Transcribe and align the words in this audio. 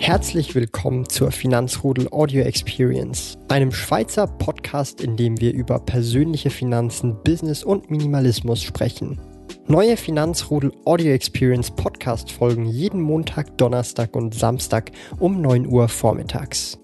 Herzlich 0.00 0.54
willkommen 0.54 1.06
zur 1.10 1.30
Finanzrudel 1.30 2.08
Audio 2.10 2.42
Experience, 2.42 3.36
einem 3.48 3.70
Schweizer 3.70 4.26
Podcast, 4.26 5.02
in 5.02 5.18
dem 5.18 5.38
wir 5.42 5.52
über 5.52 5.78
persönliche 5.78 6.48
Finanzen, 6.48 7.22
Business 7.22 7.62
und 7.62 7.90
Minimalismus 7.90 8.62
sprechen. 8.62 9.20
Neue 9.66 9.98
Finanzrudel 9.98 10.72
Audio 10.86 11.12
Experience 11.12 11.70
Podcast 11.70 12.32
folgen 12.32 12.64
jeden 12.64 13.02
Montag, 13.02 13.58
Donnerstag 13.58 14.16
und 14.16 14.34
Samstag 14.34 14.90
um 15.18 15.42
9 15.42 15.66
Uhr 15.66 15.86
vormittags. 15.86 16.78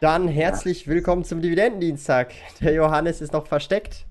Dann 0.00 0.28
herzlich 0.28 0.86
willkommen 0.86 1.24
zum 1.24 1.40
Dividendendienstag. 1.40 2.34
Der 2.60 2.74
Johannes 2.74 3.22
ist 3.22 3.32
noch 3.32 3.46
versteckt. 3.46 4.06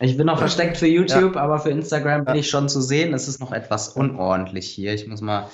Ich 0.00 0.16
bin 0.16 0.26
noch 0.26 0.38
versteckt 0.38 0.76
für 0.76 0.86
YouTube, 0.86 1.36
ja. 1.36 1.40
aber 1.40 1.58
für 1.58 1.70
Instagram 1.70 2.24
bin 2.24 2.36
ich 2.36 2.50
schon 2.50 2.68
zu 2.68 2.80
sehen. 2.80 3.14
Es 3.14 3.28
ist 3.28 3.40
noch 3.40 3.52
etwas 3.52 3.88
unordentlich 3.88 4.68
hier. 4.68 4.92
Ich 4.92 5.06
muss 5.06 5.20
mal, 5.20 5.48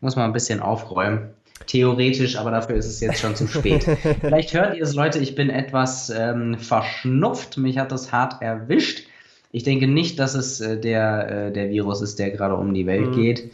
muss 0.00 0.16
mal 0.16 0.24
ein 0.24 0.32
bisschen 0.32 0.60
aufräumen. 0.60 1.30
Theoretisch, 1.66 2.36
aber 2.36 2.50
dafür 2.50 2.76
ist 2.76 2.86
es 2.86 3.00
jetzt 3.00 3.20
schon 3.20 3.36
zu 3.36 3.46
spät. 3.46 3.84
Vielleicht 4.20 4.52
hört 4.52 4.76
ihr 4.76 4.82
es, 4.82 4.94
Leute, 4.94 5.20
ich 5.20 5.34
bin 5.34 5.48
etwas 5.48 6.10
ähm, 6.10 6.58
verschnupft. 6.58 7.56
Mich 7.56 7.78
hat 7.78 7.92
das 7.92 8.12
hart 8.12 8.42
erwischt. 8.42 9.06
Ich 9.52 9.62
denke 9.62 9.86
nicht, 9.86 10.18
dass 10.18 10.34
es 10.34 10.60
äh, 10.60 10.78
der, 10.78 11.46
äh, 11.46 11.52
der 11.52 11.70
Virus 11.70 12.02
ist, 12.02 12.18
der 12.18 12.30
gerade 12.30 12.56
um 12.56 12.74
die 12.74 12.86
Welt 12.86 13.10
mhm. 13.10 13.14
geht, 13.14 13.52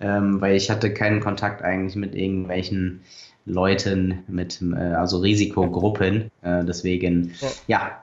ähm, 0.00 0.40
weil 0.40 0.56
ich 0.56 0.70
hatte 0.70 0.92
keinen 0.92 1.20
Kontakt 1.20 1.62
eigentlich 1.62 1.94
mit 1.94 2.14
irgendwelchen 2.14 3.02
Leuten, 3.44 4.24
mit 4.26 4.60
äh, 4.62 4.76
also 4.76 5.18
Risikogruppen. 5.18 6.30
Äh, 6.42 6.64
deswegen, 6.64 7.34
ja. 7.40 7.50
ja 7.66 8.02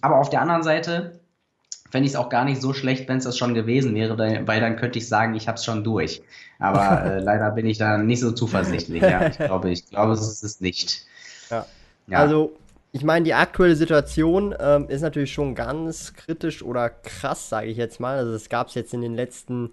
aber 0.00 0.18
auf 0.18 0.30
der 0.30 0.40
anderen 0.40 0.62
Seite 0.62 1.20
fände 1.90 2.06
ich 2.06 2.12
es 2.12 2.16
auch 2.16 2.30
gar 2.30 2.44
nicht 2.46 2.62
so 2.62 2.72
schlecht, 2.72 3.06
wenn 3.08 3.18
es 3.18 3.24
das 3.24 3.36
schon 3.36 3.52
gewesen 3.52 3.94
wäre, 3.94 4.16
weil 4.18 4.60
dann 4.60 4.76
könnte 4.76 4.98
ich 4.98 5.08
sagen, 5.08 5.34
ich 5.34 5.46
habe 5.46 5.56
es 5.56 5.64
schon 5.64 5.84
durch. 5.84 6.22
Aber 6.58 7.04
äh, 7.04 7.20
leider 7.20 7.50
bin 7.50 7.66
ich 7.66 7.76
da 7.76 7.98
nicht 7.98 8.20
so 8.20 8.32
zuversichtlich. 8.32 9.02
Ja, 9.02 9.26
ich 9.26 9.36
glaube, 9.36 9.70
ich 9.70 9.86
glaube, 9.90 10.12
es 10.12 10.20
ist 10.20 10.42
es 10.42 10.60
nicht. 10.60 11.04
Ja. 11.50 11.66
ja. 12.06 12.18
Also, 12.18 12.56
ich 12.92 13.04
meine, 13.04 13.24
die 13.24 13.34
aktuelle 13.34 13.76
Situation 13.76 14.54
ähm, 14.58 14.88
ist 14.88 15.02
natürlich 15.02 15.32
schon 15.32 15.54
ganz 15.54 16.14
kritisch 16.14 16.62
oder 16.62 16.88
krass, 16.88 17.50
sage 17.50 17.66
ich 17.66 17.76
jetzt 17.76 18.00
mal. 18.00 18.16
Also, 18.16 18.32
es 18.32 18.48
gab 18.48 18.68
es 18.68 18.74
jetzt 18.74 18.94
in 18.94 19.02
den 19.02 19.14
letzten 19.14 19.70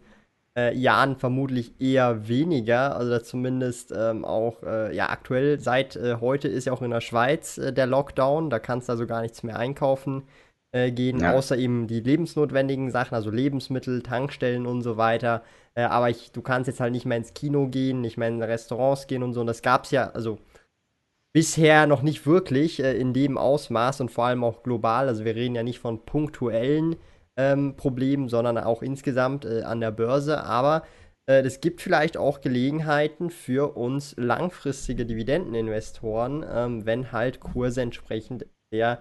äh, 0.57 0.75
Jahren 0.75 1.15
vermutlich 1.15 1.79
eher 1.79 2.27
weniger. 2.27 2.95
Also 2.95 3.19
zumindest 3.19 3.93
ähm, 3.95 4.25
auch 4.25 4.63
äh, 4.63 4.95
ja 4.95 5.09
aktuell 5.09 5.59
seit 5.59 5.95
äh, 5.95 6.17
heute 6.19 6.47
ist 6.47 6.65
ja 6.65 6.73
auch 6.73 6.81
in 6.81 6.91
der 6.91 7.01
Schweiz 7.01 7.57
äh, 7.57 7.73
der 7.73 7.87
Lockdown. 7.87 8.49
Da 8.49 8.59
kannst 8.59 8.89
du 8.89 8.93
also 8.93 9.07
gar 9.07 9.21
nichts 9.21 9.43
mehr 9.43 9.57
einkaufen 9.57 10.23
äh, 10.71 10.91
gehen, 10.91 11.19
ja. 11.19 11.33
außer 11.33 11.57
eben 11.57 11.87
die 11.87 11.99
lebensnotwendigen 11.99 12.91
Sachen, 12.91 13.15
also 13.15 13.31
Lebensmittel, 13.31 14.01
Tankstellen 14.03 14.65
und 14.65 14.81
so 14.81 14.97
weiter. 14.97 15.43
Äh, 15.75 15.83
aber 15.83 16.09
ich, 16.09 16.31
du 16.31 16.41
kannst 16.41 16.67
jetzt 16.67 16.79
halt 16.79 16.91
nicht 16.91 17.05
mehr 17.05 17.17
ins 17.17 17.33
Kino 17.33 17.67
gehen, 17.67 18.01
nicht 18.01 18.17
mehr 18.17 18.27
in 18.27 18.41
Restaurants 18.41 19.07
gehen 19.07 19.23
und 19.23 19.33
so. 19.33 19.41
Und 19.41 19.47
das 19.47 19.61
gab 19.61 19.85
es 19.85 19.91
ja, 19.91 20.09
also 20.11 20.39
bisher 21.31 21.87
noch 21.87 22.01
nicht 22.01 22.25
wirklich 22.25 22.79
in 22.79 23.13
dem 23.13 23.37
Ausmaß 23.37 24.01
und 24.01 24.09
vor 24.09 24.25
allem 24.25 24.43
auch 24.43 24.63
global. 24.63 25.07
Also 25.07 25.25
wir 25.25 25.35
reden 25.35 25.55
ja 25.55 25.63
nicht 25.63 25.79
von 25.79 26.03
punktuellen 26.05 26.95
ähm, 27.39 27.75
Problem, 27.77 28.27
sondern 28.27 28.57
auch 28.57 28.81
insgesamt 28.81 29.45
äh, 29.45 29.61
an 29.61 29.79
der 29.79 29.91
Börse. 29.91 30.43
Aber 30.43 30.83
äh, 31.25 31.41
es 31.41 31.61
gibt 31.61 31.81
vielleicht 31.81 32.17
auch 32.17 32.41
Gelegenheiten 32.41 33.29
für 33.29 33.77
uns 33.77 34.13
langfristige 34.17 35.05
Dividendeninvestoren, 35.05 36.45
ähm, 36.51 36.85
wenn 36.85 37.13
halt 37.13 37.39
Kurse 37.39 37.81
entsprechend 37.81 38.45
sehr 38.71 38.99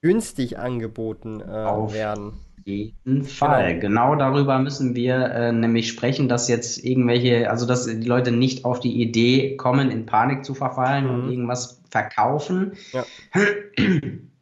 günstig 0.00 0.58
angeboten 0.58 1.40
äh, 1.42 1.46
werden. 1.46 2.28
Auf 2.28 2.66
jeden 2.66 3.24
Fall. 3.24 3.78
Genau. 3.78 4.12
genau, 4.12 4.16
darüber 4.16 4.58
müssen 4.58 4.94
wir 4.94 5.16
äh, 5.16 5.52
nämlich 5.52 5.88
sprechen, 5.88 6.30
dass 6.30 6.48
jetzt 6.48 6.82
irgendwelche, 6.82 7.50
also 7.50 7.66
dass 7.66 7.84
die 7.84 8.06
Leute 8.06 8.32
nicht 8.32 8.64
auf 8.64 8.80
die 8.80 9.02
Idee 9.02 9.56
kommen, 9.56 9.90
in 9.90 10.06
Panik 10.06 10.44
zu 10.46 10.54
verfallen 10.54 11.04
mhm. 11.04 11.10
und 11.10 11.30
irgendwas 11.30 11.82
verkaufen. 11.90 12.72
Ja. 12.92 13.04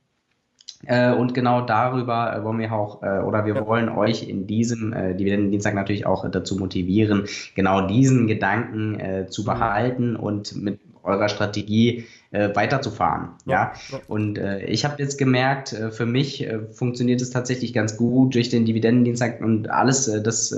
Äh, 0.87 1.13
und 1.13 1.35
genau 1.35 1.61
darüber 1.61 2.35
äh, 2.35 2.45
wollen 2.45 2.59
wir 2.59 2.73
auch, 2.73 3.03
äh, 3.03 3.21
oder 3.21 3.45
wir 3.45 3.67
wollen 3.67 3.89
euch 3.89 4.29
in 4.29 4.47
diesem 4.47 4.93
äh, 4.93 5.15
Dividendendienstag 5.15 5.75
natürlich 5.75 6.07
auch 6.07 6.29
dazu 6.29 6.57
motivieren, 6.57 7.27
genau 7.55 7.87
diesen 7.87 8.27
Gedanken 8.27 8.99
äh, 8.99 9.27
zu 9.29 9.43
mhm. 9.43 9.47
behalten 9.47 10.17
und 10.17 10.57
mit 10.57 10.81
eurer 11.05 11.29
Strategie 11.29 12.07
äh, 12.31 12.55
weiterzufahren. 12.55 13.31
Ja. 13.45 13.73
ja. 13.91 14.01
Und 14.09 14.39
äh, 14.39 14.65
ich 14.65 14.85
habe 14.85 14.95
jetzt 14.99 15.19
gemerkt, 15.19 15.73
äh, 15.73 15.91
für 15.91 16.07
mich 16.07 16.49
funktioniert 16.71 17.21
es 17.21 17.31
tatsächlich 17.31 17.73
ganz 17.73 17.97
gut 17.97 18.35
durch 18.35 18.49
den 18.49 18.65
Dividendendienstag 18.65 19.41
und 19.41 19.71
alles, 19.71 20.11
das, 20.23 20.57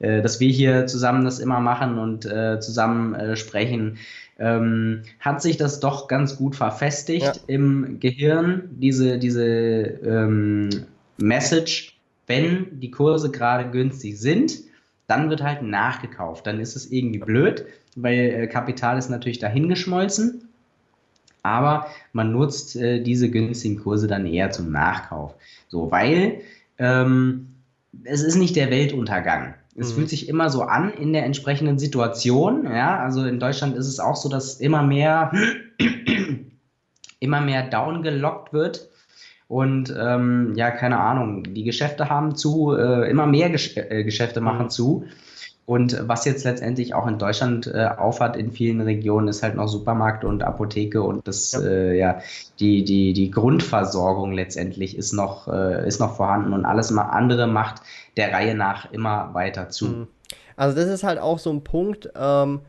dass 0.00 0.40
wir 0.40 0.48
hier 0.48 0.86
zusammen 0.86 1.24
das 1.24 1.40
immer 1.40 1.60
machen 1.60 1.98
und 1.98 2.22
zusammen 2.22 3.36
sprechen 3.36 3.98
ähm, 4.38 5.02
hat 5.20 5.42
sich 5.42 5.56
das 5.56 5.80
doch 5.80 6.08
ganz 6.08 6.36
gut 6.36 6.56
verfestigt 6.56 7.24
ja. 7.24 7.32
im 7.46 7.98
Gehirn, 8.00 8.70
diese, 8.70 9.18
diese 9.18 9.44
ähm, 9.44 10.70
Message, 11.18 11.98
wenn 12.26 12.80
die 12.80 12.90
Kurse 12.90 13.30
gerade 13.30 13.70
günstig 13.70 14.18
sind, 14.18 14.58
dann 15.08 15.30
wird 15.30 15.42
halt 15.42 15.62
nachgekauft. 15.62 16.46
Dann 16.46 16.60
ist 16.60 16.76
es 16.76 16.92
irgendwie 16.92 17.18
blöd, 17.18 17.64
weil 17.96 18.18
äh, 18.18 18.46
Kapital 18.46 18.98
ist 18.98 19.08
natürlich 19.08 19.38
dahingeschmolzen. 19.38 20.48
Aber 21.42 21.86
man 22.12 22.32
nutzt 22.32 22.76
äh, 22.76 23.00
diese 23.02 23.30
günstigen 23.30 23.82
Kurse 23.82 24.06
dann 24.06 24.26
eher 24.26 24.50
zum 24.50 24.70
Nachkauf. 24.70 25.34
So, 25.68 25.90
weil 25.90 26.42
ähm, 26.78 27.48
es 28.04 28.22
ist 28.22 28.36
nicht 28.36 28.54
der 28.54 28.70
Weltuntergang. 28.70 29.54
Es 29.78 29.90
mhm. 29.90 29.94
fühlt 29.94 30.08
sich 30.10 30.28
immer 30.28 30.50
so 30.50 30.62
an 30.62 30.90
in 30.90 31.12
der 31.12 31.24
entsprechenden 31.24 31.78
Situation. 31.78 32.64
Ja, 32.64 32.98
also 32.98 33.24
in 33.24 33.38
Deutschland 33.38 33.76
ist 33.76 33.86
es 33.86 34.00
auch 34.00 34.16
so, 34.16 34.28
dass 34.28 34.60
immer 34.60 34.82
mehr, 34.82 35.32
immer 37.20 37.40
mehr 37.40 37.68
downgelockt 37.68 38.52
wird. 38.52 38.90
Und 39.46 39.94
ähm, 39.98 40.52
ja, 40.56 40.70
keine 40.70 40.98
Ahnung, 40.98 41.42
die 41.42 41.64
Geschäfte 41.64 42.10
haben 42.10 42.36
zu, 42.36 42.76
äh, 42.76 43.08
immer 43.10 43.26
mehr 43.26 43.48
Gesch 43.48 43.76
äh, 43.76 44.04
Geschäfte 44.04 44.42
machen 44.42 44.64
mhm. 44.64 44.70
zu. 44.70 45.04
Und 45.68 46.08
was 46.08 46.24
jetzt 46.24 46.44
letztendlich 46.44 46.94
auch 46.94 47.06
in 47.06 47.18
Deutschland 47.18 47.66
äh, 47.66 47.90
aufhat 47.98 48.36
in 48.36 48.52
vielen 48.52 48.80
Regionen, 48.80 49.28
ist 49.28 49.42
halt 49.42 49.54
noch 49.54 49.68
Supermarkt 49.68 50.24
und 50.24 50.42
Apotheke 50.42 51.02
und 51.02 51.28
das, 51.28 51.52
ja, 51.52 51.60
äh, 51.60 51.98
ja 51.98 52.20
die, 52.58 52.84
die, 52.84 53.12
die 53.12 53.30
Grundversorgung 53.30 54.32
letztendlich 54.32 54.96
ist 54.96 55.12
noch, 55.12 55.46
äh, 55.46 55.86
ist 55.86 56.00
noch 56.00 56.16
vorhanden 56.16 56.54
und 56.54 56.64
alles 56.64 56.90
andere 56.96 57.46
macht 57.46 57.82
der 58.16 58.32
Reihe 58.32 58.54
nach 58.54 58.90
immer 58.92 59.34
weiter 59.34 59.68
zu. 59.68 59.88
Mhm. 59.88 60.06
Also 60.56 60.74
das 60.74 60.88
ist 60.88 61.04
halt 61.04 61.18
auch 61.18 61.38
so 61.38 61.50
ein 61.50 61.62
Punkt, 61.64 62.12
ähm, 62.16 62.60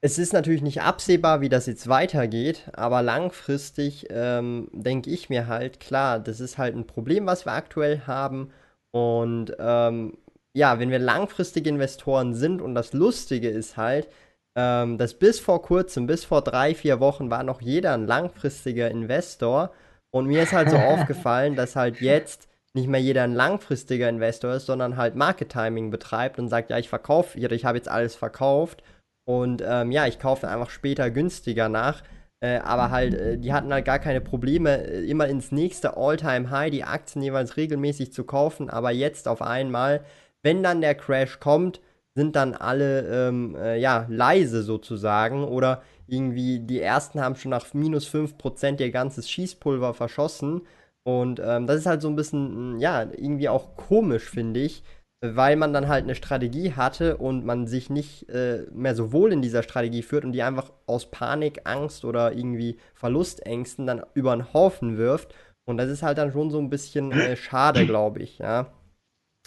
es 0.00 0.18
ist 0.18 0.32
natürlich 0.32 0.62
nicht 0.62 0.82
absehbar, 0.82 1.40
wie 1.40 1.48
das 1.48 1.66
jetzt 1.66 1.88
weitergeht, 1.88 2.68
aber 2.72 3.00
langfristig 3.02 4.08
ähm, 4.10 4.66
denke 4.72 5.08
ich 5.08 5.30
mir 5.30 5.46
halt, 5.46 5.78
klar, 5.78 6.18
das 6.18 6.40
ist 6.40 6.58
halt 6.58 6.74
ein 6.74 6.88
Problem, 6.88 7.26
was 7.26 7.46
wir 7.46 7.52
aktuell 7.52 8.00
haben 8.08 8.50
und 8.90 9.54
ähm, 9.60 10.14
ja, 10.56 10.78
wenn 10.78 10.90
wir 10.90 10.98
langfristige 10.98 11.68
Investoren 11.68 12.34
sind 12.34 12.62
und 12.62 12.74
das 12.74 12.92
Lustige 12.92 13.48
ist 13.48 13.76
halt, 13.76 14.08
ähm, 14.56 14.98
dass 14.98 15.14
bis 15.14 15.40
vor 15.40 15.62
kurzem, 15.62 16.06
bis 16.06 16.24
vor 16.24 16.42
drei, 16.42 16.74
vier 16.74 17.00
Wochen 17.00 17.30
war 17.30 17.42
noch 17.42 17.60
jeder 17.60 17.94
ein 17.94 18.06
langfristiger 18.06 18.90
Investor 18.90 19.72
und 20.10 20.26
mir 20.26 20.44
ist 20.44 20.52
halt 20.52 20.70
so 20.70 20.76
aufgefallen, 20.78 21.56
dass 21.56 21.76
halt 21.76 22.00
jetzt 22.00 22.48
nicht 22.72 22.88
mehr 22.88 23.00
jeder 23.00 23.22
ein 23.24 23.34
langfristiger 23.34 24.08
Investor 24.08 24.54
ist, 24.54 24.66
sondern 24.66 24.96
halt 24.96 25.16
Market 25.16 25.50
Timing 25.50 25.90
betreibt 25.90 26.38
und 26.38 26.48
sagt, 26.48 26.70
ja, 26.70 26.78
ich 26.78 26.88
verkaufe, 26.88 27.38
ich 27.38 27.64
habe 27.64 27.78
jetzt 27.78 27.88
alles 27.88 28.16
verkauft 28.16 28.82
und 29.24 29.62
ähm, 29.66 29.90
ja, 29.90 30.06
ich 30.06 30.18
kaufe 30.18 30.48
einfach 30.48 30.70
später 30.70 31.10
günstiger 31.10 31.68
nach. 31.68 32.02
Äh, 32.40 32.58
aber 32.58 32.90
halt, 32.90 33.14
äh, 33.14 33.38
die 33.38 33.52
hatten 33.54 33.72
halt 33.72 33.86
gar 33.86 33.98
keine 33.98 34.20
Probleme, 34.20 34.86
äh, 34.86 35.04
immer 35.08 35.28
ins 35.28 35.50
nächste 35.50 35.96
All-Time-High 35.96 36.70
die 36.70 36.84
Aktien 36.84 37.22
jeweils 37.22 37.56
regelmäßig 37.56 38.12
zu 38.12 38.24
kaufen. 38.24 38.68
Aber 38.68 38.90
jetzt 38.90 39.28
auf 39.28 39.40
einmal 39.40 40.04
wenn 40.44 40.62
dann 40.62 40.80
der 40.80 40.94
Crash 40.94 41.40
kommt, 41.40 41.80
sind 42.14 42.36
dann 42.36 42.54
alle 42.54 43.28
ähm, 43.28 43.56
äh, 43.56 43.76
ja, 43.78 44.06
leise 44.08 44.62
sozusagen 44.62 45.42
oder 45.44 45.82
irgendwie 46.06 46.60
die 46.60 46.80
ersten 46.80 47.20
haben 47.20 47.34
schon 47.34 47.50
nach 47.50 47.72
minus 47.74 48.06
5% 48.06 48.80
ihr 48.80 48.90
ganzes 48.90 49.28
Schießpulver 49.28 49.94
verschossen. 49.94 50.62
Und 51.02 51.40
ähm, 51.44 51.66
das 51.66 51.78
ist 51.78 51.86
halt 51.86 52.02
so 52.02 52.08
ein 52.08 52.16
bisschen, 52.16 52.78
ja, 52.78 53.02
irgendwie 53.02 53.48
auch 53.48 53.76
komisch, 53.76 54.24
finde 54.30 54.60
ich, 54.60 54.82
weil 55.22 55.56
man 55.56 55.72
dann 55.72 55.88
halt 55.88 56.04
eine 56.04 56.14
Strategie 56.14 56.72
hatte 56.72 57.16
und 57.16 57.44
man 57.44 57.66
sich 57.66 57.90
nicht 57.90 58.28
äh, 58.28 58.66
mehr 58.72 58.94
so 58.94 59.12
wohl 59.12 59.32
in 59.32 59.42
dieser 59.42 59.62
Strategie 59.62 60.02
führt 60.02 60.24
und 60.24 60.32
die 60.32 60.42
einfach 60.42 60.72
aus 60.86 61.10
Panik, 61.10 61.62
Angst 61.64 62.04
oder 62.04 62.32
irgendwie 62.32 62.78
Verlustängsten 62.94 63.86
dann 63.86 64.02
über 64.14 64.36
den 64.36 64.52
Haufen 64.54 64.98
wirft. 64.98 65.34
Und 65.66 65.78
das 65.78 65.90
ist 65.90 66.02
halt 66.02 66.18
dann 66.18 66.32
schon 66.32 66.50
so 66.50 66.58
ein 66.58 66.70
bisschen 66.70 67.12
äh, 67.12 67.36
schade, 67.36 67.86
glaube 67.86 68.20
ich, 68.20 68.38
ja. 68.38 68.72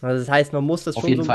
Also 0.02 0.20
das 0.20 0.30
heißt, 0.30 0.54
man 0.54 0.64
muss 0.64 0.84
das 0.84 0.96
schon, 0.96 1.16
so, 1.24 1.34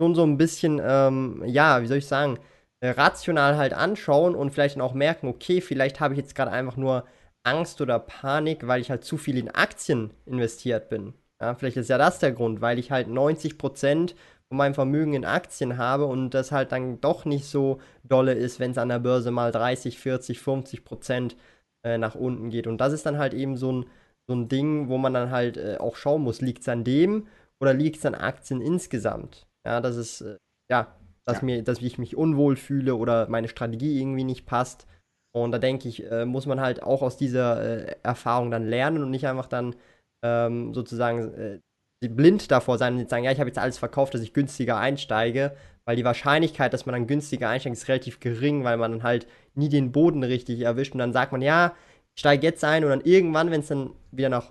schon 0.00 0.14
so 0.14 0.22
ein 0.24 0.36
bisschen, 0.36 0.80
ähm, 0.84 1.42
ja, 1.46 1.82
wie 1.82 1.86
soll 1.86 1.98
ich 1.98 2.06
sagen, 2.06 2.38
äh, 2.80 2.90
rational 2.90 3.56
halt 3.56 3.74
anschauen 3.74 4.34
und 4.34 4.50
vielleicht 4.50 4.76
dann 4.76 4.82
auch 4.82 4.94
merken, 4.94 5.28
okay, 5.28 5.60
vielleicht 5.60 6.00
habe 6.00 6.14
ich 6.14 6.18
jetzt 6.18 6.34
gerade 6.34 6.50
einfach 6.52 6.76
nur 6.76 7.04
Angst 7.42 7.80
oder 7.80 7.98
Panik, 7.98 8.66
weil 8.66 8.80
ich 8.80 8.90
halt 8.90 9.04
zu 9.04 9.16
viel 9.16 9.38
in 9.38 9.50
Aktien 9.50 10.12
investiert 10.26 10.88
bin. 10.88 11.14
Ja, 11.40 11.54
vielleicht 11.54 11.76
ist 11.76 11.88
ja 11.90 11.98
das 11.98 12.18
der 12.18 12.32
Grund, 12.32 12.60
weil 12.60 12.78
ich 12.78 12.90
halt 12.90 13.08
90% 13.08 14.14
von 14.48 14.56
meinem 14.56 14.74
Vermögen 14.74 15.14
in 15.14 15.24
Aktien 15.24 15.78
habe 15.78 16.06
und 16.06 16.30
das 16.30 16.52
halt 16.52 16.72
dann 16.72 17.00
doch 17.00 17.24
nicht 17.24 17.46
so 17.46 17.80
dolle 18.04 18.34
ist, 18.34 18.60
wenn 18.60 18.72
es 18.72 18.78
an 18.78 18.88
der 18.88 18.98
Börse 18.98 19.30
mal 19.30 19.52
30, 19.52 19.98
40, 19.98 20.40
50 20.40 20.84
Prozent 20.84 21.36
äh, 21.84 21.98
nach 21.98 22.14
unten 22.14 22.50
geht. 22.50 22.66
Und 22.66 22.78
das 22.78 22.92
ist 22.92 23.06
dann 23.06 23.18
halt 23.18 23.32
eben 23.32 23.56
so 23.56 23.72
ein, 23.72 23.86
so 24.26 24.34
ein 24.34 24.48
Ding, 24.48 24.88
wo 24.88 24.98
man 24.98 25.14
dann 25.14 25.30
halt 25.30 25.56
äh, 25.56 25.76
auch 25.78 25.96
schauen 25.96 26.22
muss, 26.22 26.40
liegt 26.40 26.62
es 26.62 26.68
an 26.68 26.84
dem 26.84 27.26
oder 27.60 27.74
liegt 27.74 27.98
es 27.98 28.06
an 28.06 28.14
Aktien 28.14 28.60
insgesamt? 28.60 29.46
Ja, 29.66 29.80
das 29.80 29.96
ist, 29.96 30.20
äh, 30.22 30.36
ja, 30.70 30.94
dass, 31.24 31.38
ja. 31.38 31.44
Mir, 31.44 31.62
dass 31.62 31.80
ich 31.80 31.98
mich 31.98 32.16
unwohl 32.16 32.56
fühle 32.56 32.96
oder 32.96 33.28
meine 33.28 33.48
Strategie 33.48 34.00
irgendwie 34.00 34.24
nicht 34.24 34.46
passt. 34.46 34.86
Und 35.32 35.52
da 35.52 35.58
denke 35.58 35.88
ich, 35.88 36.10
äh, 36.10 36.24
muss 36.24 36.46
man 36.46 36.60
halt 36.60 36.82
auch 36.82 37.02
aus 37.02 37.16
dieser 37.16 37.62
äh, 37.62 37.96
Erfahrung 38.02 38.50
dann 38.50 38.66
lernen 38.66 39.02
und 39.02 39.10
nicht 39.10 39.26
einfach 39.26 39.46
dann 39.46 39.76
ähm, 40.24 40.74
sozusagen 40.74 41.60
blind 42.08 42.50
davor 42.50 42.78
sein 42.78 42.96
und 42.96 43.10
sagen, 43.10 43.24
ja, 43.24 43.32
ich 43.32 43.38
habe 43.40 43.50
jetzt 43.50 43.58
alles 43.58 43.78
verkauft, 43.78 44.14
dass 44.14 44.22
ich 44.22 44.32
günstiger 44.32 44.78
einsteige, 44.78 45.54
weil 45.84 45.96
die 45.96 46.04
Wahrscheinlichkeit, 46.04 46.72
dass 46.72 46.86
man 46.86 46.94
dann 46.94 47.06
günstiger 47.06 47.48
einsteigt, 47.48 47.76
ist 47.76 47.88
relativ 47.88 48.20
gering, 48.20 48.64
weil 48.64 48.78
man 48.78 48.92
dann 48.92 49.02
halt 49.02 49.26
nie 49.54 49.68
den 49.68 49.92
Boden 49.92 50.22
richtig 50.22 50.60
erwischt 50.60 50.92
und 50.94 50.98
dann 50.98 51.12
sagt 51.12 51.32
man, 51.32 51.42
ja, 51.42 51.74
ich 52.14 52.20
steige 52.20 52.46
jetzt 52.46 52.64
ein 52.64 52.84
und 52.84 52.90
dann 52.90 53.02
irgendwann, 53.02 53.50
wenn 53.50 53.60
es 53.60 53.68
dann 53.68 53.90
wieder 54.10 54.30
nach 54.30 54.50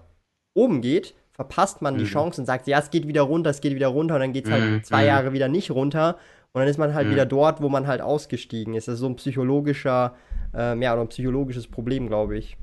oben 0.56 0.81
geht, 0.81 1.15
verpasst 1.39 1.81
man 1.81 1.94
mhm. 1.94 2.00
die 2.00 2.03
Chance 2.03 2.41
und 2.41 2.45
sagt, 2.45 2.68
ja, 2.68 2.80
es 2.80 2.89
geht 2.89 3.07
wieder 3.07 3.21
runter, 3.21 3.50
es 3.50 3.62
geht 3.62 3.74
wieder 3.74 3.88
runter 3.88 4.15
und 4.15 4.19
dann 4.19 4.33
geht 4.33 4.44
es 4.44 4.51
halt 4.51 4.62
mhm. 4.62 4.83
zwei 4.83 5.03
mhm. 5.03 5.07
Jahre 5.07 5.31
wieder 5.31 5.47
nicht 5.47 5.71
runter 5.71 6.18
und 6.51 6.59
dann 6.59 6.68
ist 6.68 6.77
man 6.77 6.94
halt 6.94 7.07
mhm. 7.07 7.12
wieder 7.12 7.25
dort, 7.25 7.62
wo 7.62 7.69
man 7.69 7.88
halt 7.88 8.01
ausgestiegen 8.01 8.74
ist. 8.74 8.89
Das 8.89 8.95
ist 8.95 9.00
so 9.00 9.06
ein 9.07 9.15
psychologischer, 9.15 10.15
ähm, 10.53 10.81
ja, 10.81 10.91
oder 10.91 11.03
ein 11.03 11.07
psychologisches 11.07 11.68
Problem, 11.68 12.07
glaube 12.07 12.38
ich. 12.38 12.57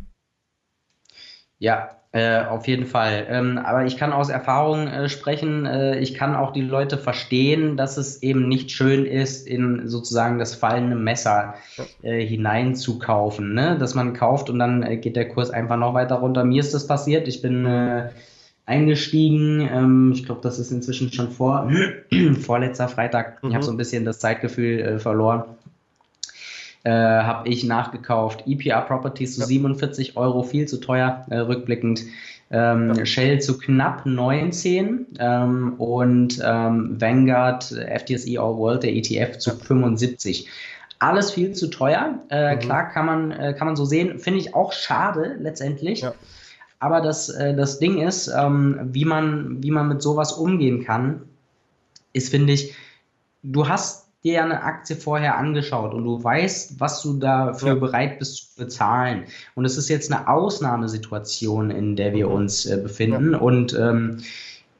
Ja, 1.58 1.88
äh, 2.12 2.44
auf 2.44 2.68
jeden 2.68 2.84
Fall. 2.84 3.26
Ähm, 3.30 3.56
aber 3.56 3.86
ich 3.86 3.96
kann 3.96 4.12
aus 4.12 4.28
Erfahrung 4.28 4.88
äh, 4.88 5.08
sprechen. 5.08 5.64
Äh, 5.64 5.98
ich 6.00 6.12
kann 6.12 6.36
auch 6.36 6.52
die 6.52 6.60
Leute 6.60 6.98
verstehen, 6.98 7.78
dass 7.78 7.96
es 7.96 8.22
eben 8.22 8.46
nicht 8.46 8.72
schön 8.72 9.06
ist, 9.06 9.46
in 9.46 9.88
sozusagen 9.88 10.38
das 10.38 10.54
fallende 10.54 10.96
Messer 10.96 11.54
äh, 12.02 12.22
hineinzukaufen. 12.22 13.54
Ne? 13.54 13.78
Dass 13.78 13.94
man 13.94 14.12
kauft 14.12 14.50
und 14.50 14.58
dann 14.58 14.82
äh, 14.82 14.98
geht 14.98 15.16
der 15.16 15.30
Kurs 15.30 15.48
einfach 15.48 15.78
noch 15.78 15.94
weiter 15.94 16.16
runter. 16.16 16.44
Mir 16.44 16.60
ist 16.60 16.74
das 16.74 16.86
passiert. 16.86 17.26
Ich 17.26 17.40
bin 17.40 17.64
äh, 17.64 18.10
eingestiegen. 18.66 19.60
Ähm, 19.60 20.12
ich 20.14 20.24
glaube, 20.24 20.40
das 20.42 20.58
ist 20.58 20.70
inzwischen 20.70 21.12
schon 21.12 21.30
vor 21.30 21.70
vorletzter 22.40 22.88
Freitag. 22.88 23.42
Mhm. 23.42 23.48
Ich 23.48 23.54
habe 23.54 23.64
so 23.64 23.70
ein 23.70 23.76
bisschen 23.76 24.04
das 24.04 24.18
Zeitgefühl 24.18 24.98
verloren 24.98 25.44
äh, 26.86 26.90
habe 26.90 27.48
ich 27.48 27.64
nachgekauft. 27.64 28.44
EPR 28.46 28.82
Properties 28.82 29.34
zu 29.34 29.40
ja. 29.40 29.46
47 29.46 30.16
Euro, 30.16 30.44
viel 30.44 30.68
zu 30.68 30.76
teuer, 30.78 31.26
äh, 31.30 31.38
rückblickend. 31.38 32.04
Ähm, 32.48 32.94
ja. 32.94 33.04
Shell 33.04 33.40
zu 33.40 33.58
knapp 33.58 34.06
19 34.06 35.06
ähm, 35.18 35.72
und 35.78 36.40
ähm, 36.44 37.00
Vanguard 37.00 37.64
FTSE 37.64 38.38
All 38.38 38.56
World, 38.56 38.84
der 38.84 38.94
ETF, 38.94 39.38
zu 39.38 39.50
ja. 39.50 39.56
75. 39.56 40.48
Alles 41.00 41.32
viel 41.32 41.54
zu 41.54 41.66
teuer. 41.66 42.20
Äh, 42.30 42.54
mhm. 42.54 42.58
Klar 42.60 42.88
kann 42.90 43.06
man, 43.06 43.32
äh, 43.32 43.52
kann 43.58 43.66
man 43.66 43.74
so 43.74 43.84
sehen. 43.84 44.20
Finde 44.20 44.38
ich 44.38 44.54
auch 44.54 44.72
schade 44.72 45.36
letztendlich. 45.40 46.02
Ja. 46.02 46.14
Aber 46.86 47.00
das, 47.00 47.28
äh, 47.30 47.52
das 47.52 47.80
Ding 47.80 47.98
ist, 47.98 48.28
ähm, 48.28 48.78
wie, 48.92 49.04
man, 49.04 49.60
wie 49.60 49.72
man 49.72 49.88
mit 49.88 50.02
sowas 50.02 50.32
umgehen 50.32 50.84
kann, 50.84 51.22
ist, 52.12 52.28
finde 52.28 52.52
ich, 52.52 52.74
du 53.42 53.66
hast 53.66 54.06
dir 54.22 54.44
eine 54.44 54.62
Aktie 54.62 54.94
vorher 54.94 55.36
angeschaut 55.36 55.94
und 55.94 56.04
du 56.04 56.22
weißt, 56.22 56.78
was 56.78 57.02
du 57.02 57.14
dafür 57.14 57.70
ja. 57.70 57.74
bereit 57.74 58.20
bist 58.20 58.36
zu 58.36 58.62
bezahlen. 58.62 59.24
Und 59.56 59.64
es 59.64 59.76
ist 59.76 59.88
jetzt 59.88 60.12
eine 60.12 60.28
Ausnahmesituation, 60.28 61.72
in 61.72 61.96
der 61.96 62.14
wir 62.14 62.28
mhm. 62.28 62.34
uns 62.34 62.66
äh, 62.66 62.76
befinden. 62.76 63.32
Ja. 63.32 63.38
Und 63.38 63.74
ähm, 63.74 64.18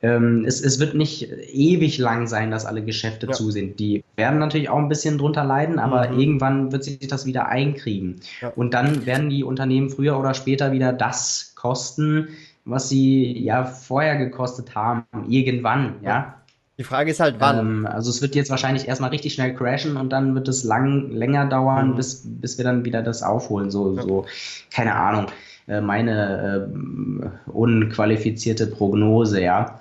ähm, 0.02 0.44
es, 0.46 0.60
es, 0.60 0.78
wird 0.78 0.94
nicht 0.94 1.28
ewig 1.52 1.98
lang 1.98 2.28
sein, 2.28 2.52
dass 2.52 2.66
alle 2.66 2.84
Geschäfte 2.84 3.26
ja. 3.26 3.32
zu 3.32 3.50
sind. 3.50 3.80
Die 3.80 4.04
werden 4.14 4.38
natürlich 4.38 4.68
auch 4.68 4.78
ein 4.78 4.88
bisschen 4.88 5.18
drunter 5.18 5.42
leiden, 5.42 5.80
aber 5.80 6.08
mhm. 6.08 6.20
irgendwann 6.20 6.72
wird 6.72 6.84
sich 6.84 6.98
das 7.08 7.26
wieder 7.26 7.48
einkriegen. 7.48 8.20
Und 8.54 8.74
dann 8.74 9.06
werden 9.06 9.28
die 9.28 9.42
Unternehmen 9.42 9.90
früher 9.90 10.18
oder 10.18 10.34
später 10.34 10.70
wieder 10.70 10.92
das 10.92 11.55
kosten, 11.56 12.28
was 12.64 12.88
sie 12.88 13.36
ja 13.42 13.64
vorher 13.64 14.16
gekostet 14.16 14.76
haben, 14.76 15.04
irgendwann, 15.28 15.96
ja. 16.02 16.34
Die 16.78 16.84
Frage 16.84 17.10
ist 17.10 17.20
halt, 17.20 17.36
wann. 17.38 17.58
Ähm, 17.58 17.86
also 17.86 18.10
es 18.10 18.20
wird 18.20 18.34
jetzt 18.34 18.50
wahrscheinlich 18.50 18.86
erstmal 18.86 19.10
richtig 19.10 19.32
schnell 19.32 19.54
crashen 19.54 19.96
und 19.96 20.10
dann 20.10 20.34
wird 20.34 20.46
es 20.46 20.62
lang, 20.62 21.10
länger 21.10 21.46
dauern, 21.46 21.92
mhm. 21.92 21.96
bis, 21.96 22.22
bis 22.24 22.58
wir 22.58 22.64
dann 22.64 22.84
wieder 22.84 23.02
das 23.02 23.22
aufholen. 23.22 23.70
So, 23.70 23.96
ja. 23.96 24.02
so 24.02 24.26
keine 24.70 24.94
Ahnung, 24.94 25.26
äh, 25.68 25.80
meine 25.80 26.70
äh, 26.70 27.50
unqualifizierte 27.50 28.66
Prognose, 28.66 29.42
ja. 29.42 29.80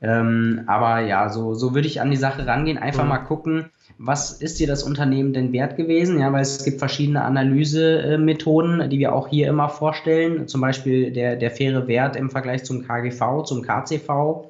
Ähm, 0.00 0.62
aber 0.66 1.00
ja, 1.00 1.28
so, 1.28 1.54
so 1.54 1.74
würde 1.74 1.88
ich 1.88 2.00
an 2.00 2.10
die 2.10 2.16
Sache 2.16 2.46
rangehen. 2.46 2.78
Einfach 2.78 3.02
mhm. 3.02 3.08
mal 3.08 3.18
gucken, 3.18 3.70
was 3.98 4.30
ist 4.30 4.60
dir 4.60 4.68
das 4.68 4.84
Unternehmen 4.84 5.32
denn 5.32 5.52
wert 5.52 5.76
gewesen? 5.76 6.20
Ja, 6.20 6.32
weil 6.32 6.42
es 6.42 6.64
gibt 6.64 6.78
verschiedene 6.78 7.22
Analysemethoden, 7.24 8.88
die 8.90 8.98
wir 9.00 9.12
auch 9.12 9.26
hier 9.26 9.48
immer 9.48 9.68
vorstellen. 9.68 10.46
Zum 10.46 10.60
Beispiel 10.60 11.10
der, 11.10 11.34
der 11.34 11.50
faire 11.50 11.88
Wert 11.88 12.14
im 12.14 12.30
Vergleich 12.30 12.64
zum 12.64 12.86
KGV, 12.86 13.42
zum 13.44 13.62
KCV 13.62 14.44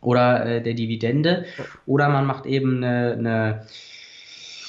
oder 0.00 0.46
äh, 0.46 0.62
der 0.62 0.74
Dividende. 0.74 1.44
Oder 1.86 2.08
man 2.08 2.26
macht 2.26 2.44
eben 2.46 2.82
eine, 2.82 3.12
eine 3.12 3.62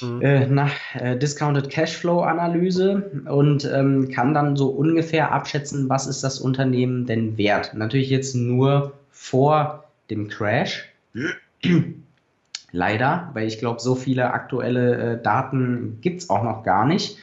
mhm. 0.01 0.21
äh, 0.21 0.45
nach 0.45 0.73
äh, 0.93 1.17
Discounted 1.17 1.71
Cashflow 1.71 2.21
Analyse 2.21 3.23
und 3.27 3.65
ähm, 3.65 4.09
kann 4.09 4.35
dann 4.35 4.55
so 4.55 4.67
ungefähr 4.69 5.31
abschätzen, 5.31 5.89
was 5.89 6.05
ist 6.05 6.23
das 6.23 6.39
Unternehmen 6.39 7.07
denn 7.07 7.35
wert. 7.39 7.73
Natürlich 7.73 8.11
jetzt 8.11 8.35
nur 8.35 8.93
vor 9.09 9.87
dem 10.09 10.27
Crash. 10.27 10.86
Leider, 12.71 13.31
weil 13.33 13.48
ich 13.48 13.59
glaube, 13.59 13.80
so 13.80 13.95
viele 13.95 14.31
aktuelle 14.31 15.13
äh, 15.13 15.21
Daten 15.21 16.00
gibt 16.01 16.21
es 16.21 16.30
auch 16.30 16.44
noch 16.44 16.63
gar 16.63 16.86
nicht 16.86 17.18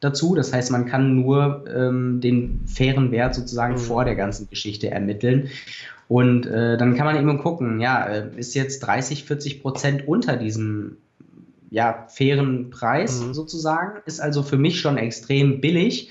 dazu. 0.00 0.34
Das 0.34 0.52
heißt, 0.52 0.70
man 0.70 0.86
kann 0.86 1.16
nur 1.16 1.64
ähm, 1.74 2.20
den 2.20 2.60
fairen 2.66 3.10
Wert 3.10 3.34
sozusagen 3.34 3.74
mhm. 3.74 3.78
vor 3.78 4.04
der 4.04 4.14
ganzen 4.14 4.48
Geschichte 4.48 4.90
ermitteln. 4.90 5.50
Und 6.08 6.46
äh, 6.46 6.76
dann 6.76 6.96
kann 6.96 7.06
man 7.06 7.16
eben 7.16 7.38
gucken, 7.38 7.80
ja, 7.80 8.04
äh, 8.04 8.30
ist 8.36 8.54
jetzt 8.54 8.80
30, 8.80 9.24
40 9.24 9.62
Prozent 9.62 10.08
unter 10.08 10.36
diesem 10.36 10.96
ja, 11.70 12.06
fairen 12.08 12.70
Preis 12.70 13.20
mhm. 13.20 13.32
sozusagen, 13.32 14.00
ist 14.04 14.20
also 14.20 14.42
für 14.42 14.58
mich 14.58 14.80
schon 14.80 14.98
extrem 14.98 15.60
billig. 15.60 16.10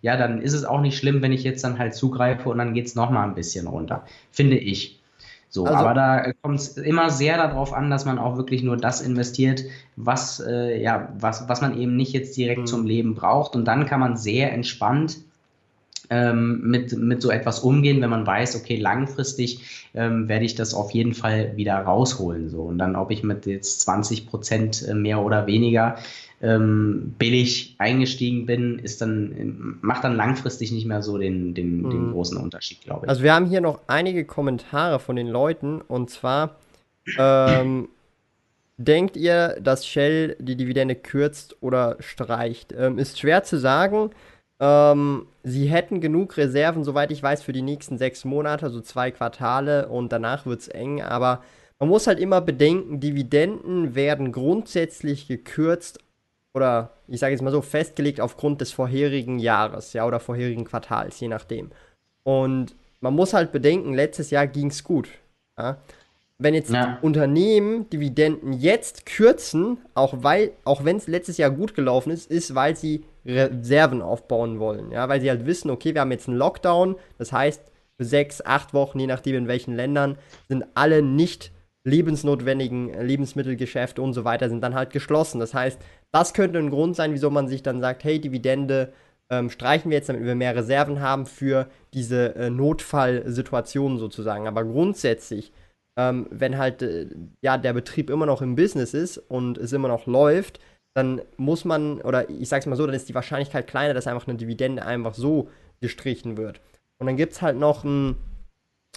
Ja, 0.00 0.16
dann 0.16 0.40
ist 0.40 0.52
es 0.52 0.64
auch 0.64 0.80
nicht 0.80 0.96
schlimm, 0.96 1.20
wenn 1.22 1.32
ich 1.32 1.44
jetzt 1.44 1.64
dann 1.64 1.78
halt 1.78 1.94
zugreife 1.94 2.48
und 2.48 2.58
dann 2.58 2.74
geht 2.74 2.86
es 2.86 2.94
nochmal 2.94 3.28
ein 3.28 3.34
bisschen 3.34 3.66
runter, 3.66 4.06
finde 4.30 4.56
ich. 4.56 5.00
So, 5.48 5.64
also, 5.64 5.78
aber 5.78 5.94
da 5.94 6.32
kommt 6.42 6.60
es 6.60 6.76
immer 6.76 7.10
sehr 7.10 7.36
darauf 7.36 7.72
an, 7.72 7.90
dass 7.90 8.04
man 8.04 8.18
auch 8.18 8.36
wirklich 8.36 8.62
nur 8.62 8.76
das 8.76 9.00
investiert, 9.00 9.62
was, 9.96 10.40
äh, 10.40 10.82
ja, 10.82 11.08
was, 11.18 11.48
was 11.48 11.60
man 11.60 11.78
eben 11.78 11.96
nicht 11.96 12.12
jetzt 12.12 12.36
direkt 12.36 12.62
mhm. 12.62 12.66
zum 12.66 12.86
Leben 12.86 13.14
braucht. 13.14 13.56
Und 13.56 13.64
dann 13.64 13.86
kann 13.86 14.00
man 14.00 14.16
sehr 14.16 14.52
entspannt 14.52 15.18
ähm, 16.10 16.60
mit, 16.62 16.96
mit 16.96 17.22
so 17.22 17.30
etwas 17.30 17.60
umgehen, 17.60 18.00
wenn 18.00 18.10
man 18.10 18.26
weiß, 18.26 18.56
okay, 18.56 18.76
langfristig 18.76 19.88
ähm, 19.94 20.28
werde 20.28 20.44
ich 20.44 20.54
das 20.54 20.74
auf 20.74 20.90
jeden 20.90 21.14
Fall 21.14 21.56
wieder 21.56 21.78
rausholen. 21.78 22.48
So. 22.48 22.62
Und 22.62 22.78
dann, 22.78 22.96
ob 22.96 23.10
ich 23.10 23.22
mit 23.22 23.46
jetzt 23.46 23.80
20 23.80 24.26
Prozent 24.26 24.86
äh, 24.86 24.94
mehr 24.94 25.22
oder 25.22 25.46
weniger 25.46 25.96
ähm, 26.42 27.14
billig 27.18 27.76
eingestiegen 27.78 28.46
bin, 28.46 28.78
ist 28.78 29.00
dann, 29.00 29.78
macht 29.80 30.04
dann 30.04 30.16
langfristig 30.16 30.70
nicht 30.70 30.86
mehr 30.86 31.02
so 31.02 31.16
den, 31.16 31.54
den, 31.54 31.82
mhm. 31.82 31.90
den 31.90 32.12
großen 32.12 32.36
Unterschied, 32.36 32.82
glaube 32.82 33.06
ich. 33.06 33.08
Also 33.08 33.22
wir 33.22 33.34
haben 33.34 33.46
hier 33.46 33.60
noch 33.60 33.80
einige 33.86 34.24
Kommentare 34.24 34.98
von 34.98 35.16
den 35.16 35.28
Leuten 35.28 35.80
und 35.80 36.10
zwar 36.10 36.56
ähm, 37.18 37.88
denkt 38.76 39.16
ihr, 39.16 39.58
dass 39.62 39.86
Shell 39.86 40.36
die 40.38 40.56
Dividende 40.56 40.94
kürzt 40.94 41.56
oder 41.60 41.96
streicht? 42.00 42.74
Ähm, 42.76 42.98
ist 42.98 43.18
schwer 43.18 43.42
zu 43.42 43.58
sagen. 43.58 44.10
Ähm, 44.60 45.26
sie 45.42 45.66
hätten 45.66 46.00
genug 46.00 46.36
Reserven, 46.36 46.84
soweit 46.84 47.10
ich 47.10 47.22
weiß, 47.22 47.42
für 47.42 47.52
die 47.52 47.62
nächsten 47.62 47.98
sechs 47.98 48.24
Monate, 48.24 48.66
also 48.66 48.80
zwei 48.80 49.10
Quartale 49.10 49.88
und 49.88 50.12
danach 50.12 50.44
wird 50.44 50.60
es 50.60 50.68
eng. 50.68 51.02
Aber 51.02 51.42
man 51.78 51.88
muss 51.88 52.06
halt 52.06 52.18
immer 52.18 52.40
bedenken, 52.40 53.00
Dividenden 53.00 53.94
werden 53.94 54.32
grundsätzlich 54.32 55.28
gekürzt 55.28 55.98
oder 56.56 56.90
ich 57.06 57.20
sage 57.20 57.32
jetzt 57.32 57.42
mal 57.42 57.50
so 57.50 57.60
festgelegt 57.60 58.20
aufgrund 58.20 58.60
des 58.60 58.72
vorherigen 58.72 59.38
Jahres, 59.38 59.92
ja, 59.92 60.06
oder 60.06 60.18
vorherigen 60.18 60.64
Quartals, 60.64 61.20
je 61.20 61.28
nachdem. 61.28 61.70
Und 62.24 62.74
man 63.00 63.14
muss 63.14 63.34
halt 63.34 63.52
bedenken, 63.52 63.94
letztes 63.94 64.30
Jahr 64.30 64.46
ging 64.46 64.68
es 64.70 64.82
gut. 64.82 65.08
Ja? 65.58 65.76
Wenn 66.38 66.54
jetzt 66.54 66.70
ja. 66.70 66.98
Unternehmen 67.02 67.88
Dividenden 67.90 68.54
jetzt 68.54 69.06
kürzen, 69.06 69.78
auch 69.94 70.14
weil, 70.22 70.52
auch 70.64 70.84
wenn 70.84 70.96
es 70.96 71.06
letztes 71.06 71.36
Jahr 71.36 71.50
gut 71.50 71.74
gelaufen 71.74 72.10
ist, 72.10 72.30
ist, 72.30 72.54
weil 72.54 72.74
sie 72.74 73.04
Reserven 73.24 74.02
aufbauen 74.02 74.58
wollen. 74.58 74.90
Ja, 74.90 75.08
weil 75.08 75.20
sie 75.20 75.30
halt 75.30 75.46
wissen, 75.46 75.70
okay, 75.70 75.94
wir 75.94 76.00
haben 76.00 76.10
jetzt 76.10 76.28
einen 76.28 76.38
Lockdown, 76.38 76.96
das 77.18 77.32
heißt, 77.32 77.62
für 77.98 78.04
sechs, 78.04 78.44
acht 78.44 78.74
Wochen, 78.74 78.98
je 78.98 79.06
nachdem 79.06 79.36
in 79.36 79.48
welchen 79.48 79.74
Ländern, 79.74 80.18
sind 80.48 80.64
alle 80.74 81.02
nicht 81.02 81.52
lebensnotwendigen 81.86 83.00
Lebensmittelgeschäfte 83.00 84.02
und 84.02 84.12
so 84.12 84.24
weiter 84.24 84.48
sind 84.48 84.60
dann 84.60 84.74
halt 84.74 84.90
geschlossen. 84.90 85.38
Das 85.38 85.54
heißt, 85.54 85.80
das 86.12 86.34
könnte 86.34 86.58
ein 86.58 86.70
Grund 86.70 86.96
sein, 86.96 87.12
wieso 87.12 87.30
man 87.30 87.48
sich 87.48 87.62
dann 87.62 87.80
sagt, 87.80 88.04
hey, 88.04 88.20
Dividende 88.20 88.92
ähm, 89.30 89.50
streichen 89.50 89.90
wir 89.90 89.98
jetzt, 89.98 90.08
damit 90.08 90.24
wir 90.24 90.34
mehr 90.34 90.54
Reserven 90.54 91.00
haben 91.00 91.26
für 91.26 91.68
diese 91.94 92.34
äh, 92.36 92.50
Notfallsituationen 92.50 93.98
sozusagen. 93.98 94.46
Aber 94.46 94.64
grundsätzlich 94.64 95.52
ähm, 95.96 96.26
wenn 96.30 96.58
halt 96.58 96.82
äh, 96.82 97.06
ja 97.40 97.58
der 97.58 97.72
Betrieb 97.72 98.10
immer 98.10 98.26
noch 98.26 98.42
im 98.42 98.54
Business 98.54 98.94
ist 98.94 99.18
und 99.18 99.58
es 99.58 99.72
immer 99.72 99.88
noch 99.88 100.06
läuft, 100.06 100.60
dann 100.94 101.20
muss 101.36 101.64
man, 101.64 102.00
oder 102.02 102.30
ich 102.30 102.48
sag's 102.48 102.66
mal 102.66 102.76
so, 102.76 102.86
dann 102.86 102.94
ist 102.94 103.08
die 103.08 103.14
Wahrscheinlichkeit 103.14 103.66
kleiner, 103.66 103.94
dass 103.94 104.06
einfach 104.06 104.26
eine 104.28 104.38
Dividende 104.38 104.84
einfach 104.84 105.14
so 105.14 105.48
gestrichen 105.80 106.36
wird. 106.36 106.60
Und 106.98 107.06
dann 107.06 107.16
gibt 107.16 107.34
es 107.34 107.42
halt 107.42 107.58
noch 107.58 107.84
einen, 107.84 108.16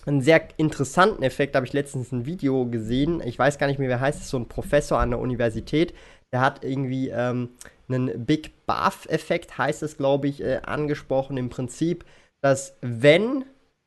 einen 0.06 0.22
sehr 0.22 0.42
interessanten 0.58 1.24
Effekt, 1.24 1.56
habe 1.56 1.66
ich 1.66 1.74
letztens 1.74 2.12
ein 2.12 2.26
Video 2.26 2.66
gesehen, 2.66 3.22
ich 3.26 3.38
weiß 3.38 3.58
gar 3.58 3.68
nicht 3.68 3.80
mehr, 3.80 3.90
wer 3.90 4.00
heißt, 4.00 4.22
ist 4.22 4.30
so 4.30 4.38
ein 4.38 4.48
Professor 4.48 5.00
an 5.00 5.10
der 5.10 5.20
Universität, 5.20 5.94
der 6.32 6.42
hat 6.42 6.64
irgendwie 6.64 7.10
ähm, 7.10 7.50
einen 7.88 8.26
Big 8.26 8.66
Buff-Effekt, 8.66 9.58
heißt 9.58 9.84
es, 9.84 9.98
glaube 9.98 10.28
ich, 10.28 10.42
äh, 10.42 10.62
angesprochen. 10.64 11.38
Im 11.38 11.50
Prinzip, 11.50 12.06
dass 12.42 12.76
wenn 12.82 13.46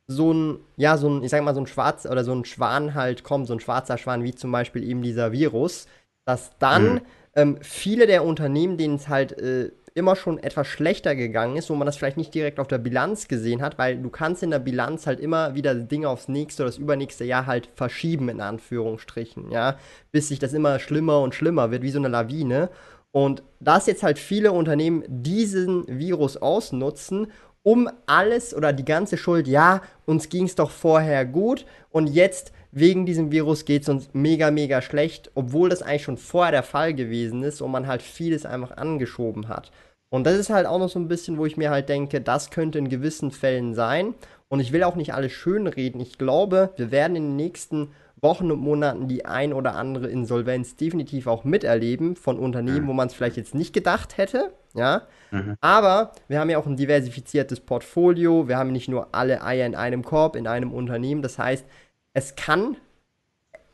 so 0.08 0.32
ein, 0.32 0.58
ja, 0.76 0.96
so 0.96 1.08
ein, 1.08 1.22
ich 1.22 1.30
sag 1.30 1.42
mal, 1.42 1.54
so 1.54 1.61
ein 1.61 1.66
Schwarz 1.66 2.06
oder 2.06 2.25
so 2.25 2.32
ein 2.32 2.44
Schwan 2.44 2.94
halt 2.94 3.25
kommt, 3.25 3.46
so 3.46 3.54
ein 3.54 3.61
schwarzer 3.61 3.99
Schwan, 3.99 4.25
wie 4.25 4.34
zum 4.34 4.50
Beispiel 4.50 4.82
eben 4.82 5.02
dieser 5.02 5.32
Virus, 5.32 5.87
dass 6.25 6.58
dann 6.58 6.94
mhm. 6.94 7.00
ähm, 7.34 7.58
viele 7.62 8.06
der 8.06 8.25
Unternehmen, 8.25 8.76
denen 8.76 8.96
es 8.96 9.08
halt 9.08 9.32
äh, 9.38 9.70
immer 9.94 10.16
schon 10.16 10.38
etwas 10.38 10.66
schlechter 10.66 11.14
gegangen 11.14 11.56
ist, 11.56 11.68
wo 11.70 11.75
man 11.75 11.87
das 11.87 11.96
vielleicht 11.96 12.16
nicht 12.16 12.34
direkt 12.34 12.58
auf 12.58 12.68
der 12.68 12.78
Bilanz 12.78 13.28
gesehen 13.28 13.62
hat, 13.62 13.78
weil 13.78 13.99
du 13.99 14.08
kannst 14.11 14.42
in 14.42 14.50
der 14.50 14.58
Bilanz 14.58 15.06
halt 15.06 15.20
immer 15.20 15.54
wieder 15.54 15.75
Dinge 15.75 16.08
aufs 16.08 16.28
nächste 16.28 16.62
oder 16.62 16.70
das 16.70 16.78
übernächste 16.78 17.25
Jahr 17.25 17.46
halt 17.46 17.68
verschieben, 17.75 18.28
in 18.28 18.40
Anführungsstrichen, 18.40 19.50
ja, 19.50 19.76
bis 20.11 20.28
sich 20.28 20.38
das 20.38 20.52
immer 20.52 20.78
schlimmer 20.78 21.20
und 21.20 21.34
schlimmer 21.34 21.70
wird, 21.70 21.82
wie 21.82 21.90
so 21.90 21.99
eine 21.99 22.08
Lawine. 22.08 22.70
Und 23.11 23.42
dass 23.61 23.87
jetzt 23.87 24.02
halt 24.02 24.18
viele 24.18 24.52
Unternehmen 24.52 25.04
diesen 25.06 25.87
Virus 25.87 26.38
ausnutzen, 26.38 27.30
um 27.62 27.88
alles 28.06 28.54
oder 28.54 28.72
die 28.72 28.84
ganze 28.84 29.16
Schuld, 29.16 29.46
ja, 29.46 29.82
uns 30.06 30.28
ging 30.28 30.46
es 30.46 30.54
doch 30.54 30.70
vorher 30.70 31.25
gut 31.26 31.64
und 31.90 32.08
jetzt 32.08 32.52
wegen 32.73 33.05
diesem 33.05 33.31
Virus 33.31 33.67
geht 33.67 33.83
es 33.83 33.88
uns 33.91 34.09
mega, 34.14 34.50
mega 34.50 34.81
schlecht, 34.81 35.31
obwohl 35.35 35.69
das 35.69 35.83
eigentlich 35.83 36.05
schon 36.05 36.17
vorher 36.17 36.52
der 36.52 36.62
Fall 36.62 36.95
gewesen 36.95 37.43
ist 37.43 37.61
und 37.61 37.71
man 37.71 37.87
halt 37.87 38.00
vieles 38.02 38.47
einfach 38.47 38.76
angeschoben 38.79 39.49
hat. 39.49 39.71
Und 40.09 40.25
das 40.25 40.37
ist 40.37 40.50
halt 40.50 40.67
auch 40.67 40.79
noch 40.79 40.88
so 40.88 40.99
ein 40.99 41.09
bisschen, 41.09 41.38
wo 41.38 41.47
ich 41.47 41.57
mir 41.57 41.71
halt 41.71 41.88
denke, 41.88 42.21
das 42.21 42.50
könnte 42.50 42.79
in 42.79 42.88
gewissen 42.88 43.31
Fällen 43.31 43.75
sein. 43.75 44.14
Und 44.49 44.61
ich 44.61 44.73
will 44.73 44.83
auch 44.83 44.97
nicht 44.97 45.14
alles 45.14 45.33
schönreden. 45.33 46.00
Ich 46.00 46.19
glaube, 46.19 46.71
wir 46.76 46.91
werden 46.91 47.17
in 47.17 47.29
den 47.29 47.37
nächsten 47.37 47.88
Wochen 48.21 48.50
und 48.50 48.61
Monaten 48.61 49.09
die 49.09 49.25
ein 49.25 49.52
oder 49.52 49.75
andere 49.75 50.09
Insolvenz 50.09 50.76
definitiv 50.76 51.26
auch 51.26 51.45
miterleben 51.45 52.14
von 52.17 52.38
Unternehmen, 52.38 52.85
mhm. 52.85 52.88
wo 52.88 52.93
man 52.93 53.09
es 53.09 53.14
vielleicht 53.14 53.37
jetzt 53.37 53.55
nicht 53.55 53.73
gedacht 53.73 54.17
hätte. 54.17 54.52
Ja. 54.75 55.02
Mhm. 55.31 55.57
Aber 55.61 56.12
wir 56.29 56.41
haben 56.41 56.49
ja 56.50 56.59
auch 56.59 56.67
ein 56.67 56.76
diversifiziertes 56.76 57.61
Portfolio. 57.61 58.49
Wir 58.49 58.57
haben 58.59 58.73
nicht 58.73 58.88
nur 58.88 59.09
alle 59.12 59.43
Eier 59.43 59.67
in 59.67 59.75
einem 59.75 60.05
Korb, 60.05 60.37
in 60.37 60.47
einem 60.47 60.73
Unternehmen. 60.73 61.23
Das 61.23 61.38
heißt, 61.38 61.67
es 62.14 62.37
kann 62.37 62.76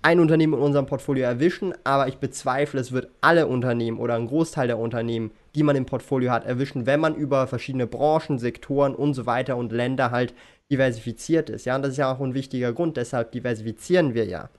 ein 0.01 0.21
Unternehmen 0.21 0.55
in 0.55 0.61
unserem 0.61 0.87
Portfolio 0.87 1.25
erwischen, 1.25 1.75
aber 1.85 2.07
ich 2.07 2.19
bezweifle, 2.19 2.81
es 2.81 2.93
wird 2.93 3.11
alle 3.21 3.47
Unternehmen 3.47 3.99
oder 3.99 4.15
einen 4.15 4.29
Großteil 4.29 4.69
der 4.69 4.79
Unternehmen, 4.79 5.33
die 5.55 5.65
man 5.65 5.77
im 5.77 5.87
Portfolio 5.87 6.31
hat, 6.31 6.47
erwischen, 6.47 6.87
wenn 6.87 7.01
man 7.01 7.17
über 7.17 7.47
verschiedene 7.49 7.87
Branchen, 7.87 8.39
Sektoren 8.39 8.95
und 8.95 9.15
so 9.15 9.27
weiter 9.27 9.57
und 9.57 9.73
Länder 9.73 10.11
halt 10.13 10.35
diversifiziert 10.71 11.51
ist. 11.51 11.65
Ja, 11.65 11.75
und 11.75 11.83
das 11.83 11.93
ist 11.93 11.99
ja 11.99 12.13
auch 12.13 12.21
ein 12.21 12.35
wichtiger 12.35 12.73
Grund, 12.73 12.97
deshalb 12.97 13.33
diversifizieren 13.33 14.15
wir 14.15 14.27
ja. 14.27 14.51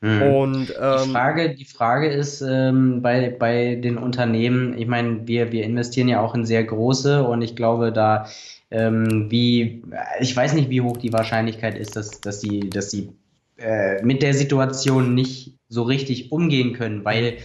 Mhm. 0.00 0.22
Und 0.22 0.74
ähm, 0.80 1.04
die, 1.04 1.10
Frage, 1.10 1.54
die 1.54 1.64
Frage 1.64 2.08
ist 2.08 2.40
ähm, 2.40 3.02
bei, 3.02 3.30
bei 3.30 3.74
den 3.74 3.98
Unternehmen, 3.98 4.78
ich 4.78 4.86
meine, 4.86 5.26
wir, 5.26 5.50
wir 5.50 5.64
investieren 5.64 6.08
ja 6.08 6.20
auch 6.20 6.34
in 6.34 6.46
sehr 6.46 6.62
große 6.62 7.24
und 7.24 7.42
ich 7.42 7.56
glaube, 7.56 7.92
da 7.92 8.28
ähm, 8.70 9.30
wie, 9.30 9.82
ich 10.20 10.36
weiß 10.36 10.52
nicht, 10.52 10.70
wie 10.70 10.82
hoch 10.82 10.98
die 10.98 11.12
Wahrscheinlichkeit 11.12 11.76
ist, 11.76 11.96
dass, 11.96 12.20
dass 12.20 12.40
sie, 12.40 12.68
dass 12.70 12.90
sie 12.90 13.10
äh, 13.56 14.02
mit 14.02 14.22
der 14.22 14.34
Situation 14.34 15.14
nicht 15.14 15.54
so 15.68 15.82
richtig 15.82 16.30
umgehen 16.32 16.74
können, 16.74 17.04
weil 17.04 17.38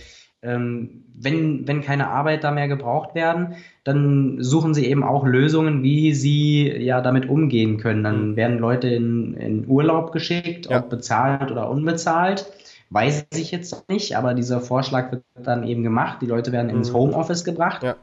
ähm, 0.43 1.03
wenn, 1.15 1.67
wenn 1.67 1.81
keine 1.81 2.09
Arbeiter 2.09 2.51
mehr 2.51 2.67
gebraucht 2.67 3.15
werden, 3.15 3.55
dann 3.83 4.37
suchen 4.41 4.73
sie 4.73 4.85
eben 4.85 5.03
auch 5.03 5.25
Lösungen, 5.25 5.83
wie 5.83 6.13
sie 6.13 6.69
ja 6.69 7.01
damit 7.01 7.29
umgehen 7.29 7.77
können. 7.77 8.03
Dann 8.03 8.31
mhm. 8.31 8.35
werden 8.35 8.59
Leute 8.59 8.87
in, 8.89 9.35
in 9.35 9.67
Urlaub 9.67 10.11
geschickt, 10.11 10.67
ja. 10.69 10.79
ob 10.79 10.89
bezahlt 10.89 11.51
oder 11.51 11.69
unbezahlt. 11.69 12.45
Weiß 12.89 13.27
ich 13.33 13.51
jetzt 13.51 13.89
nicht, 13.89 14.17
aber 14.17 14.33
dieser 14.33 14.61
Vorschlag 14.61 15.11
wird 15.11 15.23
dann 15.35 15.63
eben 15.63 15.83
gemacht. 15.83 16.19
Die 16.21 16.27
Leute 16.27 16.51
werden 16.51 16.69
ins 16.69 16.91
mhm. 16.91 16.95
Homeoffice 16.95 17.43
gebracht. 17.43 17.83
Ja. 17.83 17.95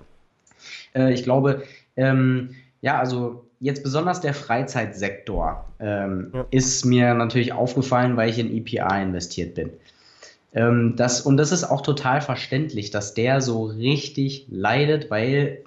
Äh, 0.95 1.13
ich 1.13 1.23
glaube, 1.23 1.63
ähm, 1.97 2.51
ja, 2.81 2.99
also 2.99 3.45
jetzt 3.61 3.83
besonders 3.83 4.21
der 4.21 4.35
Freizeitsektor 4.35 5.67
ähm, 5.79 6.31
ja. 6.33 6.47
ist 6.51 6.85
mir 6.85 7.15
natürlich 7.15 7.53
aufgefallen, 7.53 8.17
weil 8.17 8.31
ich 8.31 8.39
in 8.39 8.51
EPA 8.51 9.03
investiert 9.03 9.55
bin. 9.55 9.71
Ähm, 10.53 10.95
das, 10.97 11.21
und 11.21 11.37
das 11.37 11.53
ist 11.53 11.65
auch 11.65 11.83
total 11.83 12.21
verständlich, 12.21 12.91
dass 12.91 13.15
der 13.15 13.41
so 13.41 13.65
richtig 13.65 14.47
leidet, 14.51 15.11
weil 15.11 15.65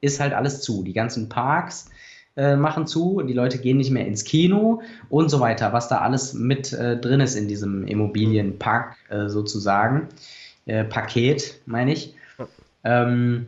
ist 0.00 0.20
halt 0.20 0.34
alles 0.34 0.60
zu. 0.60 0.82
Die 0.82 0.92
ganzen 0.92 1.28
Parks 1.28 1.90
äh, 2.36 2.56
machen 2.56 2.86
zu, 2.86 3.22
die 3.22 3.32
Leute 3.32 3.58
gehen 3.58 3.78
nicht 3.78 3.90
mehr 3.90 4.06
ins 4.06 4.24
Kino 4.24 4.82
und 5.08 5.30
so 5.30 5.40
weiter, 5.40 5.72
was 5.72 5.88
da 5.88 5.98
alles 5.98 6.34
mit 6.34 6.72
äh, 6.72 6.98
drin 6.98 7.20
ist 7.20 7.34
in 7.34 7.48
diesem 7.48 7.86
Immobilienpark 7.86 8.96
äh, 9.08 9.28
sozusagen. 9.28 10.08
Äh, 10.66 10.84
Paket, 10.84 11.60
meine 11.66 11.92
ich. 11.92 12.14
Ähm, 12.84 13.46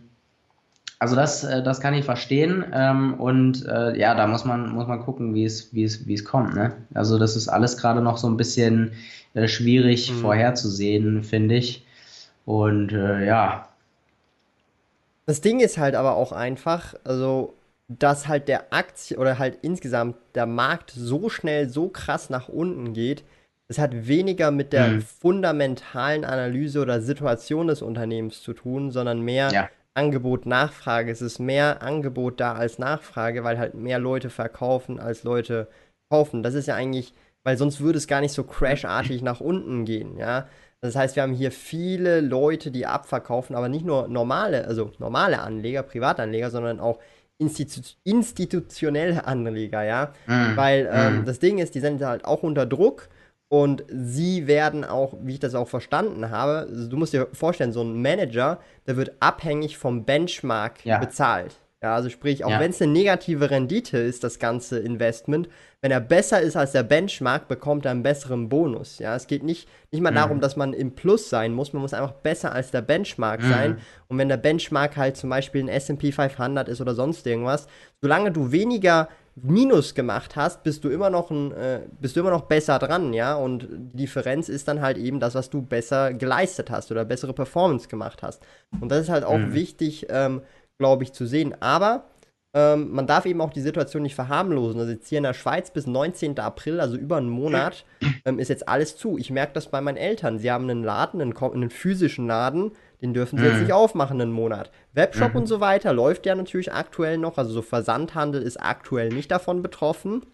also 0.99 1.15
das, 1.15 1.45
äh, 1.45 1.63
das 1.63 1.81
kann 1.81 1.95
ich 1.95 2.05
verstehen. 2.05 2.65
Ähm, 2.73 3.15
und 3.15 3.67
äh, 3.67 3.97
ja, 3.99 4.15
da 4.15 4.27
muss 4.27 4.45
man, 4.45 4.71
muss 4.71 4.87
man 4.87 5.01
gucken, 5.01 5.35
wie 5.35 5.45
es, 5.45 5.73
wie 5.73 5.85
es, 5.85 6.07
wie 6.07 6.15
es 6.15 6.25
kommt. 6.25 6.55
Ne? 6.55 6.73
Also 6.95 7.19
das 7.19 7.37
ist 7.37 7.49
alles 7.49 7.77
gerade 7.77 8.01
noch 8.01 8.19
so 8.19 8.29
ein 8.29 8.37
bisschen 8.37 8.93
äh, 9.35 9.49
schwierig 9.49 10.11
mhm. 10.11 10.21
vorherzusehen, 10.21 11.23
finde 11.23 11.57
ich. 11.57 11.87
Und 12.45 12.93
äh, 12.93 13.27
ja. 13.27 13.69
Das 15.27 15.41
Ding 15.41 15.61
ist 15.61 15.79
halt 15.79 15.95
aber 15.95 16.17
auch 16.17 16.33
einfach, 16.33 16.95
also 17.05 17.55
dass 17.89 18.29
halt 18.29 18.49
der 18.49 18.73
Aktie 18.73 19.17
oder 19.17 19.39
halt 19.39 19.59
insgesamt 19.63 20.17
der 20.35 20.47
Markt 20.47 20.91
so 20.91 21.29
schnell, 21.29 21.69
so 21.69 21.89
krass 21.89 22.29
nach 22.29 22.49
unten 22.49 22.93
geht, 22.93 23.25
es 23.69 23.79
hat 23.79 24.07
weniger 24.07 24.51
mit 24.51 24.73
der 24.73 24.89
mhm. 24.89 25.03
fundamentalen 25.03 26.25
Analyse 26.25 26.81
oder 26.81 27.01
Situation 27.01 27.67
des 27.67 27.83
Unternehmens 27.83 28.43
zu 28.43 28.55
tun, 28.55 28.91
sondern 28.91 29.21
mehr 29.21 29.51
ja. 29.53 29.69
Angebot, 29.99 30.47
Nachfrage. 30.47 31.11
Es 31.11 31.21
ist 31.21 31.41
mehr 31.41 31.83
Angebot 31.83 32.39
da 32.41 32.55
als 32.55 32.79
Nachfrage, 32.79 33.43
weil 33.43 33.59
halt 33.59 33.75
mehr 33.75 33.99
Leute 33.99 34.31
verkaufen 34.31 35.01
als 35.01 35.25
Leute 35.25 35.69
kaufen. 36.09 36.43
Das 36.43 36.55
ist 36.55 36.67
ja 36.67 36.77
eigentlich, 36.77 37.15
weil 37.45 37.59
sonst 37.59 37.81
würde 37.81 37.99
es 37.99 38.07
gar 38.07 38.21
nicht 38.21 38.33
so 38.33 38.45
crashartig 38.45 39.23
nach 39.23 39.41
unten 39.41 39.85
gehen, 39.85 40.17
ja. 40.17 40.47
Das 40.81 40.95
heißt, 40.95 41.17
wir 41.17 41.25
haben 41.25 41.35
hier 41.35 41.51
viele 41.51 42.21
Leute, 42.21 42.71
die 42.71 42.87
abverkaufen, 42.87 43.57
aber 43.57 43.69
nicht 43.69 43.85
nur 43.85 44.07
normale, 44.07 44.65
also 44.67 44.93
normale 44.99 45.41
Anleger, 45.41 45.83
Privatanleger, 45.83 46.51
sondern 46.51 46.79
auch 46.79 47.01
Institu 47.39 47.81
institutionelle 48.05 49.27
Anleger, 49.27 49.83
ja. 49.83 50.13
Mhm. 50.27 50.57
Weil 50.57 50.89
ähm, 50.93 51.21
mhm. 51.21 51.25
das 51.25 51.41
Ding 51.41 51.59
ist, 51.59 51.75
die 51.75 51.81
sind 51.81 52.01
halt 52.03 52.25
auch 52.25 52.45
unter 52.45 52.67
Druck 52.67 53.09
und 53.49 53.85
sie 53.89 54.47
werden 54.47 54.85
auch, 54.85 55.15
wie 55.23 55.35
ich 55.35 55.41
das 55.41 55.55
auch 55.55 55.69
verstanden 55.69 56.31
habe, 56.31 56.69
du 56.91 56.97
musst 56.97 57.15
dir 57.15 57.29
vorstellen, 57.33 57.73
so 57.73 57.83
ein 57.83 58.01
Manager, 58.01 58.61
der 58.87 58.97
wird 58.97 59.13
abhängig 59.21 59.79
vom 59.79 60.05
Benchmark 60.05 60.85
ja. 60.85 60.99
bezahlt. 60.99 61.59
Ja, 61.81 61.95
also 61.95 62.11
sprich, 62.11 62.45
auch 62.45 62.51
ja. 62.51 62.59
wenn 62.59 62.71
es 62.71 62.83
eine 62.83 62.91
negative 62.91 63.51
Rendite 63.51 63.99
ist, 63.99 64.25
das 64.25 64.41
ganze 64.41 64.81
Investment, 64.81 65.49
wenn 65.81 65.93
er 65.93 66.01
besser 66.01 66.41
ist 66.41 66.57
als 66.57 66.73
der 66.73 66.83
Benchmark, 66.83 67.47
bekommt 67.47 67.85
er 67.85 67.93
einen 67.93 68.03
besseren 68.03 68.49
Bonus. 68.49 68.99
Ja, 68.99 69.15
es 69.15 69.29
geht 69.29 69.45
nicht, 69.45 69.69
nicht 69.93 70.01
mal 70.01 70.11
mhm. 70.11 70.17
darum, 70.17 70.41
dass 70.41 70.57
man 70.57 70.73
im 70.73 70.97
Plus 70.97 71.31
sein 71.31 71.53
muss, 71.53 71.73
man 71.73 71.83
muss 71.83 71.95
einfach 71.95 72.15
besser 72.15 72.53
als 72.53 72.73
der 72.73 72.83
Benchmark 72.83 73.43
mhm. 73.43 73.49
sein. 73.49 73.79
Und 74.09 74.19
wenn 74.19 74.29
der 74.29 74.39
Benchmark 74.39 74.97
halt 74.97 75.17
zum 75.17 75.31
Beispiel 75.31 75.63
ein 75.63 75.69
SP 75.71 76.11
500 76.11 76.69
ist 76.69 76.81
oder 76.81 76.97
sonst 76.97 77.25
irgendwas, 77.29 77.69
solange 78.01 78.33
du 78.33 78.51
weniger 78.51 79.09
Minus 79.43 79.95
gemacht 79.95 80.37
hast, 80.37 80.63
bist 80.63 80.85
du 80.85 80.89
immer 80.89 81.11
noch 81.11 81.31
ein, 81.31 81.53
äh, 81.53 81.81
bist 82.01 82.17
du 82.17 82.21
immer 82.21 82.31
noch 82.31 82.43
besser 82.43 82.79
dran, 82.79 83.13
ja. 83.13 83.35
Und 83.35 83.69
die 83.71 83.97
Differenz 83.99 84.49
ist 84.49 84.69
dann 84.69 84.81
halt 84.81 84.99
eben 84.99 85.21
das, 85.21 85.35
was 85.35 85.51
du 85.51 85.63
besser 85.63 86.15
geleistet 86.15 86.71
hast 86.71 86.91
oder 86.91 87.05
bessere 87.05 87.33
Performance 87.33 87.89
gemacht 87.89 88.23
hast. 88.23 88.43
Und 88.81 88.91
das 88.91 89.03
ist 89.03 89.09
halt 89.09 89.25
auch 89.25 89.39
mhm. 89.39 89.55
wichtig, 89.55 90.07
ähm, 90.11 90.43
glaube 90.79 91.05
ich, 91.05 91.13
zu 91.13 91.27
sehen. 91.27 91.55
Aber 91.61 92.05
ähm, 92.55 92.93
man 92.93 93.07
darf 93.07 93.27
eben 93.27 93.41
auch 93.41 93.53
die 93.53 93.61
Situation 93.61 94.03
nicht 94.03 94.15
verharmlosen. 94.15 94.81
Also 94.81 94.93
jetzt 94.93 95.09
hier 95.09 95.19
in 95.19 95.25
der 95.25 95.35
Schweiz 95.35 95.71
bis 95.71 95.87
19. 95.87 96.39
April, 96.39 96.81
also 96.81 96.97
über 96.97 97.19
einen 97.19 97.29
Monat, 97.29 97.85
ähm, 98.25 98.39
ist 98.39 98.49
jetzt 98.49 98.69
alles 98.69 98.97
zu. 98.97 99.19
Ich 99.19 99.31
merke 99.31 99.53
das 99.53 99.69
bei 99.69 99.81
meinen 99.81 99.99
Eltern. 99.99 100.39
Sie 100.39 100.51
haben 100.51 100.69
einen 100.69 100.83
Laden, 100.83 101.21
einen, 101.21 101.37
einen 101.37 101.71
physischen 101.71 102.27
Laden, 102.27 102.73
den 103.01 103.15
dürfen 103.15 103.39
sie 103.39 103.45
mhm. 103.45 103.51
jetzt 103.51 103.61
nicht 103.61 103.73
aufmachen 103.73 104.21
einen 104.21 104.33
Monat. 104.33 104.71
Webshop 104.93 105.35
mhm. 105.35 105.41
und 105.41 105.47
so 105.47 105.61
weiter 105.61 105.93
läuft 105.93 106.27
ja 106.27 106.35
natürlich 106.35 106.73
aktuell 106.73 107.19
noch. 107.19 107.39
Also 107.39 107.53
so 107.53 107.63
Versandhandel 107.63 108.43
ist 108.43 108.57
aktuell 108.57 109.11
nicht 109.11 109.31
davon 109.31 109.63
betroffen. 109.63 110.27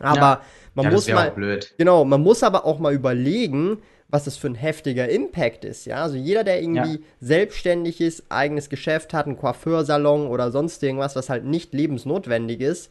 Aber 0.00 0.20
ja. 0.20 0.40
man 0.74 0.86
ja, 0.86 0.90
muss 0.90 1.08
mal. 1.08 1.60
Genau, 1.78 2.04
man 2.04 2.20
muss 2.20 2.42
aber 2.42 2.64
auch 2.64 2.78
mal 2.78 2.92
überlegen, 2.92 3.78
was 4.08 4.24
das 4.24 4.36
für 4.36 4.48
ein 4.48 4.54
heftiger 4.54 5.08
Impact 5.08 5.64
ist. 5.64 5.86
Ja, 5.86 6.02
also 6.02 6.16
jeder, 6.16 6.44
der 6.44 6.60
irgendwie 6.62 6.96
ja. 6.96 7.06
selbstständig 7.20 8.00
ist, 8.00 8.24
eigenes 8.28 8.68
Geschäft 8.68 9.14
hat, 9.14 9.26
einen 9.26 9.36
Coiffeursalon 9.36 10.26
oder 10.26 10.50
sonst 10.50 10.82
irgendwas, 10.82 11.16
was 11.16 11.30
halt 11.30 11.44
nicht 11.44 11.74
lebensnotwendig 11.74 12.60
ist, 12.60 12.90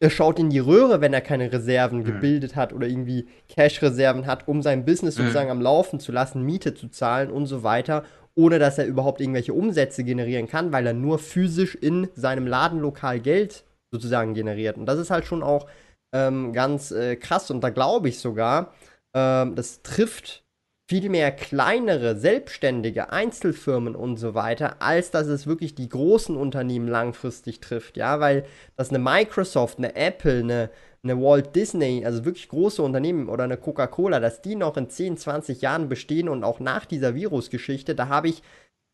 er 0.00 0.10
schaut 0.10 0.38
in 0.38 0.50
die 0.50 0.58
Röhre, 0.58 1.00
wenn 1.00 1.14
er 1.14 1.20
keine 1.20 1.52
Reserven 1.52 2.00
mhm. 2.00 2.04
gebildet 2.04 2.56
hat 2.56 2.72
oder 2.72 2.86
irgendwie 2.86 3.26
Cash-Reserven 3.48 4.26
hat, 4.26 4.48
um 4.48 4.62
sein 4.62 4.84
Business 4.84 5.16
mhm. 5.16 5.22
sozusagen 5.22 5.50
am 5.50 5.60
Laufen 5.60 6.00
zu 6.00 6.12
lassen, 6.12 6.42
Miete 6.42 6.74
zu 6.74 6.88
zahlen 6.88 7.30
und 7.30 7.46
so 7.46 7.62
weiter, 7.62 8.04
ohne 8.34 8.58
dass 8.58 8.78
er 8.78 8.86
überhaupt 8.86 9.20
irgendwelche 9.20 9.54
Umsätze 9.54 10.04
generieren 10.04 10.48
kann, 10.48 10.72
weil 10.72 10.86
er 10.86 10.92
nur 10.92 11.18
physisch 11.18 11.74
in 11.74 12.08
seinem 12.14 12.46
Ladenlokal 12.46 13.20
Geld 13.20 13.64
sozusagen 13.92 14.34
generiert. 14.34 14.76
Und 14.76 14.86
das 14.86 14.98
ist 14.98 15.10
halt 15.10 15.24
schon 15.24 15.42
auch 15.42 15.66
ähm, 16.14 16.52
ganz 16.52 16.90
äh, 16.90 17.16
krass. 17.16 17.50
Und 17.50 17.62
da 17.62 17.70
glaube 17.70 18.08
ich 18.08 18.18
sogar, 18.18 18.74
ähm, 19.14 19.54
das 19.54 19.82
trifft 19.82 20.43
viel 20.86 21.08
mehr 21.08 21.32
kleinere, 21.32 22.16
selbstständige 22.16 23.10
Einzelfirmen 23.10 23.96
und 23.96 24.18
so 24.18 24.34
weiter, 24.34 24.82
als 24.82 25.10
dass 25.10 25.26
es 25.28 25.46
wirklich 25.46 25.74
die 25.74 25.88
großen 25.88 26.36
Unternehmen 26.36 26.88
langfristig 26.88 27.60
trifft, 27.60 27.96
ja, 27.96 28.20
weil 28.20 28.44
das 28.76 28.90
eine 28.90 28.98
Microsoft, 28.98 29.78
eine 29.78 29.96
Apple, 29.96 30.40
eine, 30.40 30.70
eine 31.02 31.20
Walt 31.20 31.56
Disney, 31.56 32.04
also 32.04 32.26
wirklich 32.26 32.48
große 32.48 32.82
Unternehmen 32.82 33.30
oder 33.30 33.44
eine 33.44 33.56
Coca-Cola, 33.56 34.20
dass 34.20 34.42
die 34.42 34.56
noch 34.56 34.76
in 34.76 34.90
10, 34.90 35.16
20 35.16 35.62
Jahren 35.62 35.88
bestehen 35.88 36.28
und 36.28 36.44
auch 36.44 36.60
nach 36.60 36.84
dieser 36.84 37.14
Virusgeschichte, 37.14 37.94
da 37.94 38.08
habe 38.08 38.28
ich 38.28 38.42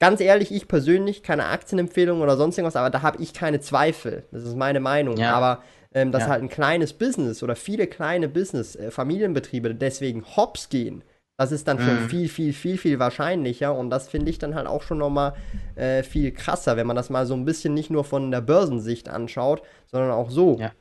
ganz 0.01 0.21
ehrlich, 0.21 0.53
ich 0.53 0.69
persönlich, 0.69 1.25
keine 1.25 1.47
Aktienempfehlung 1.47 2.21
oder 2.21 2.37
sonst 2.37 2.57
irgendwas, 2.57 2.77
aber 2.77 2.91
da 2.91 3.03
habe 3.03 3.23
ich 3.23 3.35
keine 3.35 3.61
Zweifel. 3.61 4.25
Das 4.31 4.45
ist 4.45 4.57
meine 4.57 4.81
Meinung. 4.81 5.17
Ja. 5.17 5.35
Aber 5.35 5.63
ähm, 5.93 6.13
dass 6.13 6.23
ja. 6.23 6.29
halt 6.29 6.43
ein 6.43 6.49
kleines 6.49 6.93
Business 6.93 7.43
oder 7.43 7.57
viele 7.57 7.87
kleine 7.87 8.29
Business, 8.29 8.77
äh, 8.77 8.91
Familienbetriebe 8.91 9.75
deswegen 9.75 10.25
hops 10.37 10.69
gehen, 10.69 11.03
das 11.41 11.53
ist 11.53 11.67
dann 11.67 11.79
schon 11.79 12.03
mhm. 12.03 12.09
viel, 12.11 12.29
viel, 12.29 12.53
viel, 12.53 12.77
viel 12.77 12.99
wahrscheinlicher 12.99 13.75
und 13.75 13.89
das 13.89 14.11
finde 14.11 14.31
ich 14.31 14.39
dann 14.39 14.55
halt 14.55 14.67
auch 14.67 14.83
schon 14.83 14.99
nochmal 14.99 15.33
äh, 15.75 16.03
viel 16.03 16.33
krasser, 16.33 16.77
wenn 16.77 16.87
man 16.87 16.97
das 16.97 17.09
mal 17.09 17.25
so 17.25 17.33
ein 17.33 17.47
bisschen 17.47 17.73
nicht 17.73 17.89
nur 17.89 18.05
von 18.05 18.31
der 18.31 18.43
Börsensicht 18.43 19.09
anschaut, 19.09 19.63
sondern 19.87 20.11
auch 20.11 20.29
so. 20.29 20.59
Ja. 20.61 20.73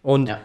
Und 0.00 0.30
ja, 0.30 0.38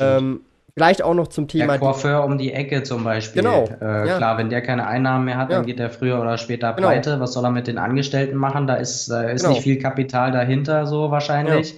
ähm, 0.00 0.42
vielleicht 0.74 1.00
auch 1.00 1.14
noch 1.14 1.28
zum 1.28 1.48
Thema. 1.48 1.78
Der 1.78 1.78
Coiffeur 1.78 2.24
um 2.24 2.36
die 2.36 2.52
Ecke 2.52 2.82
zum 2.82 3.02
Beispiel. 3.02 3.40
Genau. 3.40 3.64
Äh, 3.80 4.06
ja. 4.06 4.18
Klar, 4.18 4.36
wenn 4.36 4.50
der 4.50 4.60
keine 4.60 4.86
Einnahmen 4.86 5.24
mehr 5.24 5.38
hat, 5.38 5.50
dann 5.50 5.64
geht 5.64 5.80
er 5.80 5.88
früher 5.88 6.20
oder 6.20 6.36
später 6.36 6.74
genau. 6.74 6.88
pleite. 6.88 7.20
Was 7.20 7.32
soll 7.32 7.46
er 7.46 7.50
mit 7.50 7.68
den 7.68 7.78
Angestellten 7.78 8.36
machen? 8.36 8.66
Da 8.66 8.74
ist, 8.74 9.08
da 9.08 9.22
ist 9.22 9.40
genau. 9.40 9.54
nicht 9.54 9.62
viel 9.62 9.78
Kapital 9.78 10.30
dahinter, 10.30 10.84
so 10.84 11.10
wahrscheinlich. 11.10 11.74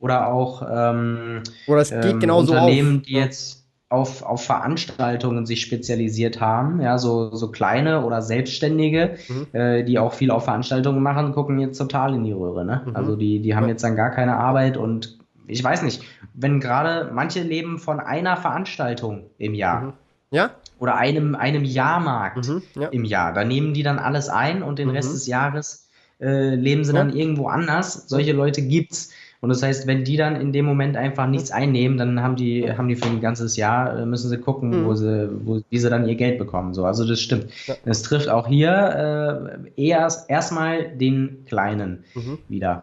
Oder 0.00 0.26
auch 0.26 0.66
ähm, 0.68 1.44
Oder 1.68 1.80
es 1.82 1.90
geht 1.90 2.04
ähm, 2.04 2.18
genau 2.18 2.40
Unternehmen, 2.40 2.96
auf. 2.96 3.02
die 3.02 3.12
jetzt 3.12 3.65
auf, 3.88 4.22
auf 4.22 4.44
Veranstaltungen 4.44 5.46
sich 5.46 5.60
spezialisiert 5.60 6.40
haben, 6.40 6.80
ja, 6.80 6.98
so, 6.98 7.34
so 7.34 7.50
kleine 7.50 8.04
oder 8.04 8.20
Selbstständige, 8.20 9.16
mhm. 9.28 9.46
äh, 9.52 9.84
die 9.84 9.98
auch 9.98 10.12
viel 10.12 10.30
auf 10.30 10.44
Veranstaltungen 10.44 11.02
machen, 11.02 11.32
gucken 11.32 11.60
jetzt 11.60 11.78
total 11.78 12.14
in 12.14 12.24
die 12.24 12.32
Röhre, 12.32 12.64
ne? 12.64 12.82
Mhm. 12.84 12.96
Also 12.96 13.16
die, 13.16 13.40
die 13.40 13.54
haben 13.54 13.68
jetzt 13.68 13.84
dann 13.84 13.94
gar 13.94 14.10
keine 14.10 14.36
Arbeit 14.36 14.76
und 14.76 15.18
ich 15.46 15.62
weiß 15.62 15.82
nicht, 15.82 16.02
wenn 16.34 16.58
gerade 16.58 17.10
manche 17.12 17.42
leben 17.42 17.78
von 17.78 18.00
einer 18.00 18.36
Veranstaltung 18.36 19.30
im 19.38 19.54
Jahr. 19.54 19.80
Mhm. 19.80 19.92
Ja. 20.32 20.50
Oder 20.80 20.96
einem, 20.96 21.36
einem 21.36 21.64
Jahrmarkt 21.64 22.48
mhm. 22.48 22.62
ja. 22.74 22.88
im 22.88 23.04
Jahr. 23.04 23.32
Da 23.32 23.44
nehmen 23.44 23.72
die 23.72 23.84
dann 23.84 24.00
alles 24.00 24.28
ein 24.28 24.64
und 24.64 24.80
den 24.80 24.90
Rest 24.90 25.10
mhm. 25.10 25.14
des 25.14 25.26
Jahres 25.28 25.88
äh, 26.20 26.54
leben 26.56 26.84
sie 26.84 26.92
ja. 26.92 26.98
dann 26.98 27.14
irgendwo 27.14 27.46
anders. 27.46 28.08
Solche 28.08 28.32
Leute 28.32 28.62
gibt's. 28.62 29.12
Und 29.40 29.50
das 29.50 29.62
heißt, 29.62 29.86
wenn 29.86 30.04
die 30.04 30.16
dann 30.16 30.36
in 30.40 30.52
dem 30.52 30.64
Moment 30.64 30.96
einfach 30.96 31.26
nichts 31.26 31.50
einnehmen, 31.50 31.98
dann 31.98 32.22
haben 32.22 32.36
die, 32.36 32.70
haben 32.70 32.88
die 32.88 32.96
für 32.96 33.06
ein 33.06 33.20
ganzes 33.20 33.56
Jahr, 33.56 33.98
äh, 33.98 34.06
müssen 34.06 34.28
sie 34.28 34.38
gucken, 34.38 34.70
mhm. 34.70 34.84
wo 34.86 34.94
sie, 34.94 35.30
wo, 35.44 35.60
wie 35.68 35.78
sie 35.78 35.90
dann 35.90 36.08
ihr 36.08 36.14
Geld 36.14 36.38
bekommen. 36.38 36.74
So, 36.74 36.84
also 36.84 37.06
das 37.06 37.20
stimmt. 37.20 37.46
Ja. 37.66 37.74
Das 37.84 38.02
trifft 38.02 38.28
auch 38.28 38.46
hier 38.48 39.60
äh, 39.76 39.82
eher 39.82 40.08
erstmal 40.28 40.88
den 40.88 41.44
Kleinen 41.46 42.04
mhm. 42.14 42.38
wieder. 42.48 42.82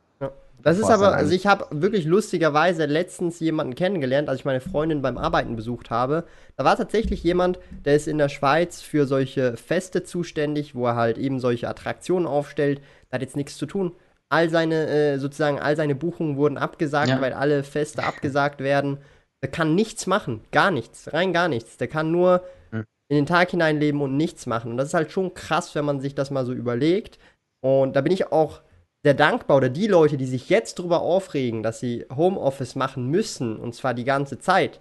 Das 0.64 0.80
ist 0.80 0.90
aber, 0.90 1.14
also 1.14 1.34
ich 1.34 1.46
habe 1.46 1.66
wirklich 1.72 2.06
lustigerweise 2.06 2.86
letztens 2.86 3.42
jemanden 3.42 3.76
kennengelernt, 3.76 4.30
als 4.30 4.40
ich 4.40 4.46
meine 4.46 4.62
Freundin 4.62 5.02
beim 5.02 5.18
Arbeiten 5.18 5.58
besucht 5.58 5.90
habe. 5.90 6.24
Da 6.56 6.64
war 6.64 6.78
tatsächlich 6.78 7.22
jemand, 7.22 7.60
der 7.84 7.98
ist 7.98 8.08
in 8.08 8.18
der 8.18 8.30
Schweiz 8.30 8.82
für 8.82 9.06
solche 9.06 9.58
Feste 9.58 10.04
zuständig, 10.04 10.74
wo 10.74 10.86
er 10.86 10.96
halt 10.96 11.18
eben 11.18 11.42
solche 11.42 11.68
Attraktionen 11.68 12.26
aufstellt. 12.26 12.80
Da 13.10 13.16
hat 13.16 13.22
jetzt 13.22 13.36
nichts 13.36 13.58
zu 13.58 13.66
tun 13.66 13.92
all 14.34 14.50
seine, 14.50 14.88
äh, 14.88 15.20
sozusagen, 15.20 15.60
all 15.60 15.76
seine 15.76 15.94
Buchungen 15.94 16.38
wurden 16.38 16.58
abgesagt, 16.58 17.10
ja. 17.10 17.22
weil 17.22 17.34
alle 17.34 17.64
Feste 17.64 18.04
abgesagt 18.04 18.62
werden. 18.62 18.98
Der 19.44 19.52
kann 19.52 19.76
nichts 19.76 20.08
machen, 20.08 20.42
gar 20.52 20.72
nichts, 20.72 21.14
rein 21.14 21.34
gar 21.34 21.48
nichts. 21.48 21.78
Der 21.78 21.88
kann 21.88 22.12
nur 22.12 22.44
mhm. 22.72 22.86
in 23.10 23.18
den 23.18 23.26
Tag 23.28 23.52
hineinleben 23.52 24.02
und 24.02 24.18
nichts 24.18 24.48
machen. 24.48 24.72
Und 24.72 24.78
das 24.78 24.88
ist 24.88 24.94
halt 24.96 25.12
schon 25.12 25.36
krass, 25.36 25.76
wenn 25.76 25.86
man 25.86 26.00
sich 26.00 26.16
das 26.16 26.32
mal 26.32 26.46
so 26.46 26.54
überlegt. 26.54 27.20
Und 27.62 27.96
da 27.96 28.02
bin 28.02 28.12
ich 28.12 28.32
auch 28.32 28.62
sehr 29.04 29.14
dankbar 29.14 29.58
oder 29.58 29.70
die 29.70 29.88
Leute, 29.88 30.18
die 30.18 30.26
sich 30.26 30.50
jetzt 30.50 30.80
darüber 30.80 31.02
aufregen, 31.02 31.62
dass 31.62 31.80
sie 31.80 32.06
Homeoffice 32.14 32.76
machen 32.76 33.12
müssen, 33.12 33.58
und 33.58 33.76
zwar 33.76 33.94
die 33.94 34.06
ganze 34.06 34.40
Zeit, 34.40 34.80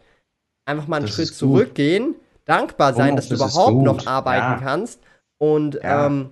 einfach 0.64 0.86
mal 0.86 0.96
einen 0.96 1.06
das 1.06 1.14
Schritt 1.14 1.34
zurückgehen, 1.34 2.14
dankbar 2.46 2.94
sein, 2.94 3.16
dass 3.16 3.28
du 3.28 3.34
überhaupt 3.34 3.82
noch 3.82 4.06
arbeiten 4.06 4.52
ja. 4.52 4.58
kannst. 4.62 5.00
Und 5.38 5.74
ja. 5.74 6.06
ähm, 6.06 6.30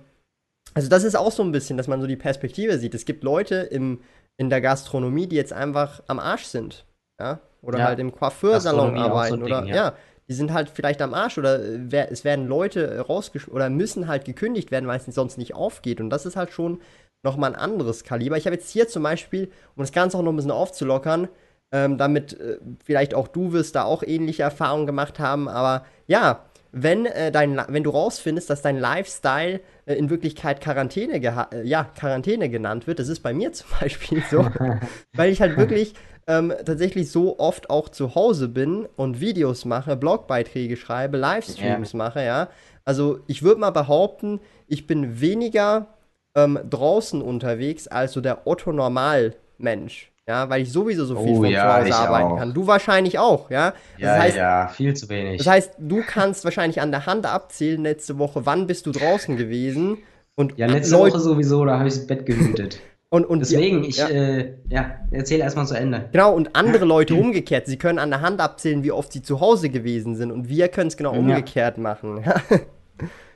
also 0.73 0.89
das 0.89 1.03
ist 1.03 1.15
auch 1.15 1.31
so 1.31 1.43
ein 1.43 1.51
bisschen, 1.51 1.77
dass 1.77 1.87
man 1.87 2.01
so 2.01 2.07
die 2.07 2.15
Perspektive 2.15 2.77
sieht. 2.77 2.93
Es 2.93 3.05
gibt 3.05 3.23
Leute 3.23 3.55
im, 3.55 3.99
in 4.37 4.49
der 4.49 4.61
Gastronomie, 4.61 5.27
die 5.27 5.35
jetzt 5.35 5.53
einfach 5.53 6.01
am 6.07 6.19
Arsch 6.19 6.45
sind. 6.45 6.85
Ja? 7.19 7.39
Oder 7.61 7.79
ja. 7.79 7.85
halt 7.85 7.99
im 7.99 8.11
Coiffeursalon 8.11 8.97
arbeiten. 8.97 9.39
So 9.39 9.45
oder 9.45 9.61
Ding, 9.61 9.69
ja. 9.69 9.75
ja. 9.75 9.93
die 10.27 10.33
sind 10.33 10.53
halt 10.53 10.69
vielleicht 10.69 11.01
am 11.01 11.13
Arsch 11.13 11.37
oder 11.37 11.59
äh, 11.63 12.07
es 12.09 12.23
werden 12.23 12.47
Leute 12.47 12.99
rausgeschmissen 12.99 13.53
oder 13.53 13.69
müssen 13.69 14.07
halt 14.07 14.25
gekündigt 14.25 14.71
werden, 14.71 14.87
weil 14.87 14.99
es 14.99 15.05
sonst 15.13 15.37
nicht 15.37 15.53
aufgeht. 15.53 15.99
Und 15.99 16.09
das 16.09 16.25
ist 16.25 16.35
halt 16.35 16.51
schon 16.51 16.81
nochmal 17.23 17.53
ein 17.53 17.59
anderes 17.59 18.03
Kaliber. 18.03 18.37
Ich 18.37 18.45
habe 18.45 18.55
jetzt 18.55 18.71
hier 18.71 18.87
zum 18.87 19.03
Beispiel, 19.03 19.51
um 19.75 19.83
das 19.83 19.91
Ganze 19.91 20.17
auch 20.17 20.23
noch 20.23 20.31
ein 20.31 20.35
bisschen 20.35 20.51
aufzulockern, 20.51 21.27
ähm, 21.71 21.97
damit 21.97 22.39
äh, 22.39 22.57
vielleicht 22.83 23.13
auch 23.13 23.27
du 23.27 23.53
wirst 23.53 23.75
da 23.75 23.83
auch 23.83 24.03
ähnliche 24.03 24.43
Erfahrungen 24.43 24.85
gemacht 24.85 25.19
haben, 25.19 25.47
aber 25.47 25.85
ja, 26.07 26.45
wenn, 26.71 27.05
äh, 27.05 27.31
dein, 27.31 27.61
wenn 27.67 27.83
du 27.83 27.89
rausfindest, 27.89 28.49
dass 28.49 28.61
dein 28.61 28.77
Lifestyle 28.77 29.59
äh, 29.85 29.95
in 29.95 30.09
Wirklichkeit 30.09 30.61
Quarantäne, 30.61 31.15
äh, 31.15 31.63
ja, 31.63 31.83
Quarantäne 31.83 32.49
genannt 32.49 32.87
wird, 32.87 32.99
das 32.99 33.09
ist 33.09 33.21
bei 33.21 33.33
mir 33.33 33.51
zum 33.53 33.67
Beispiel 33.79 34.23
so, 34.29 34.47
weil 35.13 35.31
ich 35.31 35.41
halt 35.41 35.57
wirklich 35.57 35.93
ähm, 36.27 36.53
tatsächlich 36.65 37.11
so 37.11 37.39
oft 37.39 37.69
auch 37.69 37.89
zu 37.89 38.15
Hause 38.15 38.47
bin 38.47 38.87
und 38.95 39.19
Videos 39.19 39.65
mache, 39.65 39.95
Blogbeiträge 39.95 40.77
schreibe, 40.77 41.17
Livestreams 41.17 41.93
ja. 41.93 41.97
mache, 41.97 42.23
ja. 42.23 42.49
Also 42.85 43.19
ich 43.27 43.43
würde 43.43 43.59
mal 43.59 43.71
behaupten, 43.71 44.39
ich 44.67 44.87
bin 44.87 45.19
weniger 45.19 45.87
ähm, 46.35 46.59
draußen 46.69 47.21
unterwegs 47.21 47.87
als 47.87 48.13
so 48.13 48.21
der 48.21 48.47
Otto-Normal-Mensch. 48.47 50.11
Ja, 50.27 50.49
weil 50.49 50.61
ich 50.61 50.71
sowieso 50.71 51.05
so 51.05 51.15
viel 51.15 51.33
oh, 51.33 51.35
von 51.37 51.45
ja, 51.45 51.61
zu 51.61 51.85
Hause 51.85 51.95
arbeiten 51.95 52.31
auch. 52.31 52.37
kann. 52.37 52.53
Du 52.53 52.67
wahrscheinlich 52.67 53.17
auch, 53.17 53.49
ja? 53.49 53.71
Das 53.71 54.01
ja, 54.01 54.19
heißt, 54.19 54.37
ja, 54.37 54.67
viel 54.67 54.93
zu 54.95 55.09
wenig. 55.09 55.39
Das 55.39 55.47
heißt, 55.47 55.73
du 55.79 56.03
kannst 56.05 56.43
wahrscheinlich 56.43 56.79
an 56.79 56.91
der 56.91 57.05
Hand 57.05 57.25
abzählen, 57.25 57.81
letzte 57.81 58.19
Woche, 58.19 58.45
wann 58.45 58.67
bist 58.67 58.85
du 58.85 58.91
draußen 58.91 59.35
gewesen? 59.35 59.97
Und 60.35 60.57
ja, 60.57 60.67
letzte 60.67 60.95
Leute, 60.95 61.15
Woche 61.15 61.23
sowieso, 61.23 61.65
da 61.65 61.79
habe 61.79 61.87
ich 61.87 61.95
das 61.95 62.07
Bett 62.07 62.25
gehütet. 62.25 62.79
Und, 63.13 63.25
und 63.25 63.39
Deswegen, 63.39 63.83
ich, 63.83 63.97
ja, 63.97 64.07
äh, 64.07 64.53
ja 64.69 64.91
erzähle 65.11 65.43
erstmal 65.43 65.67
zu 65.67 65.75
Ende. 65.75 66.07
Genau, 66.13 66.33
und 66.33 66.55
andere 66.55 66.85
Leute 66.85 67.13
umgekehrt. 67.19 67.67
Sie 67.67 67.75
können 67.75 67.99
an 67.99 68.09
der 68.09 68.21
Hand 68.21 68.39
abzählen, 68.39 68.85
wie 68.85 68.93
oft 68.93 69.11
sie 69.11 69.21
zu 69.21 69.41
Hause 69.41 69.67
gewesen 69.67 70.15
sind. 70.15 70.31
Und 70.31 70.47
wir 70.47 70.69
können 70.69 70.87
es 70.87 70.95
genau 70.95 71.11
umgekehrt 71.11 71.77
machen. 71.77 72.23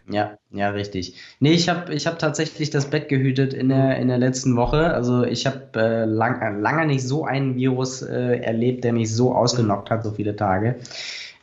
Ja, 0.08 0.38
ja, 0.51 0.69
richtig. 0.69 1.15
Nee, 1.39 1.54
ich 1.54 1.67
habe 1.67 1.93
ich 1.93 2.06
hab 2.06 2.19
tatsächlich 2.19 2.69
das 2.69 2.89
Bett 2.89 3.10
gehütet 3.10 3.54
in 3.54 3.69
der, 3.69 3.97
in 3.97 4.08
der 4.08 4.19
letzten 4.19 4.56
Woche. 4.56 4.93
Also 4.93 5.23
ich 5.23 5.47
habe 5.47 5.62
äh, 5.75 6.06
lang, 6.06 6.62
lange 6.62 6.86
nicht 6.86 7.08
so 7.08 7.25
einen 7.25 7.56
Virus 7.56 8.04
äh, 8.04 8.38
erlebt, 8.38 8.84
der 8.84 8.93
mich 8.93 9.13
so 9.13 9.34
ausgenockt 9.34 9.89
hat, 9.89 10.04
so 10.04 10.12
viele 10.12 10.36
Tage. 10.36 10.75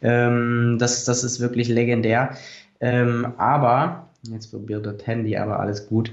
Ähm, 0.00 0.76
das, 0.78 1.04
das 1.04 1.24
ist 1.24 1.40
wirklich 1.40 1.68
legendär. 1.68 2.36
Ähm, 2.80 3.32
aber, 3.36 4.08
jetzt 4.30 4.52
probiert 4.52 4.86
das 4.86 5.06
Handy, 5.06 5.36
aber 5.36 5.58
alles 5.58 5.88
gut. 5.88 6.12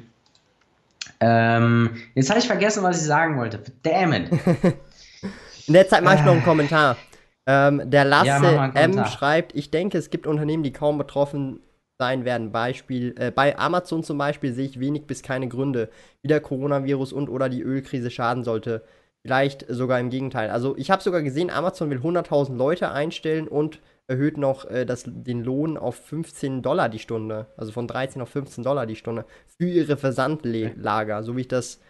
Ähm, 1.20 1.92
jetzt 2.16 2.30
habe 2.30 2.40
ich 2.40 2.48
vergessen, 2.48 2.82
was 2.82 3.02
ich 3.02 3.08
sagen 3.08 3.38
wollte. 3.38 3.60
Verdammt. 3.60 4.32
in 5.68 5.74
der 5.74 5.88
Zeit 5.88 6.04
mache 6.04 6.16
ich 6.16 6.26
noch 6.26 6.34
einen 6.34 6.44
Kommentar. 6.44 6.98
Ähm, 7.46 7.82
der 7.86 8.06
Lasse 8.06 8.28
ja, 8.28 8.68
M 8.70 9.06
schreibt, 9.06 9.56
ich 9.56 9.70
denke, 9.72 9.98
es 9.98 10.10
gibt 10.10 10.28
Unternehmen, 10.28 10.64
die 10.64 10.74
kaum 10.74 10.98
betroffen 10.98 11.60
sein 12.00 12.26
werden. 12.26 12.52
Beispiel, 12.52 13.14
äh, 13.18 13.30
bei 13.30 13.58
Amazon 13.60 14.04
zum 14.04 14.18
Beispiel 14.18 14.54
sehe 14.54 14.66
ich 14.66 14.80
wenig 14.80 15.06
bis 15.06 15.22
keine 15.22 15.48
Gründe, 15.50 15.90
wie 16.22 16.30
der 16.30 16.40
Coronavirus 16.40 17.14
und 17.14 17.30
oder 17.30 17.50
die 17.50 17.62
Ölkrise 17.62 18.10
schaden 18.10 18.44
sollte. 18.44 18.84
Vielleicht 19.22 19.66
sogar 19.68 20.00
im 20.00 20.10
Gegenteil. 20.10 20.50
Also 20.50 20.78
ich 20.78 20.92
habe 20.92 21.04
sogar 21.04 21.22
gesehen, 21.22 21.50
Amazon 21.50 21.90
will 21.90 21.98
100.000 22.00 22.56
Leute 22.56 22.92
einstellen 22.92 23.50
und 23.50 23.82
erhöht 24.08 24.38
noch 24.38 24.64
äh, 24.66 24.86
das, 24.86 25.04
den 25.06 25.44
Lohn 25.44 25.78
auf 25.78 25.96
15 25.96 26.62
Dollar 26.62 26.88
die 26.88 27.00
Stunde. 27.00 27.48
Also 27.58 27.74
von 27.74 27.86
13 27.86 28.22
auf 28.22 28.30
15 28.30 28.64
Dollar 28.64 28.86
die 28.86 28.96
Stunde. 28.96 29.26
Für 29.46 29.68
ihre 29.68 29.98
Versandlager, 29.98 31.22
so 31.24 31.36
wie 31.36 31.42
ich 31.42 31.48
das 31.50 31.82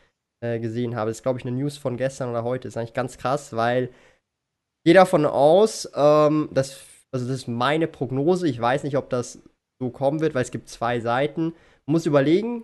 äh, 0.42 0.60
gesehen 0.60 0.96
habe. 0.96 1.12
Das 1.12 1.18
ist, 1.18 1.24
glaube 1.24 1.38
ich, 1.38 1.46
eine 1.46 1.56
News 1.56 1.78
von 1.78 1.98
gestern 1.98 2.32
oder 2.32 2.44
heute. 2.44 2.68
Das 2.68 2.74
ist 2.74 2.78
eigentlich 2.78 2.96
ganz 2.96 3.20
krass, 3.20 3.56
weil 3.56 3.90
gehe 4.84 4.96
davon 4.96 5.28
aus, 5.28 5.88
ähm, 5.96 6.50
dass, 6.52 6.80
also 7.12 7.28
das 7.28 7.36
ist 7.36 7.48
meine 7.48 7.88
Prognose. 7.88 8.48
Ich 8.48 8.60
weiß 8.60 8.84
nicht, 8.84 8.98
ob 8.98 9.12
das 9.12 9.40
so 9.80 9.90
kommen 9.90 10.20
wird, 10.20 10.36
weil 10.36 10.44
es 10.44 10.52
gibt 10.52 10.70
zwei 10.70 11.00
Seiten. 11.00 11.54
Man 11.86 11.94
muss 11.94 12.06
überlegen, 12.06 12.64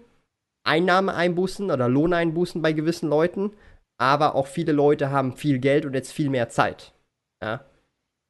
Einnahmeeinbußen 0.66 1.72
oder 1.72 1.88
Lohneinbußen 1.90 2.62
bei 2.62 2.74
gewissen 2.74 3.10
Leuten. 3.10 3.52
aber 3.98 4.36
auch 4.36 4.48
viele 4.48 4.74
Leute 4.74 5.10
haben 5.10 5.38
viel 5.38 5.60
Geld 5.60 5.86
und 5.86 5.94
jetzt 5.94 6.12
viel 6.12 6.30
mehr 6.30 6.50
Zeit. 6.50 6.94
Ja. 7.42 7.64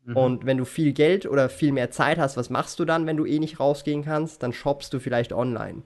Mhm. 0.03 0.17
Und 0.17 0.45
wenn 0.45 0.57
du 0.57 0.65
viel 0.65 0.93
Geld 0.93 1.25
oder 1.25 1.49
viel 1.49 1.71
mehr 1.71 1.89
Zeit 1.89 2.19
hast, 2.19 2.37
was 2.37 2.51
machst 2.51 2.79
du 2.79 2.85
dann, 2.85 3.07
wenn 3.07 3.17
du 3.17 3.25
eh 3.25 3.39
nicht 3.39 3.59
rausgehen 3.59 4.03
kannst? 4.03 4.43
Dann 4.43 4.53
shoppst 4.53 4.93
du 4.93 4.99
vielleicht 4.99 5.33
online. 5.33 5.81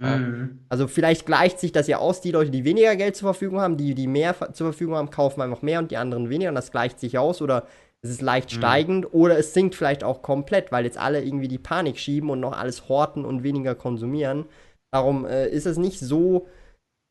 Mhm. 0.00 0.60
Also 0.68 0.86
vielleicht 0.86 1.26
gleicht 1.26 1.58
sich 1.58 1.72
das 1.72 1.88
ja 1.88 1.98
aus, 1.98 2.20
die 2.20 2.30
Leute, 2.30 2.52
die 2.52 2.64
weniger 2.64 2.94
Geld 2.94 3.16
zur 3.16 3.32
Verfügung 3.32 3.60
haben, 3.60 3.76
die, 3.76 3.96
die 3.96 4.06
mehr 4.06 4.36
zur 4.52 4.68
Verfügung 4.68 4.94
haben, 4.94 5.10
kaufen 5.10 5.42
einfach 5.42 5.62
mehr 5.62 5.80
und 5.80 5.90
die 5.90 5.96
anderen 5.96 6.30
weniger 6.30 6.50
und 6.50 6.54
das 6.54 6.70
gleicht 6.70 7.00
sich 7.00 7.18
aus 7.18 7.42
oder 7.42 7.66
es 8.02 8.10
ist 8.10 8.22
leicht 8.22 8.52
mhm. 8.52 8.58
steigend 8.58 9.14
oder 9.14 9.38
es 9.38 9.54
sinkt 9.54 9.74
vielleicht 9.74 10.04
auch 10.04 10.22
komplett, 10.22 10.70
weil 10.70 10.84
jetzt 10.84 10.98
alle 10.98 11.22
irgendwie 11.22 11.48
die 11.48 11.58
Panik 11.58 11.98
schieben 11.98 12.30
und 12.30 12.40
noch 12.40 12.56
alles 12.56 12.88
horten 12.88 13.24
und 13.24 13.42
weniger 13.42 13.74
konsumieren. 13.74 14.46
Darum 14.92 15.26
äh, 15.26 15.48
ist 15.48 15.66
es 15.66 15.76
nicht 15.76 16.00
so 16.00 16.48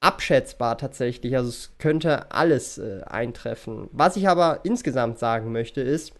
abschätzbar 0.01 0.77
tatsächlich. 0.77 1.35
Also 1.35 1.49
es 1.49 1.77
könnte 1.77 2.31
alles 2.31 2.77
äh, 2.77 3.01
eintreffen. 3.05 3.89
Was 3.91 4.15
ich 4.15 4.27
aber 4.29 4.61
insgesamt 4.63 5.19
sagen 5.19 5.51
möchte 5.51 5.81
ist, 5.81 6.13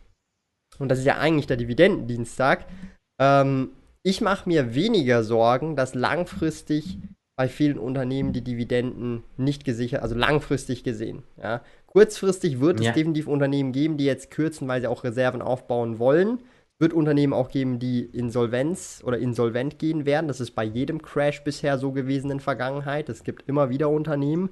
und 0.80 0.90
das 0.90 1.00
ist 1.00 1.06
ja 1.06 1.18
eigentlich 1.18 1.48
der 1.48 1.58
Dividendendienstag, 1.58 2.66
ähm, 3.22 3.72
ich 4.04 4.22
mache 4.22 4.48
mir 4.48 4.76
weniger 4.76 5.24
Sorgen, 5.24 5.76
dass 5.76 5.96
langfristig 5.96 6.98
bei 7.38 7.48
vielen 7.48 7.78
Unternehmen 7.78 8.34
die 8.34 8.44
Dividenden 8.44 9.24
nicht 9.38 9.64
gesichert, 9.64 10.02
also 10.02 10.16
langfristig 10.16 10.84
gesehen. 10.84 11.24
Ja. 11.42 11.62
Kurzfristig 11.88 12.60
wird 12.60 12.80
ja. 12.80 12.90
es 12.90 12.96
definitiv 12.96 13.28
Unternehmen 13.28 13.72
geben, 13.72 13.98
die 13.98 14.06
jetzt 14.06 14.30
kürzen, 14.30 14.68
weil 14.68 14.82
sie 14.82 14.88
auch 14.88 15.04
Reserven 15.04 15.42
aufbauen 15.42 16.00
wollen. 16.00 16.40
Es 16.76 16.82
wird 16.82 16.94
Unternehmen 16.94 17.34
auch 17.34 17.50
geben, 17.50 17.80
die 17.80 18.02
Insolvenz 18.02 19.02
oder 19.04 19.18
insolvent 19.18 19.80
gehen 19.80 20.06
werden. 20.06 20.28
Das 20.28 20.40
ist 20.40 20.52
bei 20.52 20.64
jedem 20.64 21.02
Crash 21.02 21.44
bisher 21.44 21.80
so 21.80 21.92
gewesen 21.92 22.30
in 22.30 22.38
der 22.38 22.44
Vergangenheit. 22.44 23.10
Es 23.10 23.24
gibt 23.24 23.48
immer 23.48 23.70
wieder 23.70 23.90
Unternehmen. 23.90 24.50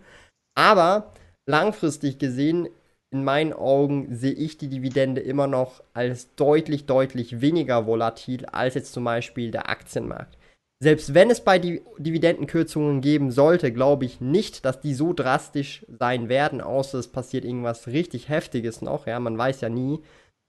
Aber 0.58 1.14
langfristig 1.46 2.18
gesehen 2.18 2.68
in 3.12 3.24
meinen 3.24 3.54
Augen 3.54 4.16
sehe 4.16 4.34
ich 4.34 4.58
die 4.58 4.68
Dividende 4.68 5.22
immer 5.22 5.48
noch 5.48 5.84
als 5.94 6.34
deutlich, 6.36 6.86
deutlich 6.86 7.42
weniger 7.42 7.86
volatil 7.86 8.46
als 8.48 8.74
jetzt 8.74 8.94
zum 8.94 9.04
Beispiel 9.04 9.52
der 9.52 9.70
Aktienmarkt. 9.70 10.38
Selbst 10.80 11.14
wenn 11.14 11.30
es 11.30 11.42
bei 11.42 11.58
die 11.58 11.82
Dividendenkürzungen 11.98 13.00
geben 13.02 13.32
sollte, 13.32 13.72
glaube 13.72 14.06
ich 14.06 14.20
nicht, 14.20 14.66
dass 14.66 14.82
die 14.82 14.94
so 14.94 15.14
drastisch 15.14 15.86
sein 15.88 16.28
werden, 16.28 16.60
außer 16.60 17.00
es 17.00 17.08
passiert 17.08 17.46
irgendwas 17.46 17.88
richtig 17.88 18.28
Heftiges 18.28 18.82
noch. 18.82 19.08
Ja, 19.08 19.20
man 19.20 19.38
weiß 19.38 19.62
ja 19.62 19.70
nie. 19.70 20.00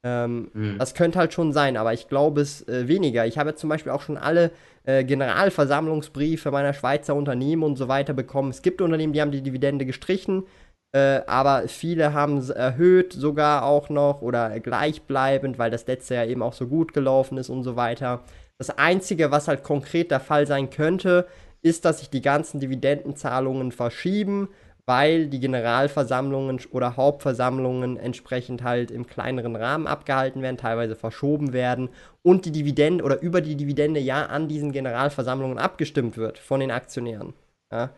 Ähm, 0.04 0.50
mhm. 0.52 0.78
Das 0.78 0.94
könnte 0.94 1.18
halt 1.18 1.32
schon 1.32 1.52
sein, 1.52 1.76
aber 1.76 1.92
ich 1.92 2.08
glaube 2.08 2.40
es 2.40 2.66
äh, 2.68 2.88
weniger. 2.88 3.26
Ich 3.26 3.38
habe 3.38 3.54
zum 3.54 3.70
Beispiel 3.70 3.92
auch 3.92 4.02
schon 4.02 4.16
alle 4.16 4.50
äh, 4.84 5.04
Generalversammlungsbriefe 5.04 6.50
meiner 6.50 6.74
Schweizer 6.74 7.14
Unternehmen 7.14 7.62
und 7.62 7.76
so 7.76 7.88
weiter 7.88 8.12
bekommen. 8.12 8.50
Es 8.50 8.62
gibt 8.62 8.80
Unternehmen, 8.80 9.12
die 9.12 9.20
haben 9.20 9.32
die 9.32 9.42
Dividende 9.42 9.86
gestrichen. 9.86 10.44
Äh, 10.92 11.22
aber 11.26 11.68
viele 11.68 12.14
haben 12.14 12.38
es 12.38 12.50
erhöht 12.50 13.12
sogar 13.12 13.64
auch 13.64 13.90
noch 13.90 14.22
oder 14.22 14.60
gleichbleibend, 14.60 15.58
weil 15.58 15.70
das 15.70 15.86
letzte 15.86 16.14
Jahr 16.14 16.26
eben 16.26 16.42
auch 16.42 16.52
so 16.52 16.66
gut 16.68 16.92
gelaufen 16.94 17.38
ist 17.38 17.50
und 17.50 17.64
so 17.64 17.76
weiter. 17.76 18.22
Das 18.58 18.70
Einzige, 18.70 19.30
was 19.30 19.48
halt 19.48 19.62
konkret 19.62 20.10
der 20.10 20.20
Fall 20.20 20.46
sein 20.46 20.70
könnte, 20.70 21.26
ist, 21.62 21.84
dass 21.84 21.98
sich 21.98 22.10
die 22.10 22.22
ganzen 22.22 22.60
Dividendenzahlungen 22.60 23.72
verschieben, 23.72 24.48
weil 24.86 25.26
die 25.26 25.40
Generalversammlungen 25.40 26.60
oder 26.70 26.96
Hauptversammlungen 26.96 27.96
entsprechend 27.96 28.62
halt 28.62 28.92
im 28.92 29.06
kleineren 29.06 29.56
Rahmen 29.56 29.88
abgehalten 29.88 30.42
werden, 30.42 30.56
teilweise 30.56 30.94
verschoben 30.94 31.52
werden 31.52 31.88
und 32.22 32.44
die 32.44 32.52
Dividende 32.52 33.02
oder 33.02 33.20
über 33.20 33.40
die 33.40 33.56
Dividende 33.56 33.98
ja 33.98 34.26
an 34.26 34.46
diesen 34.46 34.70
Generalversammlungen 34.70 35.58
abgestimmt 35.58 36.16
wird 36.16 36.38
von 36.38 36.60
den 36.60 36.70
Aktionären. 36.70 37.34
Ja? 37.72 37.90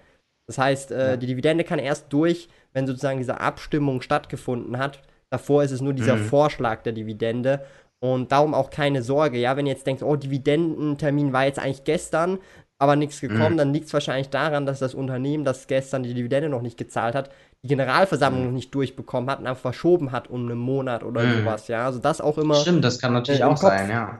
Das 0.47 0.57
heißt, 0.57 0.91
äh, 0.91 1.11
ja. 1.11 1.17
die 1.19 1.27
Dividende 1.27 1.63
kann 1.63 1.79
erst 1.79 2.11
durch, 2.11 2.49
wenn 2.73 2.87
sozusagen 2.87 3.19
diese 3.19 3.39
Abstimmung 3.39 4.01
stattgefunden 4.01 4.79
hat. 4.79 5.03
Davor 5.29 5.63
ist 5.63 5.73
es 5.73 5.83
nur 5.83 5.93
dieser 5.93 6.17
mhm. 6.17 6.25
Vorschlag 6.25 6.83
der 6.83 6.95
Dividende. 6.95 7.67
Und 8.01 8.31
darum 8.31 8.55
auch 8.55 8.71
keine 8.71 9.03
Sorge, 9.03 9.39
ja, 9.39 9.57
wenn 9.57 9.67
ihr 9.67 9.73
jetzt 9.73 9.87
denkt, 9.87 10.03
oh, 10.03 10.15
Dividendentermin 10.15 11.33
war 11.33 11.45
jetzt 11.45 11.59
eigentlich 11.59 11.85
gestern, 11.85 12.39
aber 12.79 12.95
nichts 12.95 13.21
gekommen, 13.21 13.55
mhm. 13.55 13.59
dann 13.59 13.73
liegt 13.73 13.89
es 13.89 13.93
wahrscheinlich 13.93 14.31
daran, 14.31 14.67
dass 14.67 14.79
das 14.79 14.95
Unternehmen, 14.95 15.45
das 15.45 15.67
gestern 15.67 16.05
die 16.05 16.15
Dividende 16.15 16.49
noch 16.49 16.63
nicht 16.63 16.77
gezahlt 16.77 17.17
hat, 17.17 17.31
die 17.63 17.69
Generalversammlung 17.69 18.43
mhm. 18.43 18.49
noch 18.49 18.55
nicht 18.55 18.75
durchbekommen 18.75 19.29
hat 19.29 19.41
und 19.41 19.49
einfach 19.49 19.63
verschoben 19.63 20.13
hat 20.13 20.31
um 20.31 20.49
einen 20.49 20.59
Monat 20.59 21.03
oder 21.03 21.23
mhm. 21.23 21.41
sowas, 21.41 21.67
ja. 21.67 21.87
Also 21.87 21.99
das 21.99 22.21
auch 22.21 22.39
immer. 22.39 22.55
Stimmt, 22.55 22.85
das 22.85 23.01
kann 23.01 23.13
natürlich 23.13 23.41
äh, 23.41 23.45
auch 23.45 23.59
Kopf, 23.59 23.71
sein, 23.71 23.91
ja. 23.91 24.19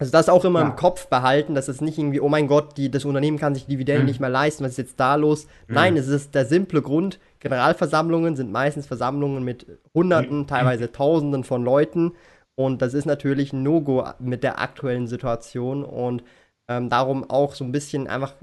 Also 0.00 0.10
das 0.10 0.28
auch 0.28 0.44
immer 0.44 0.60
ja. 0.60 0.66
im 0.66 0.74
Kopf 0.74 1.06
behalten, 1.06 1.54
dass 1.54 1.68
es 1.68 1.80
nicht 1.80 1.96
irgendwie, 1.96 2.20
oh 2.20 2.28
mein 2.28 2.48
Gott, 2.48 2.76
die, 2.76 2.90
das 2.90 3.04
Unternehmen 3.04 3.38
kann 3.38 3.54
sich 3.54 3.66
Dividenden 3.66 4.02
mhm. 4.02 4.08
nicht 4.08 4.20
mehr 4.20 4.30
leisten, 4.30 4.64
was 4.64 4.72
ist 4.72 4.78
jetzt 4.78 4.98
da 4.98 5.14
los? 5.14 5.46
Mhm. 5.68 5.74
Nein, 5.74 5.96
es 5.96 6.08
ist 6.08 6.34
der 6.34 6.44
simple 6.44 6.82
Grund, 6.82 7.20
Generalversammlungen 7.38 8.34
sind 8.34 8.50
meistens 8.50 8.88
Versammlungen 8.88 9.44
mit 9.44 9.66
Hunderten, 9.94 10.40
mhm. 10.40 10.46
teilweise 10.48 10.90
Tausenden 10.90 11.44
von 11.44 11.62
Leuten 11.62 12.12
und 12.54 12.82
das 12.82 12.94
ist 12.94 13.06
natürlich 13.06 13.52
ein 13.52 13.62
No-Go 13.62 14.04
mit 14.18 14.42
der 14.42 14.60
aktuellen 14.60 15.06
Situation 15.06 15.84
und 15.84 16.22
ähm, 16.68 16.90
darum 16.90 17.28
auch 17.28 17.54
so 17.54 17.64
ein 17.64 17.72
bisschen 17.72 18.06
einfach 18.06 18.34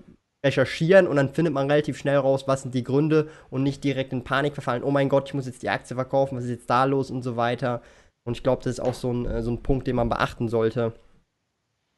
recherchieren 0.46 1.08
und 1.08 1.18
dann 1.18 1.30
findet 1.30 1.54
man 1.54 1.70
relativ 1.70 1.98
schnell 1.98 2.18
raus, 2.18 2.46
was 2.48 2.62
sind 2.62 2.74
die 2.74 2.84
Gründe 2.84 3.28
und 3.50 3.64
nicht 3.64 3.84
direkt 3.84 4.14
in 4.14 4.24
Panik 4.24 4.54
verfallen. 4.54 4.84
Oh 4.84 4.92
mein 4.92 5.10
Gott, 5.10 5.28
ich 5.28 5.34
muss 5.34 5.48
jetzt 5.48 5.64
die 5.64 5.70
Aktie 5.70 5.96
verkaufen, 5.96 6.38
was 6.38 6.46
ist 6.46 6.52
jetzt 6.52 6.70
da 6.70 6.86
los 6.86 7.12
und 7.12 7.24
so 7.24 7.36
weiter. 7.36 7.82
Und 8.24 8.38
ich 8.38 8.44
glaube, 8.44 8.64
das 8.64 8.74
ist 8.74 8.80
auch 8.80 8.94
so 8.94 9.12
ein, 9.12 9.26
äh, 9.26 9.44
so 9.44 9.52
ein 9.52 9.62
Punkt, 9.64 9.88
den 9.88 9.96
man 9.96 10.10
beachten 10.10 10.48
sollte. 10.50 10.94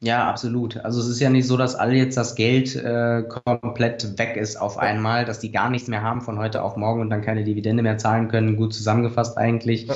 Ja, 0.02 0.28
absolut. 0.28 0.78
Also 0.78 1.00
es 1.00 1.06
ist 1.06 1.20
ja 1.20 1.30
nicht 1.30 1.46
so, 1.46 1.56
dass 1.56 1.76
alle 1.76 1.94
jetzt 1.94 2.16
das 2.16 2.34
Geld 2.34 2.74
äh, 2.74 3.22
komplett 3.22 4.18
weg 4.18 4.36
ist 4.36 4.56
auf 4.56 4.76
einmal, 4.76 5.24
dass 5.24 5.38
die 5.38 5.52
gar 5.52 5.70
nichts 5.70 5.86
mehr 5.86 6.02
haben 6.02 6.22
von 6.22 6.40
heute 6.40 6.62
auf 6.64 6.76
morgen 6.76 7.00
und 7.02 7.10
dann 7.10 7.22
keine 7.22 7.44
Dividende 7.44 7.84
mehr 7.84 7.98
zahlen 7.98 8.26
können. 8.26 8.56
Gut 8.56 8.74
zusammengefasst 8.74 9.38
eigentlich. 9.38 9.86
Ja. 9.86 9.94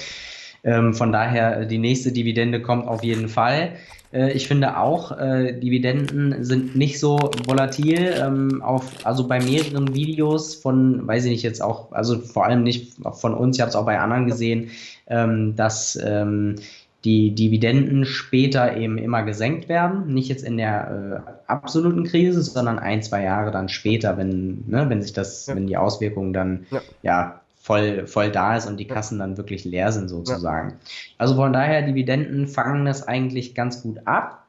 Ähm, 0.64 0.94
von 0.94 1.12
daher, 1.12 1.64
die 1.64 1.78
nächste 1.78 2.12
Dividende 2.12 2.60
kommt 2.60 2.88
auf 2.88 3.02
jeden 3.04 3.28
Fall. 3.28 3.72
Äh, 4.12 4.32
ich 4.32 4.48
finde 4.48 4.78
auch, 4.78 5.16
äh, 5.18 5.52
Dividenden 5.52 6.42
sind 6.44 6.76
nicht 6.76 6.98
so 6.98 7.18
volatil. 7.46 8.14
Ähm, 8.20 8.62
auf, 8.62 8.84
also 9.04 9.28
bei 9.28 9.40
mehreren 9.40 9.94
Videos 9.94 10.54
von, 10.54 11.06
weiß 11.06 11.24
ich 11.26 11.30
nicht 11.32 11.42
jetzt 11.42 11.62
auch, 11.62 11.92
also 11.92 12.18
vor 12.18 12.44
allem 12.44 12.62
nicht 12.62 12.94
von 13.12 13.34
uns, 13.34 13.56
ich 13.56 13.60
habe 13.60 13.70
es 13.70 13.76
auch 13.76 13.86
bei 13.86 13.98
anderen 13.98 14.26
gesehen, 14.26 14.70
ähm, 15.08 15.54
dass 15.56 15.98
ähm, 16.02 16.56
die 17.04 17.34
Dividenden 17.34 18.04
später 18.04 18.76
eben 18.76 18.98
immer 18.98 19.22
gesenkt 19.22 19.68
werden. 19.68 20.12
Nicht 20.12 20.28
jetzt 20.28 20.44
in 20.44 20.56
der 20.56 21.22
äh, 21.24 21.30
absoluten 21.46 22.02
Krise, 22.02 22.42
sondern 22.42 22.80
ein, 22.80 23.02
zwei 23.02 23.22
Jahre 23.22 23.52
dann 23.52 23.68
später, 23.68 24.16
wenn, 24.16 24.64
ne, 24.66 24.86
wenn 24.88 25.02
sich 25.02 25.12
das, 25.12 25.46
ja. 25.46 25.54
wenn 25.54 25.68
die 25.68 25.76
Auswirkungen 25.76 26.32
dann 26.32 26.66
ja. 26.70 26.80
ja 27.02 27.40
voll, 27.66 28.06
voll 28.06 28.30
da 28.30 28.56
ist 28.56 28.66
und 28.66 28.78
die 28.78 28.86
Kassen 28.86 29.18
dann 29.18 29.36
wirklich 29.36 29.64
leer 29.64 29.90
sind 29.90 30.08
sozusagen. 30.08 30.70
Ja. 30.70 30.76
Also 31.18 31.34
von 31.34 31.52
daher, 31.52 31.82
Dividenden 31.82 32.46
fangen 32.46 32.84
das 32.84 33.08
eigentlich 33.08 33.56
ganz 33.56 33.82
gut 33.82 33.98
ab. 34.04 34.46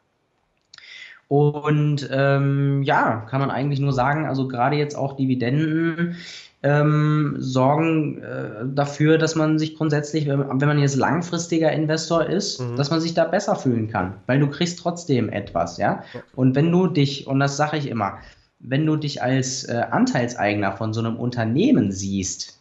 Und 1.27 2.08
ähm, 2.12 2.84
ja, 2.84 3.25
kann 3.27 3.41
man 3.41 3.49
eigentlich 3.49 3.80
nur 3.80 3.91
sagen, 3.91 4.27
also 4.27 4.47
gerade 4.47 4.75
jetzt 4.75 4.95
auch 4.95 5.15
Dividenden 5.15 6.15
ähm, 6.62 7.36
sorgen 7.39 8.21
äh, 8.21 8.65
dafür, 8.67 9.17
dass 9.17 9.34
man 9.36 9.58
sich 9.58 9.75
grundsätzlich, 9.75 10.27
wenn, 10.27 10.39
wenn, 10.39 10.67
man 10.67 10.77
jetzt 10.77 10.95
langfristiger 10.95 11.71
Investor 11.71 12.23
ist, 12.23 12.62
mhm. 12.62 12.75
dass 12.75 12.91
man 12.91 13.01
sich 13.01 13.15
da 13.15 13.25
besser 13.25 13.56
fühlen 13.56 13.88
kann, 13.88 14.13
weil 14.27 14.39
du 14.39 14.47
kriegst 14.47 14.77
trotzdem 14.77 15.30
etwas, 15.30 15.77
ja. 15.77 16.03
Und 16.36 16.56
wenn 16.56 16.71
du 16.71 16.86
dich, 16.86 17.25
und 17.25 17.39
das 17.39 17.58
sage 17.58 17.77
ich 17.77 17.89
immer, 17.89 18.19
wenn 18.60 18.86
du 18.86 18.95
dich 18.95 19.23
als 19.23 19.63
äh, 19.63 19.86
Anteilseigner 19.89 20.73
von 20.77 20.93
so 20.93 20.99
einem 20.99 21.17
Unternehmen 21.17 21.91
siehst, 21.91 22.57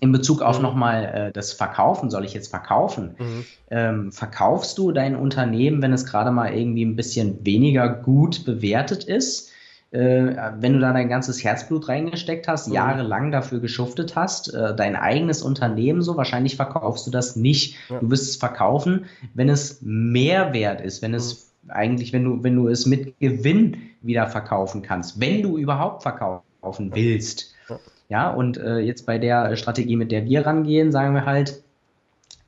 in 0.00 0.12
Bezug 0.12 0.42
auf 0.42 0.58
mhm. 0.58 0.62
nochmal 0.62 1.04
äh, 1.04 1.32
das 1.32 1.52
Verkaufen, 1.52 2.10
soll 2.10 2.24
ich 2.24 2.34
jetzt 2.34 2.48
verkaufen? 2.48 3.14
Mhm. 3.18 3.44
Ähm, 3.70 4.12
verkaufst 4.12 4.78
du 4.78 4.92
dein 4.92 5.16
Unternehmen, 5.16 5.82
wenn 5.82 5.92
es 5.92 6.06
gerade 6.06 6.30
mal 6.30 6.52
irgendwie 6.52 6.84
ein 6.84 6.96
bisschen 6.96 7.44
weniger 7.44 7.88
gut 7.88 8.44
bewertet 8.44 9.04
ist? 9.04 9.50
Äh, 9.94 10.36
wenn 10.58 10.72
du 10.72 10.80
da 10.80 10.92
dein 10.92 11.08
ganzes 11.08 11.44
Herzblut 11.44 11.88
reingesteckt 11.88 12.48
hast, 12.48 12.66
mhm. 12.66 12.74
jahrelang 12.74 13.30
dafür 13.30 13.60
geschuftet 13.60 14.16
hast, 14.16 14.52
äh, 14.52 14.74
dein 14.74 14.96
eigenes 14.96 15.40
Unternehmen 15.40 16.02
so, 16.02 16.16
wahrscheinlich 16.16 16.56
verkaufst 16.56 17.06
du 17.06 17.12
das 17.12 17.36
nicht. 17.36 17.76
Ja. 17.88 18.00
Du 18.00 18.10
wirst 18.10 18.28
es 18.28 18.36
verkaufen, 18.36 19.06
wenn 19.34 19.48
es 19.48 19.80
mehr 19.82 20.52
wert 20.52 20.80
ist, 20.80 21.00
wenn 21.00 21.14
es 21.14 21.52
mhm. 21.62 21.70
eigentlich, 21.70 22.12
wenn 22.12 22.24
du, 22.24 22.42
wenn 22.42 22.56
du 22.56 22.66
es 22.66 22.86
mit 22.86 23.20
Gewinn 23.20 23.76
wieder 24.02 24.26
verkaufen 24.26 24.82
kannst, 24.82 25.20
wenn 25.20 25.42
du 25.42 25.58
überhaupt 25.58 26.02
verkaufen 26.02 26.90
willst. 26.92 27.53
Ja, 28.08 28.30
und 28.30 28.58
äh, 28.58 28.78
jetzt 28.78 29.06
bei 29.06 29.18
der 29.18 29.56
Strategie, 29.56 29.96
mit 29.96 30.12
der 30.12 30.24
wir 30.26 30.46
rangehen, 30.46 30.92
sagen 30.92 31.14
wir 31.14 31.24
halt, 31.24 31.62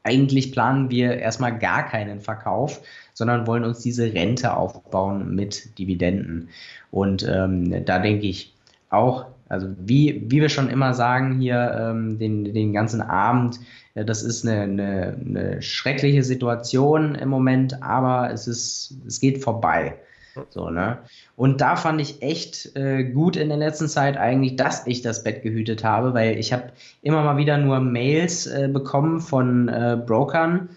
eigentlich 0.02 0.52
planen 0.52 0.90
wir 0.90 1.18
erstmal 1.18 1.58
gar 1.58 1.84
keinen 1.88 2.20
Verkauf, 2.20 2.80
sondern 3.12 3.46
wollen 3.46 3.64
uns 3.64 3.80
diese 3.80 4.12
Rente 4.12 4.56
aufbauen 4.56 5.34
mit 5.34 5.78
Dividenden. 5.78 6.48
Und 6.90 7.26
ähm, 7.28 7.84
da 7.84 7.98
denke 7.98 8.26
ich 8.26 8.54
auch, 8.90 9.26
also 9.48 9.68
wie, 9.78 10.22
wie 10.28 10.40
wir 10.40 10.48
schon 10.48 10.70
immer 10.70 10.94
sagen 10.94 11.40
hier 11.40 11.76
ähm, 11.78 12.18
den, 12.18 12.52
den 12.52 12.72
ganzen 12.72 13.00
Abend, 13.00 13.58
äh, 13.94 14.04
das 14.04 14.22
ist 14.22 14.46
eine, 14.46 14.62
eine, 14.62 15.16
eine 15.24 15.62
schreckliche 15.62 16.22
Situation 16.22 17.14
im 17.14 17.28
Moment, 17.28 17.82
aber 17.82 18.30
es, 18.32 18.46
ist, 18.46 18.96
es 19.06 19.18
geht 19.18 19.42
vorbei. 19.42 19.96
So, 20.50 20.70
ne? 20.70 20.98
Und 21.36 21.60
da 21.60 21.76
fand 21.76 22.00
ich 22.00 22.22
echt 22.22 22.76
äh, 22.76 23.04
gut 23.04 23.36
in 23.36 23.48
der 23.48 23.58
letzten 23.58 23.88
Zeit 23.88 24.16
eigentlich, 24.16 24.56
dass 24.56 24.86
ich 24.86 25.02
das 25.02 25.24
Bett 25.24 25.42
gehütet 25.42 25.84
habe, 25.84 26.14
weil 26.14 26.38
ich 26.38 26.52
habe 26.52 26.72
immer 27.02 27.22
mal 27.22 27.36
wieder 27.36 27.58
nur 27.58 27.80
Mails 27.80 28.46
äh, 28.46 28.68
bekommen 28.72 29.20
von 29.20 29.68
äh, 29.68 29.98
Brokern, 30.04 30.70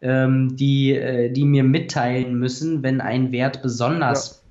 ähm, 0.00 0.56
die, 0.56 0.94
äh, 0.94 1.30
die 1.30 1.44
mir 1.44 1.64
mitteilen 1.64 2.38
müssen, 2.38 2.82
wenn 2.82 3.00
ein 3.00 3.32
Wert 3.32 3.62
besonders. 3.62 4.45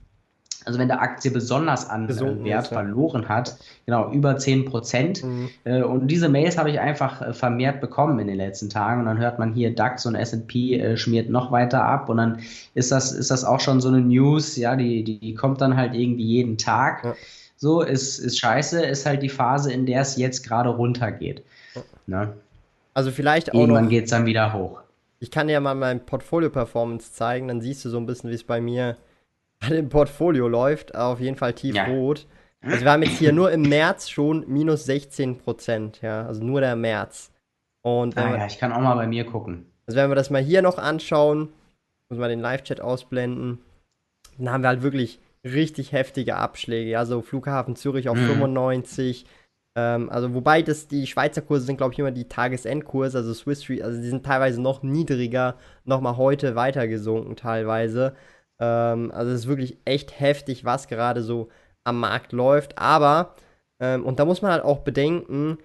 Also 0.65 0.79
wenn 0.79 0.87
der 0.87 1.01
Aktie 1.01 1.31
besonders 1.31 1.89
an 1.89 2.07
Gesunken 2.07 2.43
Wert 2.43 2.65
ist, 2.65 2.71
ja. 2.71 2.81
verloren 2.81 3.29
hat, 3.29 3.57
genau, 3.85 4.11
über 4.11 4.37
10 4.37 4.65
Prozent. 4.65 5.23
Mhm. 5.23 5.49
Äh, 5.63 5.83
und 5.83 6.07
diese 6.07 6.27
Mails 6.27 6.57
habe 6.57 6.71
ich 6.71 6.79
einfach 6.79 7.21
äh, 7.21 7.33
vermehrt 7.33 7.81
bekommen 7.81 8.19
in 8.19 8.27
den 8.27 8.37
letzten 8.37 8.69
Tagen. 8.69 9.01
Und 9.01 9.05
dann 9.05 9.19
hört 9.19 9.37
man 9.37 9.53
hier, 9.53 9.73
DAX 9.75 10.05
und 10.05 10.15
SP 10.17 10.75
äh, 10.75 10.97
schmiert 10.97 11.29
noch 11.29 11.51
weiter 11.51 11.83
ab. 11.83 12.09
Und 12.09 12.17
dann 12.17 12.39
ist 12.73 12.91
das, 12.91 13.11
ist 13.11 13.29
das 13.29 13.45
auch 13.45 13.59
schon 13.59 13.79
so 13.79 13.89
eine 13.89 14.01
News, 14.01 14.57
ja, 14.57 14.75
die, 14.75 15.03
die, 15.03 15.35
kommt 15.35 15.61
dann 15.61 15.77
halt 15.77 15.93
irgendwie 15.93 16.25
jeden 16.25 16.57
Tag. 16.57 17.03
Ja. 17.03 17.13
So, 17.57 17.81
ist, 17.81 18.19
ist 18.19 18.39
scheiße, 18.39 18.83
ist 18.83 19.05
halt 19.05 19.23
die 19.23 19.29
Phase, 19.29 19.71
in 19.71 19.85
der 19.85 20.01
es 20.01 20.17
jetzt 20.17 20.47
gerade 20.47 20.69
runtergeht. 20.69 21.43
Ne? 22.07 22.33
Also 22.93 23.11
vielleicht 23.11 23.51
auch 23.51 23.59
Irgendwann 23.59 23.89
geht 23.89 24.05
es 24.05 24.09
dann 24.09 24.25
wieder 24.25 24.53
hoch. 24.53 24.81
Ich 25.19 25.31
kann 25.31 25.47
dir 25.47 25.53
ja 25.53 25.59
mal 25.59 25.75
mein 25.75 26.05
Portfolio-Performance 26.05 27.13
zeigen, 27.13 27.47
dann 27.47 27.61
siehst 27.61 27.85
du 27.85 27.89
so 27.89 27.97
ein 27.97 28.05
bisschen, 28.05 28.29
wie 28.29 28.35
es 28.35 28.43
bei 28.43 28.59
mir 28.59 28.97
im 29.69 29.89
Portfolio 29.89 30.47
läuft. 30.47 30.95
Auf 30.95 31.19
jeden 31.19 31.37
Fall 31.37 31.53
tiefrot. 31.53 32.19
Ja. 32.63 32.71
Also 32.71 32.83
wir 32.83 32.91
haben 32.91 33.03
jetzt 33.03 33.19
hier 33.19 33.31
nur 33.31 33.51
im 33.51 33.61
März 33.61 34.09
schon 34.09 34.43
minus 34.47 34.85
16 34.85 35.37
Prozent, 35.37 36.01
ja, 36.01 36.25
also 36.25 36.43
nur 36.43 36.61
der 36.61 36.75
März. 36.75 37.31
Und 37.83 38.17
ah, 38.17 38.31
wir, 38.31 38.37
ja, 38.39 38.45
ich 38.47 38.57
kann 38.57 38.71
auch 38.71 38.81
mal 38.81 38.95
bei 38.95 39.05
mir 39.05 39.23
gucken. 39.25 39.67
Also 39.85 39.97
wenn 39.97 40.09
wir 40.09 40.15
das 40.15 40.31
mal 40.31 40.41
hier 40.41 40.63
noch 40.63 40.79
anschauen, 40.79 41.49
muss 42.09 42.17
man 42.17 42.29
den 42.29 42.39
Live-Chat 42.39 42.81
ausblenden, 42.81 43.59
dann 44.39 44.51
haben 44.51 44.63
wir 44.63 44.69
halt 44.69 44.81
wirklich 44.81 45.19
richtig 45.43 45.91
heftige 45.91 46.37
Abschläge. 46.37 46.89
Ja, 46.89 47.05
so 47.05 47.21
Flughafen 47.21 47.75
Zürich 47.75 48.09
auf 48.09 48.17
mhm. 48.17 48.27
95, 48.27 49.27
ähm, 49.75 50.09
also 50.09 50.33
wobei 50.33 50.61
das 50.61 50.87
die 50.87 51.05
Schweizer 51.05 51.41
Kurse 51.41 51.65
sind, 51.65 51.77
glaube 51.77 51.93
ich, 51.93 51.99
immer 51.99 52.11
die 52.11 52.27
Tagesendkurse, 52.27 53.17
also 53.17 53.33
Swiss 53.33 53.69
Re, 53.69 53.83
also 53.83 54.01
die 54.01 54.07
sind 54.07 54.25
teilweise 54.25 54.61
noch 54.61 54.81
niedriger, 54.81 55.55
nochmal 55.83 56.17
heute 56.17 56.55
weiter 56.55 56.87
gesunken 56.87 57.35
teilweise. 57.35 58.15
Ähm, 58.59 59.11
also 59.11 59.31
es 59.31 59.41
ist 59.41 59.47
wirklich 59.47 59.77
echt 59.85 60.19
heftig, 60.19 60.65
was 60.65 60.87
gerade 60.87 61.21
so 61.21 61.49
am 61.83 61.99
Markt 61.99 62.31
läuft. 62.31 62.77
Aber, 62.77 63.35
ähm, 63.79 64.05
und 64.05 64.19
da 64.19 64.25
muss 64.25 64.41
man 64.41 64.51
halt 64.51 64.63
auch 64.63 64.79
bedenken, 64.79 65.57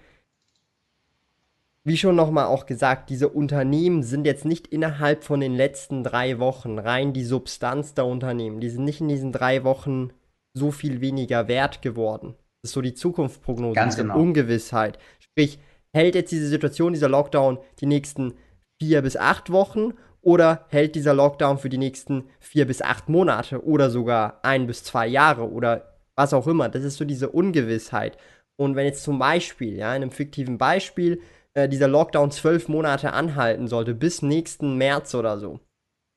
wie 1.83 1.97
schon 1.97 2.15
nochmal 2.15 2.45
auch 2.45 2.67
gesagt, 2.67 3.09
diese 3.09 3.29
Unternehmen 3.29 4.03
sind 4.03 4.25
jetzt 4.25 4.45
nicht 4.45 4.67
innerhalb 4.67 5.23
von 5.23 5.39
den 5.39 5.55
letzten 5.55 6.03
drei 6.03 6.37
Wochen 6.37 6.77
rein 6.77 7.11
die 7.11 7.23
Substanz 7.23 7.95
der 7.95 8.05
Unternehmen. 8.05 8.59
Die 8.59 8.69
sind 8.69 8.85
nicht 8.85 9.01
in 9.01 9.07
diesen 9.07 9.31
drei 9.31 9.63
Wochen 9.63 10.11
so 10.53 10.71
viel 10.71 11.01
weniger 11.01 11.47
wert 11.47 11.81
geworden. 11.81 12.35
Das 12.61 12.69
ist 12.69 12.73
so 12.73 12.81
die 12.81 12.93
Zukunftsprognose, 12.93 13.73
Ganz 13.73 13.95
diese 13.95 14.07
genau. 14.07 14.19
Ungewissheit. 14.19 14.99
Sprich, 15.19 15.59
hält 15.91 16.13
jetzt 16.13 16.31
diese 16.31 16.47
Situation, 16.47 16.93
dieser 16.93 17.09
Lockdown 17.09 17.57
die 17.79 17.87
nächsten 17.87 18.35
vier 18.79 19.01
bis 19.01 19.17
acht 19.17 19.51
Wochen 19.51 19.93
oder 20.21 20.65
hält 20.69 20.95
dieser 20.95 21.13
Lockdown 21.13 21.57
für 21.57 21.69
die 21.69 21.77
nächsten 21.77 22.25
vier 22.39 22.67
bis 22.67 22.81
acht 22.81 23.09
Monate 23.09 23.63
oder 23.63 23.89
sogar 23.89 24.39
ein 24.43 24.67
bis 24.67 24.83
zwei 24.83 25.07
Jahre 25.07 25.49
oder 25.49 25.95
was 26.15 26.33
auch 26.33 26.47
immer. 26.47 26.69
Das 26.69 26.83
ist 26.83 26.97
so 26.97 27.05
diese 27.05 27.29
Ungewissheit. 27.29 28.17
Und 28.55 28.75
wenn 28.75 28.85
jetzt 28.85 29.03
zum 29.03 29.17
Beispiel, 29.17 29.75
ja, 29.75 29.89
in 29.95 30.03
einem 30.03 30.11
fiktiven 30.11 30.57
Beispiel, 30.57 31.21
äh, 31.53 31.67
dieser 31.67 31.87
Lockdown 31.87 32.31
zwölf 32.31 32.67
Monate 32.67 33.13
anhalten 33.13 33.67
sollte, 33.67 33.95
bis 33.95 34.21
nächsten 34.21 34.77
März 34.77 35.15
oder 35.15 35.39
so, 35.39 35.59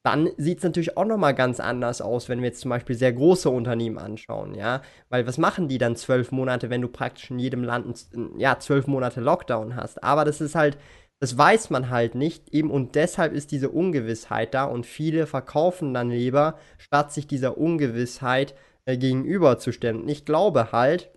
dann 0.04 0.28
sieht 0.36 0.58
es 0.58 0.64
natürlich 0.64 0.98
auch 0.98 1.06
nochmal 1.06 1.34
ganz 1.34 1.60
anders 1.60 2.02
aus, 2.02 2.28
wenn 2.28 2.40
wir 2.42 2.48
jetzt 2.48 2.60
zum 2.60 2.68
Beispiel 2.68 2.94
sehr 2.94 3.14
große 3.14 3.48
Unternehmen 3.48 3.96
anschauen, 3.96 4.54
ja. 4.54 4.82
Weil 5.08 5.26
was 5.26 5.38
machen 5.38 5.66
die 5.66 5.78
dann 5.78 5.96
zwölf 5.96 6.30
Monate, 6.30 6.68
wenn 6.68 6.82
du 6.82 6.88
praktisch 6.88 7.30
in 7.30 7.38
jedem 7.38 7.64
Land 7.64 8.06
ja, 8.36 8.58
zwölf 8.58 8.86
Monate 8.86 9.22
Lockdown 9.22 9.76
hast? 9.76 10.02
Aber 10.04 10.26
das 10.26 10.42
ist 10.42 10.54
halt, 10.54 10.76
das 11.24 11.38
weiß 11.38 11.70
man 11.70 11.88
halt 11.88 12.14
nicht, 12.14 12.52
eben 12.52 12.70
und 12.70 12.96
deshalb 12.96 13.32
ist 13.32 13.50
diese 13.50 13.70
Ungewissheit 13.70 14.52
da 14.52 14.64
und 14.64 14.84
viele 14.84 15.26
verkaufen 15.26 15.94
dann 15.94 16.10
lieber, 16.10 16.58
statt 16.76 17.14
sich 17.14 17.26
dieser 17.26 17.56
Ungewissheit 17.56 18.54
äh, 18.84 18.98
gegenüberzustellen. 18.98 20.06
Ich 20.06 20.26
glaube 20.26 20.70
halt, 20.70 21.10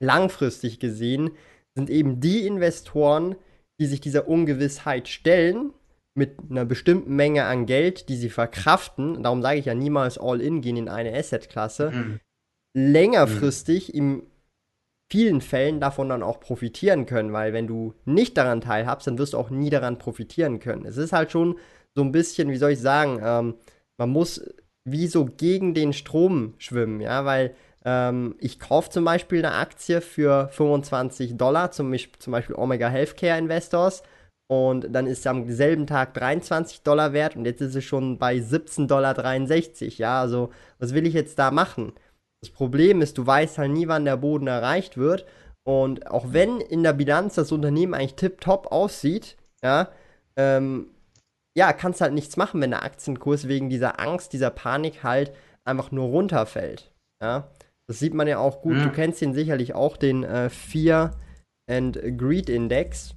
langfristig 0.00 0.80
gesehen, 0.80 1.30
sind 1.74 1.88
eben 1.88 2.20
die 2.20 2.46
Investoren, 2.46 3.36
die 3.80 3.86
sich 3.86 4.02
dieser 4.02 4.28
Ungewissheit 4.28 5.08
stellen, 5.08 5.72
mit 6.14 6.36
einer 6.50 6.66
bestimmten 6.66 7.16
Menge 7.16 7.44
an 7.44 7.64
Geld, 7.64 8.10
die 8.10 8.16
sie 8.16 8.28
verkraften, 8.28 9.22
darum 9.22 9.40
sage 9.40 9.60
ich 9.60 9.64
ja 9.64 9.74
niemals 9.74 10.18
All-In 10.18 10.60
gehen 10.60 10.76
in 10.76 10.90
eine 10.90 11.16
Asset-Klasse, 11.16 11.90
mhm. 11.90 12.20
längerfristig 12.76 13.94
mhm. 13.94 13.98
in 13.98 14.22
vielen 15.10 15.40
Fällen 15.40 15.80
davon 15.80 16.08
dann 16.08 16.22
auch 16.22 16.40
profitieren 16.40 17.06
können, 17.06 17.32
weil 17.32 17.52
wenn 17.52 17.66
du 17.66 17.94
nicht 18.04 18.36
daran 18.36 18.60
teilhabst, 18.60 19.06
dann 19.06 19.18
wirst 19.18 19.34
du 19.34 19.38
auch 19.38 19.50
nie 19.50 19.70
daran 19.70 19.98
profitieren 19.98 20.58
können. 20.58 20.84
Es 20.84 20.96
ist 20.96 21.12
halt 21.12 21.30
schon 21.30 21.58
so 21.94 22.02
ein 22.02 22.12
bisschen, 22.12 22.50
wie 22.50 22.56
soll 22.56 22.72
ich 22.72 22.80
sagen, 22.80 23.20
ähm, 23.22 23.54
man 23.98 24.10
muss 24.10 24.42
wie 24.84 25.06
so 25.06 25.24
gegen 25.24 25.74
den 25.74 25.92
Strom 25.92 26.54
schwimmen, 26.58 27.00
ja, 27.00 27.24
weil 27.24 27.54
ähm, 27.84 28.34
ich 28.38 28.58
kaufe 28.60 28.90
zum 28.90 29.04
Beispiel 29.04 29.44
eine 29.44 29.54
Aktie 29.54 30.00
für 30.00 30.48
25 30.48 31.36
Dollar, 31.36 31.70
zum, 31.70 31.94
zum 32.18 32.32
Beispiel 32.32 32.56
Omega 32.56 32.88
Healthcare 32.88 33.38
Investors, 33.38 34.02
und 34.48 34.94
dann 34.94 35.06
ist 35.06 35.20
es 35.20 35.26
am 35.26 35.50
selben 35.50 35.86
Tag 35.86 36.14
23 36.14 36.82
Dollar 36.82 37.12
wert 37.12 37.34
und 37.34 37.46
jetzt 37.46 37.60
ist 37.60 37.74
es 37.74 37.84
schon 37.84 38.18
bei 38.18 38.36
17,63 38.36 38.86
Dollar. 38.86 39.98
Ja, 39.98 40.20
also 40.20 40.50
was 40.78 40.94
will 40.94 41.06
ich 41.06 41.14
jetzt 41.14 41.38
da 41.38 41.50
machen? 41.50 41.92
Das 42.42 42.50
Problem 42.50 43.02
ist, 43.02 43.18
du 43.18 43.26
weißt 43.26 43.58
halt 43.58 43.72
nie, 43.72 43.88
wann 43.88 44.04
der 44.04 44.16
Boden 44.16 44.46
erreicht 44.46 44.96
wird. 44.96 45.26
Und 45.64 46.08
auch 46.10 46.32
wenn 46.32 46.60
in 46.60 46.82
der 46.82 46.92
Bilanz 46.92 47.34
das 47.34 47.50
Unternehmen 47.50 47.94
eigentlich 47.94 48.14
tipptopp 48.14 48.70
aussieht, 48.70 49.36
ja, 49.62 49.88
ähm, 50.36 50.90
ja, 51.56 51.72
kannst 51.72 52.00
halt 52.00 52.12
nichts 52.12 52.36
machen, 52.36 52.60
wenn 52.60 52.70
der 52.70 52.84
Aktienkurs 52.84 53.48
wegen 53.48 53.70
dieser 53.70 53.98
Angst, 53.98 54.32
dieser 54.32 54.50
Panik 54.50 55.02
halt 55.02 55.32
einfach 55.64 55.90
nur 55.90 56.08
runterfällt. 56.08 56.92
Ja, 57.20 57.48
das 57.88 57.98
sieht 57.98 58.14
man 58.14 58.28
ja 58.28 58.38
auch 58.38 58.60
gut. 58.60 58.76
Mhm. 58.76 58.82
Du 58.82 58.90
kennst 58.90 59.22
ihn 59.22 59.32
sicherlich 59.32 59.74
auch, 59.74 59.96
den 59.96 60.22
äh, 60.22 60.50
Fear 60.50 61.12
and 61.68 61.98
Greed 62.18 62.48
Index. 62.48 63.16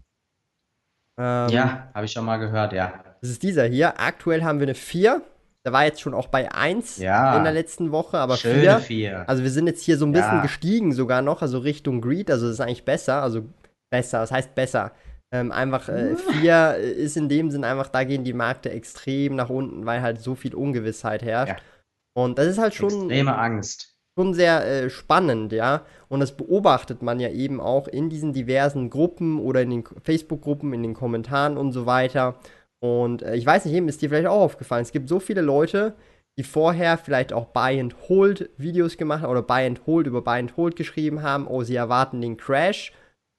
Ähm, 1.20 1.50
ja, 1.50 1.92
habe 1.94 2.06
ich 2.06 2.14
schon 2.14 2.26
mal 2.26 2.38
gehört, 2.38 2.72
ja. 2.74 3.04
Das 3.22 3.30
ist 3.30 3.44
dieser 3.44 3.66
hier. 3.66 4.00
Aktuell 4.00 4.44
haben 4.44 4.60
wir 4.60 4.68
eine 4.68 4.76
4. 4.76 5.22
Der 5.66 5.74
war 5.74 5.84
jetzt 5.86 6.02
schon 6.02 6.14
auch 6.14 6.28
bei 6.28 6.52
1 6.52 6.98
ja, 6.98 7.38
in 7.38 7.44
der 7.44 7.52
letzten 7.52 7.92
Woche, 7.92 8.18
aber 8.18 8.38
4. 8.38 8.80
4. 8.80 9.28
Also 9.28 9.44
wir 9.44 9.52
sind 9.52 9.68
jetzt 9.68 9.84
hier 9.84 9.98
so 9.98 10.06
ein 10.06 10.14
bisschen 10.14 10.38
ja. 10.38 10.42
gestiegen 10.42 10.94
sogar 10.94 11.22
noch, 11.22 11.42
also 11.42 11.60
Richtung 11.60 12.02
Greed, 12.02 12.32
also 12.32 12.46
das 12.46 12.56
ist 12.56 12.62
eigentlich 12.62 12.86
besser, 12.86 13.22
also 13.22 13.44
besser, 13.90 14.20
das 14.20 14.32
heißt 14.32 14.56
besser. 14.56 14.94
Ähm, 15.32 15.52
einfach 15.52 15.84
4 15.84 16.76
äh, 16.78 16.92
ist 16.92 17.18
in 17.18 17.30
dem 17.30 17.52
Sinn 17.52 17.64
einfach, 17.64 17.90
da 17.90 18.04
gehen 18.04 18.24
die 18.24 18.34
Märkte 18.34 18.72
extrem 18.72 19.36
nach 19.36 19.50
unten, 19.50 19.86
weil 19.86 20.02
halt 20.02 20.22
so 20.22 20.34
viel 20.34 20.56
Ungewissheit 20.56 21.22
herrscht. 21.22 21.60
Ja. 21.60 22.24
Und 22.24 22.40
das 22.40 22.48
ist 22.48 22.58
halt 22.58 22.74
schon. 22.74 22.90
Extreme 22.90 23.38
Angst 23.38 24.00
schon 24.20 24.34
sehr 24.34 24.66
äh, 24.66 24.90
spannend, 24.90 25.54
ja. 25.54 25.84
Und 26.10 26.20
das 26.20 26.36
beobachtet 26.36 27.02
man 27.02 27.22
ja 27.22 27.30
eben 27.30 27.62
auch 27.62 27.88
in 27.88 28.10
diesen 28.10 28.34
diversen 28.34 28.90
Gruppen 28.90 29.40
oder 29.40 29.62
in 29.62 29.70
den 29.70 29.84
Facebook-Gruppen, 30.04 30.74
in 30.74 30.84
den 30.84 30.94
Kommentaren 30.94 31.56
und 31.56 31.72
so 31.72 31.86
weiter. 31.86 32.36
Und 32.82 33.22
äh, 33.22 33.36
ich 33.36 33.46
weiß 33.46 33.66
nicht, 33.66 33.74
eben 33.76 33.88
ist 33.88 34.02
dir 34.02 34.10
vielleicht 34.10 34.28
auch 34.28 34.42
aufgefallen, 34.42 34.84
es 34.84 34.92
gibt 34.92 35.10
so 35.10 35.20
viele 35.20 35.42
Leute, 35.42 35.96
die 36.38 36.44
vorher 36.44 36.98
vielleicht 36.98 37.34
auch 37.34 37.48
Buy 37.48 37.80
and 37.80 37.96
Hold 38.08 38.50
Videos 38.58 38.98
gemacht 38.98 39.24
haben 39.24 39.32
oder 39.32 39.42
Buy 39.42 39.66
and 39.66 39.86
Hold 39.86 40.08
über 40.08 40.22
Buy 40.22 40.40
and 40.40 40.56
Hold 40.56 40.76
geschrieben 40.76 41.22
haben, 41.22 41.48
oh, 41.48 41.64
sie 41.64 41.76
erwarten 41.76 42.22
den 42.22 42.38
Crash. 42.38 42.94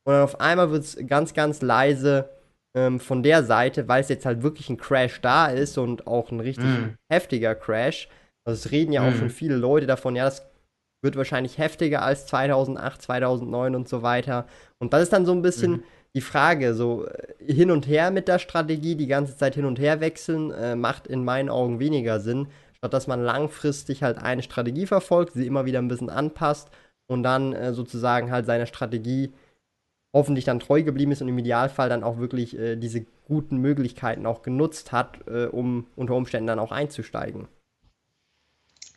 Und 0.05 0.14
dann 0.14 0.22
auf 0.22 0.40
einmal 0.40 0.70
wird 0.70 0.85
es 0.85 0.98
ganz, 1.07 1.33
ganz 1.33 1.62
leise 1.62 2.29
ähm, 2.76 3.00
von 3.00 3.22
der 3.22 3.42
Seite, 3.42 3.88
weil 3.88 4.03
es 4.03 4.09
jetzt 4.09 4.26
halt 4.26 4.42
wirklich 4.42 4.68
ein 4.68 4.76
Crash 4.76 5.20
da 5.20 5.46
ist 5.46 5.79
und 5.79 6.07
auch 6.07 6.31
ein 6.31 6.40
richtig 6.40 6.66
mm. 6.66 6.94
heftiger 7.11 7.55
Crash. 7.55 8.09
Also 8.44 8.59
es 8.59 8.70
reden 8.70 8.92
ja 8.92 9.03
mm. 9.03 9.07
auch 9.07 9.12
mhm. 9.12 9.18
schon 9.18 9.31
viele 9.31 9.57
Leute 9.57 9.87
davon, 9.87 10.14
ja, 10.14 10.24
das 10.24 10.50
wird 11.03 11.16
wahrscheinlich 11.16 11.59
heftiger 11.59 12.03
als 12.03 12.26
2008, 12.26 13.03
2009 13.03 13.74
und 13.74 13.88
so 13.88 14.03
weiter. 14.03 14.46
Und 14.79 14.92
das 14.92 15.05
ist 15.05 15.12
dann 15.12 15.26
so 15.26 15.33
ein 15.33 15.42
bisschen 15.42 15.72
mhm. 15.72 15.83
Die 16.14 16.20
Frage, 16.20 16.74
so 16.74 17.06
äh, 17.06 17.52
hin 17.52 17.70
und 17.70 17.86
her 17.86 18.10
mit 18.10 18.28
der 18.28 18.38
Strategie, 18.38 18.96
die 18.96 19.06
ganze 19.06 19.36
Zeit 19.36 19.54
hin 19.54 19.64
und 19.64 19.78
her 19.78 20.00
wechseln, 20.00 20.50
äh, 20.50 20.76
macht 20.76 21.06
in 21.06 21.24
meinen 21.24 21.48
Augen 21.48 21.78
weniger 21.78 22.20
Sinn, 22.20 22.48
statt 22.76 22.92
dass 22.92 23.06
man 23.06 23.22
langfristig 23.22 24.02
halt 24.02 24.18
eine 24.18 24.42
Strategie 24.42 24.86
verfolgt, 24.86 25.34
sie 25.34 25.46
immer 25.46 25.64
wieder 25.66 25.78
ein 25.78 25.88
bisschen 25.88 26.10
anpasst 26.10 26.70
und 27.06 27.22
dann 27.22 27.52
äh, 27.52 27.72
sozusagen 27.72 28.30
halt 28.30 28.46
seiner 28.46 28.66
Strategie 28.66 29.32
hoffentlich 30.12 30.44
dann 30.44 30.60
treu 30.60 30.82
geblieben 30.82 31.12
ist 31.12 31.22
und 31.22 31.28
im 31.28 31.38
Idealfall 31.38 31.88
dann 31.88 32.02
auch 32.02 32.18
wirklich 32.18 32.58
äh, 32.58 32.76
diese 32.76 33.06
guten 33.26 33.58
Möglichkeiten 33.58 34.26
auch 34.26 34.42
genutzt 34.42 34.90
hat, 34.90 35.20
äh, 35.28 35.46
um 35.46 35.86
unter 35.94 36.14
Umständen 36.14 36.48
dann 36.48 36.58
auch 36.58 36.72
einzusteigen. 36.72 37.46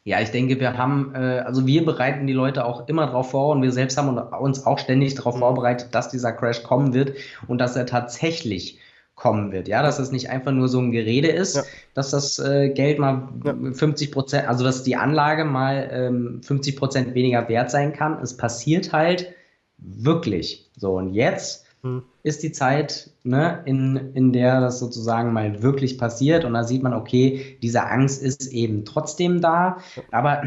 Ja, 0.06 0.20
ich 0.20 0.32
denke, 0.32 0.60
wir 0.60 0.78
haben, 0.78 1.14
äh, 1.16 1.40
also 1.40 1.66
wir 1.66 1.86
bereiten 1.86 2.28
die 2.28 2.34
Leute 2.34 2.66
auch 2.66 2.88
immer 2.90 3.06
darauf 3.06 3.32
vor 3.32 3.52
und 3.52 3.62
wir 3.62 3.72
selbst 3.72 3.98
haben 3.98 4.18
uns 4.18 4.66
auch 4.66 4.78
ständig 4.78 5.16
darauf 5.16 5.36
mhm. 5.36 5.40
vorbereitet, 5.40 5.90
dass 5.96 6.10
dieser 6.10 6.34
Crash 6.34 6.64
kommen 6.64 6.94
wird 6.94 7.18
und 7.48 7.60
dass 7.60 7.76
er 7.76 7.86
tatsächlich 7.86 8.80
kommen 9.16 9.52
wird, 9.52 9.68
ja, 9.68 9.84
dass 9.84 10.00
es 10.00 10.12
nicht 10.12 10.30
einfach 10.30 10.52
nur 10.52 10.68
so 10.68 10.80
ein 10.80 10.92
Gerede 10.92 11.28
ist, 11.28 11.56
ja. 11.56 11.64
dass 11.94 12.10
das 12.10 12.40
äh, 12.40 12.70
Geld 12.70 13.00
mal 13.00 13.30
ja. 13.46 13.54
50 13.54 14.12
Prozent, 14.12 14.48
also 14.48 14.64
dass 14.64 14.84
die 14.84 14.96
Anlage 14.96 15.46
mal 15.46 15.90
ähm, 15.92 16.42
50 16.44 16.76
Prozent 16.76 17.14
weniger 17.14 17.48
wert 17.48 17.70
sein 17.70 17.94
kann. 17.94 18.20
Es 18.22 18.36
passiert 18.36 18.92
halt 18.92 19.32
wirklich. 19.78 20.70
So, 20.76 20.98
und 20.98 21.14
jetzt 21.14 21.63
hm. 21.84 22.04
ist 22.24 22.44
die 22.44 22.54
Zeit, 22.54 23.12
ne, 23.24 23.62
in, 23.66 24.14
in 24.14 24.32
der 24.32 24.62
das 24.62 24.80
sozusagen 24.80 25.34
mal 25.34 25.62
wirklich 25.62 25.98
passiert. 25.98 26.46
Und 26.46 26.54
da 26.54 26.64
sieht 26.64 26.82
man, 26.82 26.94
okay, 26.94 27.58
diese 27.62 27.86
Angst 27.86 28.24
ist 28.24 28.48
eben 28.48 28.86
trotzdem 28.86 29.42
da. 29.42 29.78
Aber 30.12 30.44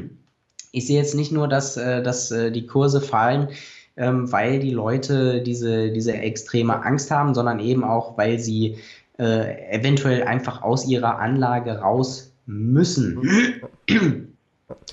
ich 0.72 0.86
sehe 0.86 0.98
jetzt 0.98 1.14
nicht 1.14 1.32
nur, 1.32 1.48
dass, 1.48 1.76
äh, 1.76 2.02
dass 2.02 2.30
äh, 2.30 2.50
die 2.50 2.66
Kurse 2.66 3.00
fallen, 3.00 3.48
ähm, 3.96 4.32
weil 4.32 4.58
die 4.58 4.70
Leute 4.70 5.42
diese, 5.42 5.90
diese 5.90 6.14
extreme 6.14 6.82
Angst 6.82 7.10
haben, 7.10 7.34
sondern 7.34 7.60
eben 7.60 7.84
auch, 7.84 8.16
weil 8.16 8.38
sie 8.38 8.78
äh, 9.18 9.76
eventuell 9.76 10.22
einfach 10.22 10.62
aus 10.62 10.86
ihrer 10.86 11.18
Anlage 11.18 11.78
raus 11.78 12.32
müssen. 12.46 13.20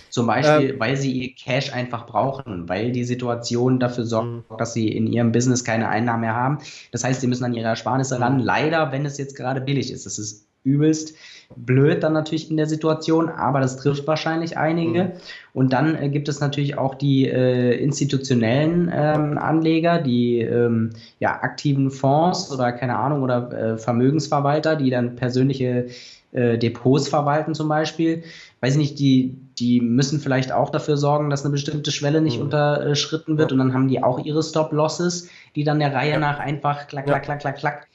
Zum 0.10 0.28
Beispiel, 0.28 0.72
ähm, 0.72 0.80
weil 0.80 0.98
sie 0.98 1.12
ihr 1.12 1.36
Cash 1.36 1.74
einfach 1.74 2.06
brauchen, 2.06 2.68
weil 2.70 2.92
die 2.92 3.04
Situation 3.04 3.80
dafür 3.80 4.06
sorgt, 4.06 4.50
mhm. 4.50 4.58
dass 4.58 4.74
sie 4.74 4.90
in 4.90 5.08
ihrem 5.08 5.32
Business 5.32 5.64
keine 5.64 5.90
Einnahmen 5.90 6.22
mehr 6.22 6.36
haben. 6.36 6.60
Das 6.92 7.04
heißt, 7.04 7.22
sie 7.22 7.28
müssen 7.28 7.44
an 7.44 7.54
ihre 7.54 7.68
Ersparnisse 7.68 8.20
ran. 8.20 8.40
Leider, 8.40 8.92
wenn 8.92 9.06
es 9.06 9.18
jetzt 9.18 9.36
gerade 9.36 9.62
billig 9.62 9.92
ist. 9.92 10.06
Das 10.06 10.20
ist 10.20 10.48
übelst 10.64 11.16
blöd 11.56 12.04
dann 12.04 12.14
natürlich 12.14 12.52
in 12.52 12.58
der 12.58 12.66
Situation, 12.66 13.30
aber 13.30 13.60
das 13.62 13.78
trifft 13.78 14.06
wahrscheinlich 14.08 14.58
einige. 14.58 15.04
Mhm. 15.06 15.12
Und 15.54 15.74
dann 15.74 15.96
äh, 15.96 16.10
gibt 16.10 16.28
es 16.28 16.40
natürlich 16.40 16.78
auch 16.78 16.96
die 16.96 17.28
äh, 17.28 17.76
institutionellen 17.82 18.92
ähm, 18.94 19.38
Anleger, 19.38 20.00
die 20.00 20.40
ähm, 20.40 20.92
ja, 21.20 21.42
aktiven 21.42 21.90
Fonds 21.90 22.52
oder 22.52 22.72
keine 22.74 22.98
Ahnung 22.98 23.24
oder 23.24 23.52
äh, 23.52 23.78
Vermögensverwalter, 23.78 24.76
die 24.76 24.90
dann 24.90 25.16
persönliche 25.16 25.88
äh, 26.32 26.58
Depots 26.58 27.08
verwalten 27.08 27.56
zum 27.56 27.68
Beispiel. 27.68 28.24
Weiß 28.62 28.74
ich 28.74 28.80
nicht, 28.80 29.00
die, 29.00 29.38
die 29.60 29.82
müssen 29.82 30.20
vielleicht 30.20 30.52
auch 30.52 30.70
dafür 30.70 30.98
sorgen, 30.98 31.30
dass 31.30 31.44
eine 31.44 31.52
bestimmte 31.52 31.92
Schwelle 31.92 32.22
nicht 32.22 32.38
mhm. 32.38 32.46
unterschritten 32.46 33.38
wird. 33.38 33.52
Und 33.52 33.60
dann 33.60 33.74
haben 33.74 33.88
die 33.88 34.04
auch 34.04 34.20
ihre 34.20 34.44
Stop-Losses, 34.44 35.30
die 35.56 35.64
dann 35.64 35.80
der 35.80 35.94
Reihe 35.94 36.12
ja. 36.12 36.20
nach 36.20 36.40
einfach 36.40 36.88
klack, 36.88 37.06
klack, 37.06 37.24
klack, 37.24 37.40
klack, 37.40 37.58
klack 37.58 37.88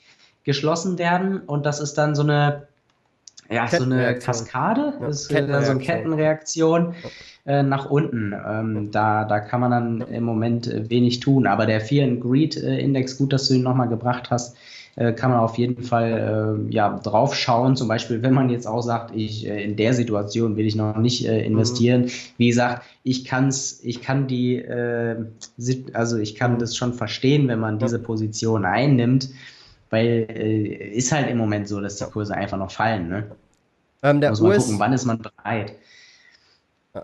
geschlossen 0.45 0.99
werden. 0.99 1.41
Und 1.41 1.67
das 1.67 1.81
ist 1.81 1.95
dann 1.95 2.15
so 2.15 2.23
eine 2.23 2.69
ja, 3.51 3.67
so 3.67 3.85
eine 3.85 4.19
Kaskade, 4.19 4.95
ja, 4.99 5.09
ist 5.09 5.31
äh, 5.31 5.47
so 5.63 5.73
eine 5.73 5.81
Kettenreaktion. 5.81 6.95
Äh, 7.45 7.65
nach 7.65 7.91
unten. 7.91 8.33
Ähm, 8.33 8.91
da, 8.93 9.25
da 9.25 9.41
kann 9.41 9.61
man 9.61 9.71
dann 9.73 10.01
im 10.03 10.23
Moment 10.23 10.69
äh, 10.69 10.89
wenig 10.89 11.19
tun. 11.19 11.49
Aber 11.49 11.67
der 11.67 11.81
Fear 11.81 12.07
and 12.07 12.21
Greed 12.21 12.57
äh, 12.57 12.79
Index, 12.79 13.19
gut, 13.19 13.33
dass 13.33 13.49
du 13.49 13.55
ihn 13.55 13.63
nochmal 13.63 13.89
gebracht 13.89 14.31
hast, 14.31 14.57
äh, 14.97 15.13
kann 15.13 15.31
man 15.31 15.41
auf 15.41 15.59
jeden 15.59 15.83
Fall 15.83 16.67
äh, 16.69 16.73
ja, 16.73 16.99
drauf 16.99 17.35
schauen. 17.35 17.77
Zum 17.77 17.89
Beispiel, 17.89 18.23
wenn 18.23 18.35
man 18.35 18.51
jetzt 18.51 18.67
auch 18.67 18.83
sagt, 18.83 19.15
ich 19.15 19.47
in 19.47 19.77
der 19.77 19.95
Situation 19.95 20.57
will 20.57 20.67
ich 20.67 20.77
noch 20.77 20.97
nicht 20.97 21.25
investieren. 21.25 22.03
Mhm. 22.03 22.11
Wie 22.39 22.49
gesagt, 22.49 22.85
ich 23.03 23.25
kann's, 23.25 23.81
ich 23.83 24.03
kann 24.03 24.27
die, 24.27 24.65
also 25.93 26.19
ich 26.19 26.35
kann 26.35 26.59
das 26.59 26.77
schon 26.77 26.95
verstehen, 26.95 27.49
wenn 27.49 27.59
man 27.59 27.79
diese 27.79 27.99
Position 27.99 28.65
einnimmt 28.65 29.31
weil 29.93 30.27
äh, 30.31 30.89
ist 30.97 31.13
halt 31.13 31.29
im 31.29 31.37
Moment 31.37 31.69
so, 31.69 31.81
dass 31.81 31.97
die 31.97 32.05
Kurse 32.07 32.35
einfach 32.35 32.57
noch 32.57 32.71
fallen. 32.71 33.09
Ne? 33.09 33.31
Ähm, 34.03 34.21
Muss 34.21 34.41
man 34.41 34.51
US 34.51 34.65
gucken, 34.65 34.81
wann 34.81 34.93
ist 34.95 35.05
man 35.05 35.19
bereit? 35.19 35.75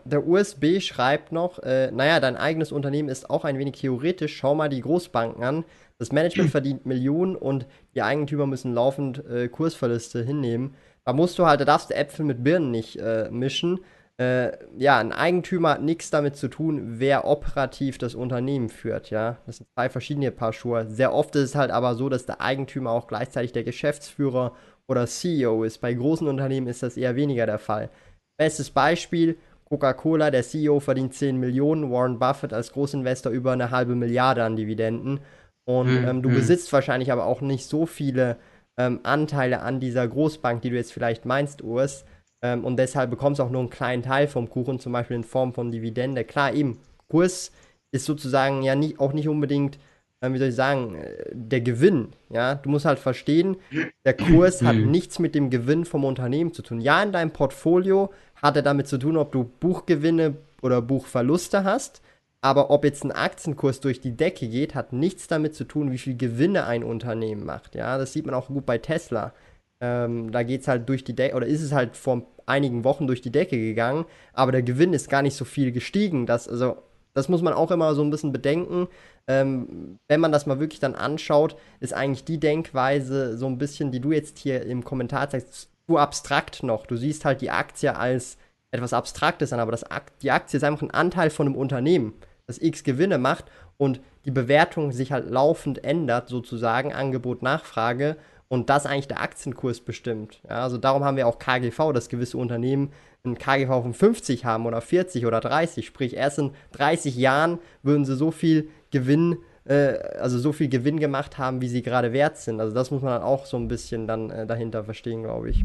Der 0.04 0.26
USB 0.26 0.80
schreibt 0.80 1.32
noch, 1.32 1.60
äh, 1.60 1.90
naja, 1.90 2.20
dein 2.20 2.36
eigenes 2.36 2.72
Unternehmen 2.72 3.08
ist 3.08 3.30
auch 3.30 3.44
ein 3.44 3.58
wenig 3.58 3.80
theoretisch. 3.80 4.36
Schau 4.36 4.54
mal 4.54 4.68
die 4.68 4.82
Großbanken 4.82 5.42
an. 5.42 5.64
Das 5.98 6.12
Management 6.12 6.50
verdient 6.50 6.84
Millionen 6.84 7.36
und 7.36 7.66
die 7.94 8.02
Eigentümer 8.02 8.46
müssen 8.46 8.74
laufend 8.74 9.24
äh, 9.26 9.48
Kursverluste 9.48 10.22
hinnehmen. 10.22 10.74
Da 11.06 11.14
musst 11.14 11.38
du 11.38 11.46
halt, 11.46 11.60
da 11.60 11.64
darfst 11.64 11.88
du 11.88 11.94
Äpfel 11.94 12.26
mit 12.26 12.44
Birnen 12.44 12.70
nicht 12.70 12.96
äh, 12.96 13.30
mischen. 13.30 13.80
Äh, 14.20 14.58
ja, 14.76 14.98
ein 14.98 15.12
Eigentümer 15.12 15.70
hat 15.70 15.82
nichts 15.82 16.10
damit 16.10 16.36
zu 16.36 16.48
tun, 16.48 16.98
wer 16.98 17.26
operativ 17.26 17.96
das 17.96 18.14
Unternehmen 18.14 18.68
führt, 18.68 19.10
ja. 19.10 19.38
Das 19.46 19.58
sind 19.58 19.68
zwei 19.74 19.88
verschiedene 19.88 20.32
Paar 20.32 20.52
Schuhe. 20.52 20.86
Sehr 20.90 21.14
oft 21.14 21.34
ist 21.36 21.50
es 21.50 21.54
halt 21.54 21.70
aber 21.70 21.94
so, 21.94 22.10
dass 22.10 22.26
der 22.26 22.42
Eigentümer 22.42 22.90
auch 22.90 23.06
gleichzeitig 23.06 23.52
der 23.52 23.64
Geschäftsführer 23.64 24.54
oder 24.86 25.06
CEO 25.06 25.62
ist. 25.62 25.78
Bei 25.78 25.94
großen 25.94 26.26
Unternehmen 26.26 26.66
ist 26.66 26.82
das 26.82 26.96
eher 26.96 27.16
weniger 27.16 27.46
der 27.46 27.58
Fall. 27.58 27.90
Bestes 28.36 28.70
Beispiel, 28.70 29.38
Coca-Cola, 29.68 30.30
der 30.30 30.42
CEO 30.42 30.80
verdient 30.80 31.14
10 31.14 31.38
Millionen, 31.38 31.90
Warren 31.90 32.18
Buffett 32.18 32.52
als 32.52 32.72
Großinvestor 32.72 33.32
über 33.32 33.52
eine 33.52 33.70
halbe 33.70 33.94
Milliarde 33.94 34.42
an 34.42 34.56
Dividenden. 34.56 35.20
Und 35.66 35.88
hm, 35.88 36.08
ähm, 36.08 36.22
du 36.22 36.30
hm. 36.30 36.36
besitzt 36.36 36.72
wahrscheinlich 36.72 37.12
aber 37.12 37.26
auch 37.26 37.42
nicht 37.42 37.66
so 37.66 37.84
viele 37.84 38.38
ähm, 38.78 39.00
Anteile 39.02 39.60
an 39.60 39.80
dieser 39.80 40.08
Großbank, 40.08 40.62
die 40.62 40.70
du 40.70 40.76
jetzt 40.76 40.92
vielleicht 40.92 41.26
meinst, 41.26 41.62
Urs. 41.62 42.04
Ähm, 42.42 42.64
und 42.64 42.78
deshalb 42.78 43.10
bekommst 43.10 43.40
du 43.40 43.42
auch 43.42 43.50
nur 43.50 43.60
einen 43.60 43.70
kleinen 43.70 44.02
Teil 44.02 44.28
vom 44.28 44.48
Kuchen, 44.48 44.78
zum 44.78 44.92
Beispiel 44.92 45.16
in 45.16 45.24
Form 45.24 45.52
von 45.52 45.70
Dividende. 45.70 46.24
Klar, 46.24 46.54
eben, 46.54 46.78
Kurs 47.08 47.52
ist 47.90 48.04
sozusagen 48.04 48.62
ja 48.62 48.74
nie, 48.74 48.96
auch 48.98 49.12
nicht 49.12 49.28
unbedingt 49.28 49.78
wie 50.20 50.38
soll 50.38 50.48
ich 50.48 50.54
sagen, 50.54 50.96
äh, 50.96 51.24
der 51.32 51.60
Gewinn, 51.60 52.08
ja, 52.30 52.54
du 52.54 52.70
musst 52.70 52.84
halt 52.84 52.98
verstehen, 52.98 53.56
der 54.04 54.14
Kurs 54.14 54.62
hat 54.62 54.76
mhm. 54.76 54.90
nichts 54.90 55.18
mit 55.18 55.34
dem 55.34 55.50
Gewinn 55.50 55.84
vom 55.84 56.04
Unternehmen 56.04 56.52
zu 56.52 56.62
tun. 56.62 56.80
Ja, 56.80 57.02
in 57.02 57.12
deinem 57.12 57.32
Portfolio 57.32 58.12
hat 58.36 58.56
er 58.56 58.62
damit 58.62 58.88
zu 58.88 58.98
tun, 58.98 59.16
ob 59.16 59.32
du 59.32 59.44
Buchgewinne 59.44 60.36
oder 60.62 60.82
Buchverluste 60.82 61.64
hast, 61.64 62.02
aber 62.40 62.70
ob 62.70 62.84
jetzt 62.84 63.04
ein 63.04 63.12
Aktienkurs 63.12 63.80
durch 63.80 64.00
die 64.00 64.16
Decke 64.16 64.48
geht, 64.48 64.74
hat 64.74 64.92
nichts 64.92 65.26
damit 65.26 65.54
zu 65.54 65.64
tun, 65.64 65.90
wie 65.92 65.98
viel 65.98 66.16
Gewinne 66.16 66.66
ein 66.66 66.84
Unternehmen 66.84 67.44
macht. 67.44 67.74
Ja, 67.74 67.98
das 67.98 68.12
sieht 68.12 68.26
man 68.26 68.34
auch 68.34 68.48
gut 68.48 68.66
bei 68.66 68.78
Tesla. 68.78 69.32
Ähm, 69.80 70.32
da 70.32 70.42
geht 70.42 70.62
es 70.62 70.68
halt 70.68 70.88
durch 70.88 71.04
die 71.04 71.14
Decke, 71.14 71.36
oder 71.36 71.46
ist 71.46 71.62
es 71.62 71.72
halt 71.72 71.96
vor 71.96 72.22
einigen 72.46 72.82
Wochen 72.82 73.06
durch 73.06 73.20
die 73.20 73.30
Decke 73.30 73.56
gegangen, 73.56 74.04
aber 74.32 74.52
der 74.52 74.62
Gewinn 74.62 74.92
ist 74.92 75.10
gar 75.10 75.22
nicht 75.22 75.36
so 75.36 75.44
viel 75.44 75.70
gestiegen. 75.70 76.26
Dass, 76.26 76.48
also, 76.48 76.78
das 77.14 77.28
muss 77.28 77.42
man 77.42 77.52
auch 77.52 77.70
immer 77.70 77.94
so 77.94 78.02
ein 78.02 78.10
bisschen 78.10 78.32
bedenken 78.32 78.88
ähm, 79.28 79.98
wenn 80.08 80.20
man 80.20 80.32
das 80.32 80.46
mal 80.46 80.58
wirklich 80.58 80.80
dann 80.80 80.94
anschaut, 80.94 81.56
ist 81.80 81.92
eigentlich 81.92 82.24
die 82.24 82.40
Denkweise 82.40 83.36
so 83.36 83.46
ein 83.46 83.58
bisschen, 83.58 83.92
die 83.92 84.00
du 84.00 84.10
jetzt 84.10 84.38
hier 84.38 84.64
im 84.64 84.84
Kommentar 84.84 85.28
zeigst, 85.28 85.68
zu 85.86 85.98
abstrakt 85.98 86.62
noch. 86.62 86.86
Du 86.86 86.96
siehst 86.96 87.24
halt 87.24 87.40
die 87.42 87.50
Aktie 87.50 87.94
als 87.94 88.38
etwas 88.70 88.92
Abstraktes 88.92 89.52
an, 89.52 89.60
aber 89.60 89.70
das, 89.70 89.84
die 90.22 90.30
Aktie 90.30 90.56
ist 90.56 90.64
einfach 90.64 90.82
ein 90.82 90.90
Anteil 90.90 91.30
von 91.30 91.46
einem 91.46 91.56
Unternehmen, 91.56 92.14
das 92.46 92.60
X 92.60 92.84
Gewinne 92.84 93.18
macht 93.18 93.46
und 93.76 94.00
die 94.24 94.30
Bewertung 94.30 94.92
sich 94.92 95.12
halt 95.12 95.30
laufend 95.30 95.84
ändert, 95.84 96.28
sozusagen, 96.28 96.92
Angebot, 96.92 97.42
Nachfrage 97.42 98.16
und 98.48 98.70
das 98.70 98.86
eigentlich 98.86 99.08
der 99.08 99.20
Aktienkurs 99.20 99.80
bestimmt. 99.80 100.40
Ja, 100.48 100.62
also 100.62 100.78
darum 100.78 101.04
haben 101.04 101.16
wir 101.16 101.26
auch 101.26 101.38
KGV, 101.38 101.92
dass 101.92 102.08
gewisse 102.08 102.38
Unternehmen 102.38 102.92
ein 103.24 103.38
KGV 103.38 103.82
von 103.82 103.94
50 103.94 104.44
haben 104.44 104.66
oder 104.66 104.80
40 104.80 105.26
oder 105.26 105.40
30. 105.40 105.86
Sprich, 105.86 106.16
erst 106.16 106.38
in 106.38 106.52
30 106.72 107.16
Jahren 107.16 107.58
würden 107.82 108.04
sie 108.04 108.16
so 108.16 108.30
viel 108.30 108.70
Gewinn, 108.90 109.36
äh, 109.64 109.98
also 110.18 110.38
so 110.38 110.52
viel 110.52 110.68
Gewinn 110.68 110.98
gemacht 111.00 111.38
haben, 111.38 111.60
wie 111.60 111.68
sie 111.68 111.82
gerade 111.82 112.12
wert 112.12 112.38
sind. 112.38 112.60
Also 112.60 112.74
das 112.74 112.90
muss 112.90 113.02
man 113.02 113.12
dann 113.12 113.22
auch 113.22 113.46
so 113.46 113.56
ein 113.56 113.68
bisschen 113.68 114.06
dann 114.06 114.30
äh, 114.30 114.46
dahinter 114.46 114.84
verstehen, 114.84 115.22
glaube 115.22 115.50
ich. 115.50 115.64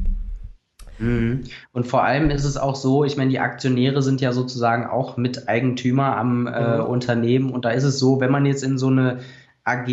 Mhm. 1.00 1.44
Und 1.72 1.88
vor 1.88 2.04
allem 2.04 2.30
ist 2.30 2.46
es 2.46 2.58
auch 2.58 2.76
so, 2.76 3.04
ich 3.04 3.18
meine, 3.18 3.30
die 3.30 3.40
Aktionäre 3.40 4.02
sind 4.02 4.22
ja 4.22 4.32
sozusagen 4.32 4.86
auch 4.86 5.18
Miteigentümer 5.18 6.18
am 6.18 6.48
äh, 6.48 6.78
mhm. 6.78 6.86
Unternehmen. 6.86 7.52
Und 7.52 7.66
da 7.66 7.72
ist 7.72 7.84
es 7.84 8.00
so, 8.00 8.20
wenn 8.20 8.32
man 8.32 8.46
jetzt 8.46 8.64
in 8.64 8.78
so 8.78 8.88
eine 8.88 9.20
AG 9.64 9.88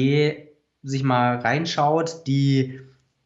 sich 0.82 1.02
mal 1.02 1.36
reinschaut, 1.36 2.26
die 2.26 2.80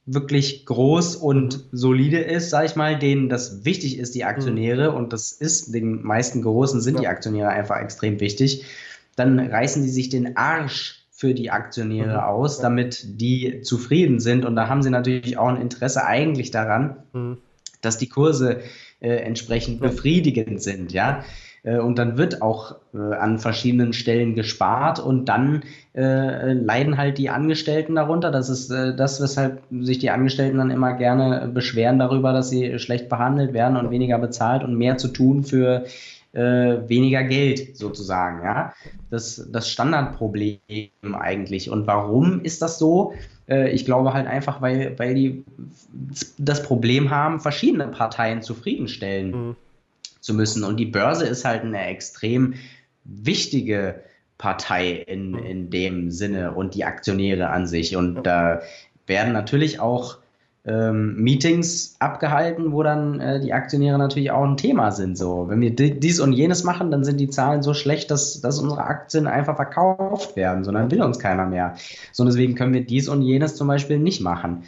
wirklich 0.07 0.67
groß 0.67 1.17
und 1.17 1.65
solide 1.73 2.19
ist, 2.19 2.51
sage 2.51 2.67
ich 2.67 2.77
mal, 2.77 2.99
denen 2.99 3.29
das 3.29 3.65
wichtig 3.65 3.99
ist, 3.99 4.15
die 4.15 4.25
Aktionäre, 4.25 4.91
mhm. 4.91 4.97
und 4.97 5.13
das 5.13 5.33
ist 5.33 5.75
den 5.75 6.03
meisten 6.03 6.43
Großen 6.43 6.81
sind 6.81 6.97
ja. 6.97 7.01
die 7.01 7.09
Aktionäre 7.09 7.49
einfach 7.49 7.81
extrem 7.81 8.21
wichtig, 8.21 8.65
dann 9.17 9.39
reißen 9.39 9.83
die 9.83 9.89
sich 9.89 10.09
den 10.09 10.37
Arsch 10.37 11.05
für 11.11 11.35
die 11.35 11.51
Aktionäre 11.51 12.15
mhm. 12.15 12.25
aus, 12.25 12.61
damit 12.61 13.21
die 13.21 13.61
zufrieden 13.63 14.21
sind. 14.21 14.45
Und 14.45 14.57
da 14.57 14.69
haben 14.69 14.83
sie 14.83 14.91
natürlich 14.91 15.39
auch 15.39 15.49
ein 15.49 15.61
Interesse 15.61 16.05
eigentlich 16.05 16.51
daran, 16.51 16.97
mhm. 17.13 17.39
dass 17.81 17.99
die 17.99 18.09
Kurse 18.09 18.61
äh, 19.01 19.17
entsprechend 19.17 19.81
befriedigend 19.81 20.61
sind, 20.61 20.93
ja. 20.93 21.25
Äh, 21.65 21.79
und 21.79 21.99
dann 21.99 22.17
wird 22.17 22.43
auch 22.43 22.77
äh, 22.95 22.99
an 22.99 23.39
verschiedenen 23.39 23.93
Stellen 23.93 24.35
gespart 24.35 25.01
und 25.01 25.29
dann 25.29 25.63
äh, 25.95 26.53
leiden 26.53 26.97
halt 26.97 27.19
die 27.19 27.31
Angestellten 27.31 27.97
darunter. 27.97 28.31
Das 28.31 28.49
ist 28.49 28.71
äh, 28.71 28.95
das, 28.95 29.21
weshalb 29.21 29.63
sich 29.81 29.99
die 29.99 30.11
Angestellten 30.11 30.59
dann 30.59 30.71
immer 30.71 30.95
gerne 30.95 31.49
beschweren 31.49 31.99
darüber, 31.99 32.33
dass 32.33 32.51
sie 32.51 32.79
schlecht 32.79 33.09
behandelt 33.09 33.53
werden 33.53 33.77
und 33.77 33.91
weniger 33.91 34.19
bezahlt 34.19 34.63
und 34.63 34.77
mehr 34.77 34.99
zu 34.99 35.09
tun 35.09 35.45
für 35.45 35.85
äh, 36.35 36.89
weniger 36.89 37.23
Geld 37.25 37.77
sozusagen. 37.77 38.45
Ja, 38.45 38.75
das 39.11 39.49
das 39.51 39.71
Standardproblem 39.71 40.59
eigentlich. 41.15 41.71
Und 41.71 41.87
warum 41.87 42.41
ist 42.43 42.63
das 42.63 42.79
so? 42.79 43.15
Äh, 43.49 43.71
ich 43.71 43.85
glaube 43.85 44.13
halt 44.13 44.27
einfach, 44.27 44.61
weil, 44.61 44.99
weil 44.99 45.15
die 45.15 45.45
das 46.39 46.63
Problem 46.63 47.11
haben, 47.11 47.41
verschiedene 47.41 47.89
Parteien 47.89 48.43
zufriedenstellen. 48.43 49.31
Mhm 49.31 49.57
zu 50.25 50.33
müssen. 50.33 50.65
Und 50.65 50.79
die 50.79 50.87
Börse 50.87 51.27
ist 51.27 51.45
halt 51.45 51.63
eine 51.63 51.87
extrem 51.87 52.55
wichtige 53.05 54.01
Partei 54.39 54.93
in, 54.93 55.35
in 55.35 55.71
dem 55.71 56.11
Sinne 56.11 56.53
und 56.53 56.75
die 56.75 56.85
Aktionäre 56.85 57.51
an 57.51 57.67
sich. 57.67 57.95
Und 57.95 58.25
da 58.25 58.63
werden 59.07 59.35
natürlich 59.35 59.81
auch 59.81 60.17
ähm, 60.67 61.17
Meetings 61.17 61.97
abgehalten, 61.99 62.73
wo 62.73 62.83
dann 62.83 63.21
äh, 63.21 63.41
die 63.41 63.53
Aktionäre 63.53 63.99
natürlich 63.99 64.31
auch 64.31 64.45
ein 64.45 64.57
Thema 64.57 64.93
sind. 64.93 65.19
So, 65.19 65.47
wenn 65.49 65.61
wir 65.61 65.75
dies 65.75 66.21
und 66.21 66.33
jenes 66.33 66.65
machen, 66.65 66.91
dann 66.91 67.05
sind 67.05 67.19
die 67.19 67.29
Zahlen 67.29 67.63
so 67.63 67.75
schlecht, 67.75 68.11
dass, 68.11 68.41
dass 68.41 68.59
unsere 68.59 68.85
Aktien 68.85 69.27
einfach 69.27 69.57
verkauft 69.57 70.37
werden, 70.37 70.65
sondern 70.65 70.91
will 70.91 71.03
uns 71.03 71.19
keiner 71.19 71.47
mehr. 71.47 71.77
So, 72.13 72.25
deswegen 72.25 72.55
können 72.55 72.73
wir 72.73 72.85
dies 72.85 73.09
und 73.09 73.23
jenes 73.23 73.57
zum 73.57 73.69
Beispiel 73.69 73.99
nicht 73.99 74.23
machen. 74.23 74.65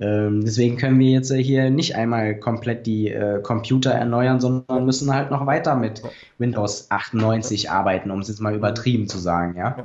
Ähm, 0.00 0.42
deswegen 0.44 0.76
können 0.76 0.98
wir 0.98 1.10
jetzt 1.10 1.32
hier 1.32 1.70
nicht 1.70 1.94
einmal 1.94 2.36
komplett 2.36 2.86
die 2.86 3.10
äh, 3.10 3.40
Computer 3.42 3.92
erneuern, 3.92 4.40
sondern 4.40 4.86
müssen 4.86 5.12
halt 5.14 5.30
noch 5.30 5.46
weiter 5.46 5.76
mit 5.76 6.02
Windows 6.38 6.86
98 6.90 7.70
arbeiten, 7.70 8.10
um 8.10 8.20
es 8.20 8.28
jetzt 8.28 8.40
mal 8.40 8.54
übertrieben 8.54 9.08
zu 9.08 9.18
sagen, 9.18 9.56
ja. 9.56 9.84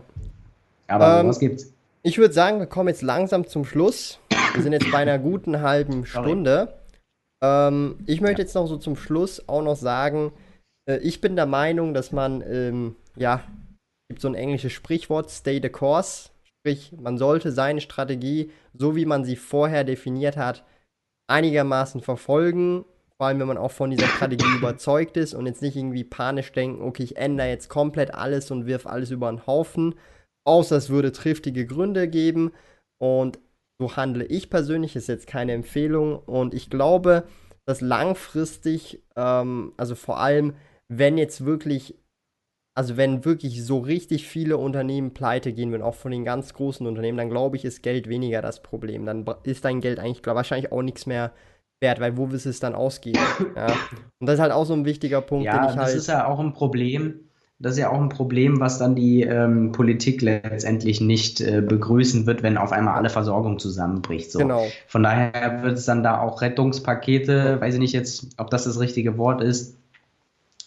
Aber 0.87 1.19
ähm, 1.19 1.27
was 1.27 1.39
gibt's? 1.39 1.71
Ich 2.01 2.17
würde 2.17 2.33
sagen, 2.33 2.59
wir 2.59 2.65
kommen 2.65 2.87
jetzt 2.87 3.01
langsam 3.01 3.45
zum 3.45 3.65
Schluss. 3.65 4.19
Wir 4.53 4.63
sind 4.63 4.73
jetzt 4.73 4.91
bei 4.91 4.97
einer 4.97 5.19
guten 5.19 5.61
halben 5.61 6.05
Stunde. 6.05 6.79
Ähm, 7.41 7.99
ich 8.07 8.21
möchte 8.21 8.41
jetzt 8.41 8.55
noch 8.55 8.67
so 8.67 8.77
zum 8.77 8.95
Schluss 8.95 9.47
auch 9.47 9.61
noch 9.61 9.75
sagen, 9.75 10.31
äh, 10.89 10.97
ich 10.97 11.21
bin 11.21 11.35
der 11.35 11.45
Meinung, 11.45 11.93
dass 11.93 12.11
man, 12.11 12.41
ähm, 12.41 12.95
ja, 13.15 13.43
gibt 14.09 14.21
so 14.21 14.27
ein 14.27 14.35
englisches 14.35 14.73
Sprichwort, 14.73 15.29
stay 15.29 15.59
the 15.61 15.69
course. 15.69 16.29
Sprich, 16.43 16.93
man 16.99 17.17
sollte 17.17 17.51
seine 17.51 17.79
Strategie, 17.79 18.51
so 18.73 18.95
wie 18.95 19.05
man 19.05 19.23
sie 19.23 19.35
vorher 19.35 19.83
definiert 19.83 20.35
hat, 20.35 20.65
einigermaßen 21.27 22.01
verfolgen. 22.01 22.85
Vor 23.17 23.27
allem, 23.27 23.39
wenn 23.39 23.47
man 23.47 23.57
auch 23.57 23.71
von 23.71 23.91
dieser 23.91 24.07
Strategie 24.07 24.49
überzeugt 24.57 25.15
ist 25.15 25.33
und 25.33 25.45
jetzt 25.45 25.61
nicht 25.61 25.75
irgendwie 25.75 26.03
panisch 26.03 26.51
denken, 26.51 26.81
okay, 26.81 27.03
ich 27.03 27.17
ändere 27.17 27.49
jetzt 27.49 27.69
komplett 27.69 28.13
alles 28.13 28.51
und 28.51 28.65
wirf 28.65 28.87
alles 28.87 29.11
über 29.11 29.29
den 29.31 29.45
Haufen, 29.45 29.95
außer 30.45 30.75
es 30.75 30.89
würde 30.89 31.11
triftige 31.11 31.65
Gründe 31.65 32.07
geben. 32.07 32.51
Und 32.97 33.39
so 33.79 33.95
handle 33.95 34.25
ich 34.25 34.49
persönlich, 34.49 34.95
ist 34.95 35.07
jetzt 35.07 35.27
keine 35.27 35.53
Empfehlung. 35.53 36.19
Und 36.19 36.53
ich 36.53 36.69
glaube, 36.69 37.23
dass 37.65 37.81
langfristig, 37.81 39.01
ähm, 39.15 39.73
also 39.77 39.95
vor 39.95 40.19
allem, 40.19 40.53
wenn 40.89 41.17
jetzt 41.17 41.45
wirklich, 41.45 41.95
also 42.75 42.97
wenn 42.97 43.25
wirklich 43.25 43.63
so 43.63 43.79
richtig 43.79 44.27
viele 44.27 44.57
Unternehmen 44.57 45.13
pleite 45.13 45.53
gehen 45.53 45.71
würden, 45.71 45.83
auch 45.83 45.95
von 45.95 46.11
den 46.11 46.25
ganz 46.25 46.53
großen 46.53 46.85
Unternehmen, 46.85 47.17
dann 47.17 47.29
glaube 47.29 47.57
ich, 47.57 47.65
ist 47.65 47.81
Geld 47.81 48.09
weniger 48.09 48.41
das 48.41 48.61
Problem. 48.61 49.05
Dann 49.05 49.25
ist 49.43 49.65
dein 49.65 49.81
Geld 49.81 49.99
eigentlich 49.99 50.23
glaub, 50.23 50.35
wahrscheinlich 50.35 50.71
auch 50.71 50.81
nichts 50.81 51.05
mehr 51.05 51.31
wert, 51.81 52.01
weil 52.01 52.17
wo 52.17 52.31
willst 52.31 52.45
du 52.45 52.49
es 52.49 52.59
dann 52.59 52.75
ausgeben? 52.75 53.19
ja. 53.55 53.67
Und 54.19 54.27
das 54.27 54.35
ist 54.35 54.41
halt 54.41 54.51
auch 54.51 54.65
so 54.65 54.73
ein 54.73 54.85
wichtiger 54.85 55.21
Punkt, 55.21 55.45
ja, 55.45 55.57
den 55.57 55.69
ich 55.69 55.77
halt. 55.77 55.87
Das 55.87 55.95
ist 55.95 56.07
ja 56.07 56.27
auch 56.27 56.39
ein 56.39 56.53
Problem 56.53 57.28
das 57.59 57.73
ist 57.73 57.79
ja 57.79 57.89
auch 57.89 57.99
ein 57.99 58.09
Problem, 58.09 58.61
was 58.61 58.79
dann 58.79 58.95
die 58.95 59.23
ähm, 59.23 59.73
Politik 59.73 60.21
letztendlich 60.21 61.01
nicht 61.01 61.41
äh, 61.41 61.61
begrüßen 61.61 62.25
wird, 62.25 62.41
wenn 62.41 62.57
auf 62.57 62.71
einmal 62.71 62.95
alle 62.95 63.09
Versorgung 63.09 63.59
zusammenbricht. 63.59 64.31
So. 64.31 64.39
Genau. 64.39 64.65
Von 64.87 65.03
daher 65.03 65.61
wird 65.61 65.77
es 65.77 65.85
dann 65.85 66.01
da 66.01 66.21
auch 66.21 66.41
Rettungspakete, 66.41 67.59
weiß 67.59 67.73
ich 67.73 67.79
nicht 67.81 67.93
jetzt, 67.93 68.27
ob 68.37 68.49
das 68.49 68.63
das 68.63 68.79
richtige 68.79 69.17
Wort 69.17 69.41
ist. 69.41 69.75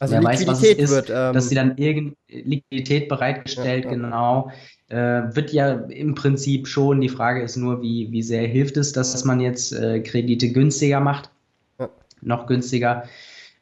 Also 0.01 0.15
Wer 0.15 0.21
Liquidität 0.21 0.49
weiß, 0.49 0.55
was 0.55 0.63
es 0.63 0.79
ist, 0.79 0.91
wird, 0.91 1.11
ähm, 1.11 1.33
dass 1.33 1.49
sie 1.49 1.55
dann 1.55 1.79
irgend 1.79 2.17
Liquidität 2.29 3.09
bereitgestellt, 3.09 3.85
ja, 3.85 3.91
ja. 3.91 3.97
genau. 3.97 4.51
Äh, 4.89 5.35
wird 5.35 5.51
ja 5.53 5.73
im 5.73 6.15
Prinzip 6.15 6.67
schon. 6.69 7.01
Die 7.01 7.09
Frage 7.09 7.41
ist 7.43 7.57
nur, 7.57 7.81
wie, 7.81 8.11
wie 8.11 8.23
sehr 8.23 8.47
hilft 8.47 8.77
es, 8.77 8.93
dass 8.93 9.25
man 9.25 9.41
jetzt 9.41 9.73
äh, 9.73 10.01
Kredite 10.01 10.53
günstiger 10.53 11.01
macht, 11.01 11.31
ja. 11.79 11.89
noch 12.21 12.47
günstiger. 12.47 13.05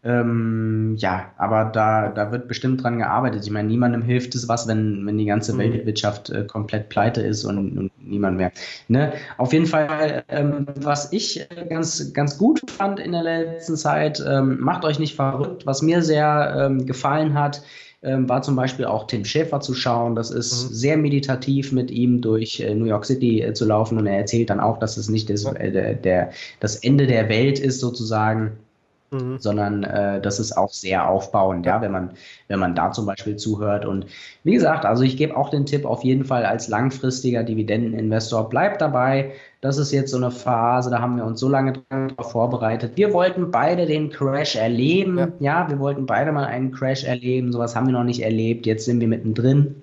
Ähm, 0.03 0.96
ja, 0.98 1.30
aber 1.36 1.66
da, 1.66 2.09
da 2.09 2.32
wird 2.32 2.48
bestimmt 2.48 2.82
dran 2.82 2.98
gearbeitet. 2.98 3.44
Ich 3.44 3.51
meine, 3.51 3.68
niemandem 3.68 4.01
hilft 4.01 4.34
es 4.34 4.48
was, 4.48 4.66
wenn, 4.66 5.05
wenn 5.07 5.18
die 5.18 5.26
ganze 5.26 5.53
mhm. 5.53 5.59
Weltwirtschaft 5.59 6.30
äh, 6.30 6.44
komplett 6.44 6.88
pleite 6.88 7.20
ist 7.20 7.44
und, 7.44 7.76
und 7.76 7.90
niemand 7.98 8.38
mehr. 8.38 8.51
Ne? 8.88 9.12
Auf 9.36 9.53
jeden 9.53 9.66
Fall, 9.66 10.24
ähm, 10.28 10.66
was 10.76 11.12
ich 11.12 11.40
äh, 11.40 11.66
ganz, 11.68 12.14
ganz 12.14 12.38
gut 12.38 12.62
fand 12.70 12.98
in 12.98 13.12
der 13.12 13.22
letzten 13.22 13.76
Zeit, 13.76 14.24
ähm, 14.26 14.59
macht 14.61 14.84
euch 14.84 14.98
nicht 14.98 15.16
verrückt. 15.16 15.66
Was 15.66 15.82
mir 15.82 16.03
sehr 16.03 16.55
ähm, 16.59 16.86
gefallen 16.86 17.34
hat, 17.34 17.62
ähm, 18.03 18.26
war 18.26 18.40
zum 18.40 18.57
Beispiel 18.57 18.86
auch 18.86 19.07
Tim 19.07 19.26
Schäfer 19.26 19.61
zu 19.61 19.74
schauen. 19.74 20.14
Das 20.14 20.30
ist 20.30 20.70
mhm. 20.70 20.74
sehr 20.74 20.96
meditativ, 20.96 21.72
mit 21.72 21.90
ihm 21.90 22.22
durch 22.22 22.61
äh, 22.61 22.74
New 22.74 22.86
York 22.86 23.05
City 23.05 23.42
äh, 23.42 23.53
zu 23.53 23.66
laufen 23.66 23.98
und 23.98 24.07
er 24.07 24.16
erzählt 24.16 24.48
dann 24.48 24.61
auch, 24.61 24.78
dass 24.78 24.96
es 24.96 25.11
nicht 25.11 25.28
das, 25.28 25.44
äh, 25.44 25.70
der, 25.70 25.94
der, 25.94 26.30
das 26.59 26.76
Ende 26.76 27.07
der 27.07 27.28
Welt 27.28 27.59
ist, 27.59 27.80
sozusagen 27.80 28.53
Mhm. 29.12 29.38
sondern 29.40 29.82
äh, 29.82 30.20
das 30.20 30.38
ist 30.38 30.56
auch 30.56 30.70
sehr 30.70 31.08
aufbauend, 31.08 31.66
ja, 31.66 31.80
wenn 31.80 31.90
man, 31.90 32.12
wenn 32.46 32.61
man 32.61 32.76
da 32.76 32.92
zum 32.92 33.06
Beispiel 33.06 33.34
zuhört. 33.36 33.84
Und 33.84 34.06
wie 34.44 34.54
gesagt, 34.54 34.84
also 34.84 35.02
ich 35.02 35.16
gebe 35.16 35.36
auch 35.36 35.50
den 35.50 35.66
Tipp 35.66 35.84
auf 35.84 36.04
jeden 36.04 36.24
Fall 36.24 36.46
als 36.46 36.68
langfristiger 36.68 37.42
Dividendeninvestor, 37.42 38.48
bleibt 38.48 38.80
dabei. 38.80 39.32
Das 39.61 39.78
ist 39.78 39.90
jetzt 39.90 40.12
so 40.12 40.16
eine 40.16 40.30
Phase, 40.30 40.90
da 40.90 41.00
haben 41.00 41.16
wir 41.16 41.24
uns 41.24 41.40
so 41.40 41.48
lange 41.48 41.82
darauf 41.88 42.30
vorbereitet. 42.30 42.92
Wir 42.94 43.12
wollten 43.12 43.50
beide 43.50 43.86
den 43.86 44.11
Crash 44.11 44.54
erleben. 44.54 45.18
Ja. 45.18 45.28
ja, 45.40 45.68
wir 45.68 45.80
wollten 45.80 46.06
beide 46.06 46.30
mal 46.30 46.46
einen 46.46 46.70
Crash 46.70 47.02
erleben. 47.02 47.52
Sowas 47.52 47.74
haben 47.74 47.86
wir 47.86 47.92
noch 47.92 48.04
nicht 48.04 48.22
erlebt. 48.22 48.64
Jetzt 48.64 48.84
sind 48.84 49.00
wir 49.00 49.08
mittendrin 49.08 49.82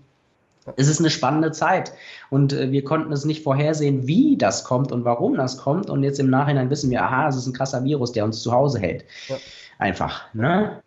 es 0.76 0.88
ist 0.88 1.00
eine 1.00 1.10
spannende 1.10 1.52
Zeit 1.52 1.94
und 2.30 2.54
äh, 2.54 2.72
wir 2.72 2.84
konnten 2.84 3.12
es 3.12 3.26
nicht 3.26 3.44
vorhersehen, 3.44 4.08
wie 4.08 4.38
das 4.38 4.64
kommt 4.64 4.92
und 4.92 5.06
warum 5.06 5.36
das 5.36 5.58
kommt. 5.58 5.90
Und 5.90 6.04
jetzt 6.04 6.20
im 6.20 6.30
Nachhinein 6.30 6.70
wissen 6.70 6.90
wir, 6.90 7.04
aha, 7.04 7.30
es 7.30 7.38
ist 7.38 7.48
ein 7.48 7.54
krasser 7.54 7.84
Virus, 7.84 8.12
der 8.12 8.26
uns 8.26 8.42
zu 8.42 8.52
Hause 8.52 8.80
hält. 8.80 9.06
Ja. 9.28 9.38
Einfach. 9.80 10.34
Ne? 10.34 10.82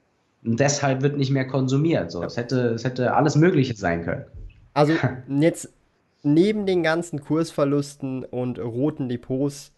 Und 0.45 0.61
deshalb 0.61 1.03
wird 1.03 1.17
nicht 1.17 1.31
mehr 1.31 1.47
konsumiert. 1.47 2.11
So, 2.11 2.23
es, 2.23 2.37
hätte, 2.37 2.71
es 2.75 2.85
hätte 2.85 3.15
alles 3.15 3.37
Mögliche 3.37 3.75
sein 3.75 4.05
können. 4.05 4.25
Also 4.75 4.93
jetzt 5.29 5.71
neben 6.23 6.67
den 6.67 6.83
ganzen 6.83 7.21
Kursverlusten 7.21 8.25
und 8.25 8.59
roten 8.59 9.09
Depots, 9.09 9.73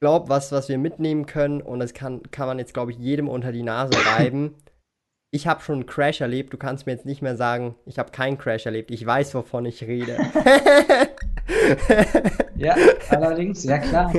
glaube, 0.00 0.28
was, 0.28 0.52
was 0.52 0.68
wir 0.68 0.78
mitnehmen 0.78 1.26
können, 1.26 1.60
und 1.60 1.80
das 1.80 1.94
kann, 1.94 2.22
kann 2.30 2.46
man 2.46 2.58
jetzt, 2.58 2.74
glaube 2.74 2.92
ich, 2.92 2.98
jedem 2.98 3.28
unter 3.28 3.52
die 3.52 3.62
Nase 3.62 3.94
reiben, 4.16 4.54
ich 5.36 5.46
habe 5.46 5.62
schon 5.62 5.76
einen 5.76 5.86
Crash 5.86 6.22
erlebt, 6.22 6.52
du 6.52 6.56
kannst 6.56 6.86
mir 6.86 6.92
jetzt 6.92 7.04
nicht 7.04 7.20
mehr 7.20 7.36
sagen, 7.36 7.74
ich 7.84 7.98
habe 7.98 8.10
keinen 8.10 8.38
Crash 8.38 8.66
erlebt, 8.66 8.90
ich 8.90 9.04
weiß, 9.04 9.34
wovon 9.34 9.66
ich 9.66 9.82
rede. 9.82 10.16
ja, 12.56 12.74
allerdings, 13.10 13.62
ja 13.64 13.78
klar. 13.78 14.10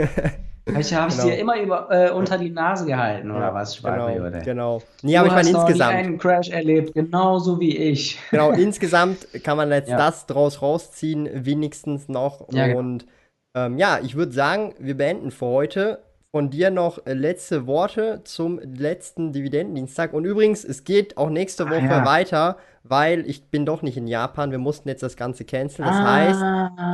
Ich 0.78 0.94
habe 0.94 1.08
es 1.08 1.18
genau. 1.18 1.30
dir 1.30 1.40
immer 1.40 1.60
über, 1.60 1.88
äh, 1.90 2.12
unter 2.12 2.38
die 2.38 2.52
Nase 2.52 2.86
gehalten, 2.86 3.32
oder 3.32 3.48
ja, 3.48 3.54
was, 3.54 3.82
Genau, 3.82 4.42
genau. 4.44 4.82
Nee, 5.02 5.18
aber 5.18 5.28
ich 5.28 5.34
meine 5.34 5.50
insgesamt. 5.50 5.94
Du 5.94 5.98
einen 5.98 6.18
Crash 6.20 6.50
erlebt, 6.50 6.94
genauso 6.94 7.60
wie 7.60 7.76
ich. 7.76 8.20
Genau, 8.32 8.52
insgesamt 8.52 9.28
kann 9.44 9.58
man 9.58 9.72
jetzt 9.72 9.90
ja. 9.90 9.98
das 9.98 10.28
draus 10.28 10.62
rausziehen, 10.62 11.30
wenigstens 11.34 12.10
noch. 12.10 12.48
Ja, 12.52 12.76
und 12.76 13.08
ähm, 13.56 13.78
ja, 13.78 14.00
ich 14.04 14.16
würde 14.16 14.34
sagen, 14.34 14.76
wir 14.78 14.96
beenden 14.96 15.32
für 15.32 15.48
heute 15.48 16.00
von 16.32 16.50
dir 16.50 16.70
noch 16.70 17.06
äh, 17.06 17.14
letzte 17.14 17.68
Worte 17.68 18.22
zum 18.24 18.60
letzten 18.60 19.32
Dividendendienstag. 19.32 20.14
Und 20.14 20.26
übrigens, 20.26 20.64
es 20.64 20.84
geht 20.84 21.18
auch 21.18 21.30
nächste 21.30 21.66
ah, 21.66 21.70
Woche 21.70 21.90
ah, 21.90 22.00
ja. 22.00 22.06
weiter, 22.06 22.58
weil 22.84 23.28
ich 23.30 23.46
bin 23.46 23.66
doch 23.66 23.82
nicht 23.82 23.98
in 23.98 24.08
Japan. 24.08 24.52
Wir 24.52 24.58
mussten 24.58 24.90
jetzt 24.90 25.04
das 25.04 25.16
Ganze 25.16 25.46
canceln. 25.46 25.88
Das 25.88 25.98
ah, 25.98 26.14
heißt, 26.14 26.42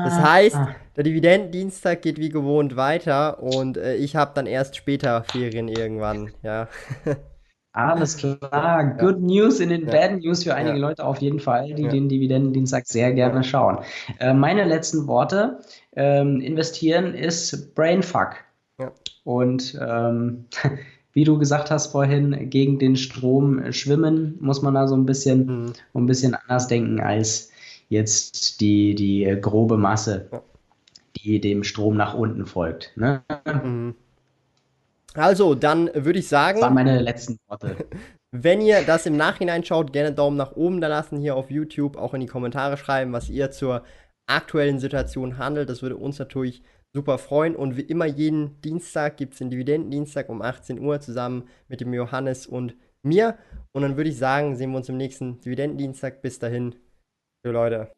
das 0.05 0.21
heißt, 0.21 0.55
ah. 0.55 0.75
der 0.95 1.03
Dividendendienstag 1.03 2.01
geht 2.01 2.19
wie 2.19 2.29
gewohnt 2.29 2.75
weiter 2.75 3.41
und 3.41 3.77
äh, 3.77 3.95
ich 3.95 4.15
habe 4.15 4.31
dann 4.35 4.45
erst 4.45 4.75
später 4.75 5.23
Ferien 5.23 5.67
irgendwann. 5.67 6.31
Ja. 6.43 6.67
Alles 7.75 8.17
klar. 8.17 8.97
Good 8.99 9.19
News 9.19 9.59
in 9.59 9.69
den 9.69 9.87
ja. 9.87 9.91
Bad 9.91 10.19
News 10.19 10.43
für 10.43 10.53
einige 10.53 10.77
ja. 10.77 10.87
Leute 10.87 11.03
auf 11.03 11.17
jeden 11.17 11.39
Fall, 11.39 11.73
die 11.73 11.81
ja. 11.83 11.89
den 11.89 12.07
Dividendendienstag 12.07 12.85
sehr 12.85 13.13
gerne 13.13 13.43
schauen. 13.43 13.79
Äh, 14.19 14.33
meine 14.35 14.63
letzten 14.63 15.07
Worte. 15.07 15.59
Ähm, 15.95 16.39
investieren 16.39 17.15
ist 17.15 17.73
Brainfuck. 17.73 18.35
Und 19.23 19.77
ähm, 19.81 20.45
wie 21.13 21.23
du 21.23 21.37
gesagt 21.37 21.71
hast 21.71 21.87
vorhin, 21.87 22.49
gegen 22.49 22.79
den 22.79 22.95
Strom 22.95 23.71
schwimmen, 23.71 24.37
muss 24.41 24.61
man 24.61 24.73
da 24.73 24.87
so 24.87 24.95
ein 24.95 25.05
bisschen, 25.05 25.45
mhm. 25.45 25.73
ein 25.93 26.05
bisschen 26.05 26.35
anders 26.35 26.67
denken 26.67 26.99
als 26.99 27.51
jetzt 27.89 28.59
die, 28.61 28.95
die 28.95 29.37
grobe 29.39 29.77
Masse, 29.77 30.27
die 31.17 31.39
dem 31.39 31.63
Strom 31.63 31.95
nach 31.95 32.13
unten 32.15 32.45
folgt. 32.45 32.91
Ne? 32.95 33.21
Mhm. 33.45 33.95
Also, 35.13 35.53
dann 35.53 35.91
würde 35.93 36.19
ich 36.19 36.27
sagen. 36.27 36.59
Das 36.59 36.65
waren 36.65 36.73
meine 36.73 36.99
letzten 36.99 37.37
Worte. 37.47 37.75
Wenn 38.31 38.61
ihr 38.61 38.81
das 38.81 39.05
im 39.05 39.15
Nachhinein 39.15 39.63
schaut, 39.63 39.93
gerne 39.93 40.11
Daumen 40.11 40.37
nach 40.37 40.53
oben 40.53 40.81
da 40.81 40.87
lassen 40.87 41.19
hier 41.19 41.35
auf 41.35 41.51
YouTube, 41.51 41.97
auch 41.97 42.15
in 42.15 42.21
die 42.21 42.27
Kommentare 42.27 42.77
schreiben, 42.77 43.13
was 43.13 43.29
ihr 43.29 43.51
zur 43.51 43.83
aktuellen 44.25 44.79
Situation 44.79 45.37
handelt. 45.37 45.69
Das 45.69 45.83
würde 45.83 45.97
uns 45.97 46.17
natürlich 46.17 46.63
super 46.93 47.17
freuen. 47.17 47.55
Und 47.55 47.77
wie 47.77 47.81
immer 47.81 48.05
jeden 48.05 48.61
Dienstag 48.61 49.17
gibt 49.17 49.33
es 49.33 49.39
den 49.39 49.49
Dividendendienstag 49.49 50.29
um 50.29 50.41
18 50.41 50.79
Uhr 50.79 50.99
zusammen 51.01 51.47
mit 51.67 51.81
dem 51.81 51.93
Johannes 51.93 52.47
und 52.47 52.75
mir. 53.01 53.37
Und 53.71 53.81
dann 53.81 53.97
würde 53.97 54.09
ich 54.09 54.17
sagen, 54.17 54.55
sehen 54.55 54.71
wir 54.71 54.77
uns 54.77 54.89
im 54.89 54.97
nächsten 54.97 55.41
Dividendendienstag. 55.41 56.21
Bis 56.21 56.39
dahin, 56.39 56.75
für 57.45 57.51
Leute. 57.51 57.91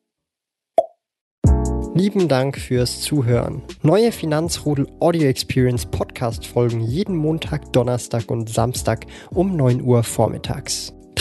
Lieben 1.93 2.28
Dank 2.28 2.58
fürs 2.58 3.02
Zuhören. 3.02 3.62
Neue 3.82 4.12
Finanzrudel 4.12 4.88
Audio 5.00 5.30
Experience 5.30 5.86
Podcast 5.86 6.46
folgen 6.46 6.82
jeden 6.82 7.16
Montag, 7.16 7.72
Donnerstag 7.72 8.30
und 8.30 8.50
Samstag 8.50 9.06
um 9.30 9.56
9 9.56 9.82
Uhr 9.82 10.04
vormittags. 10.04 10.93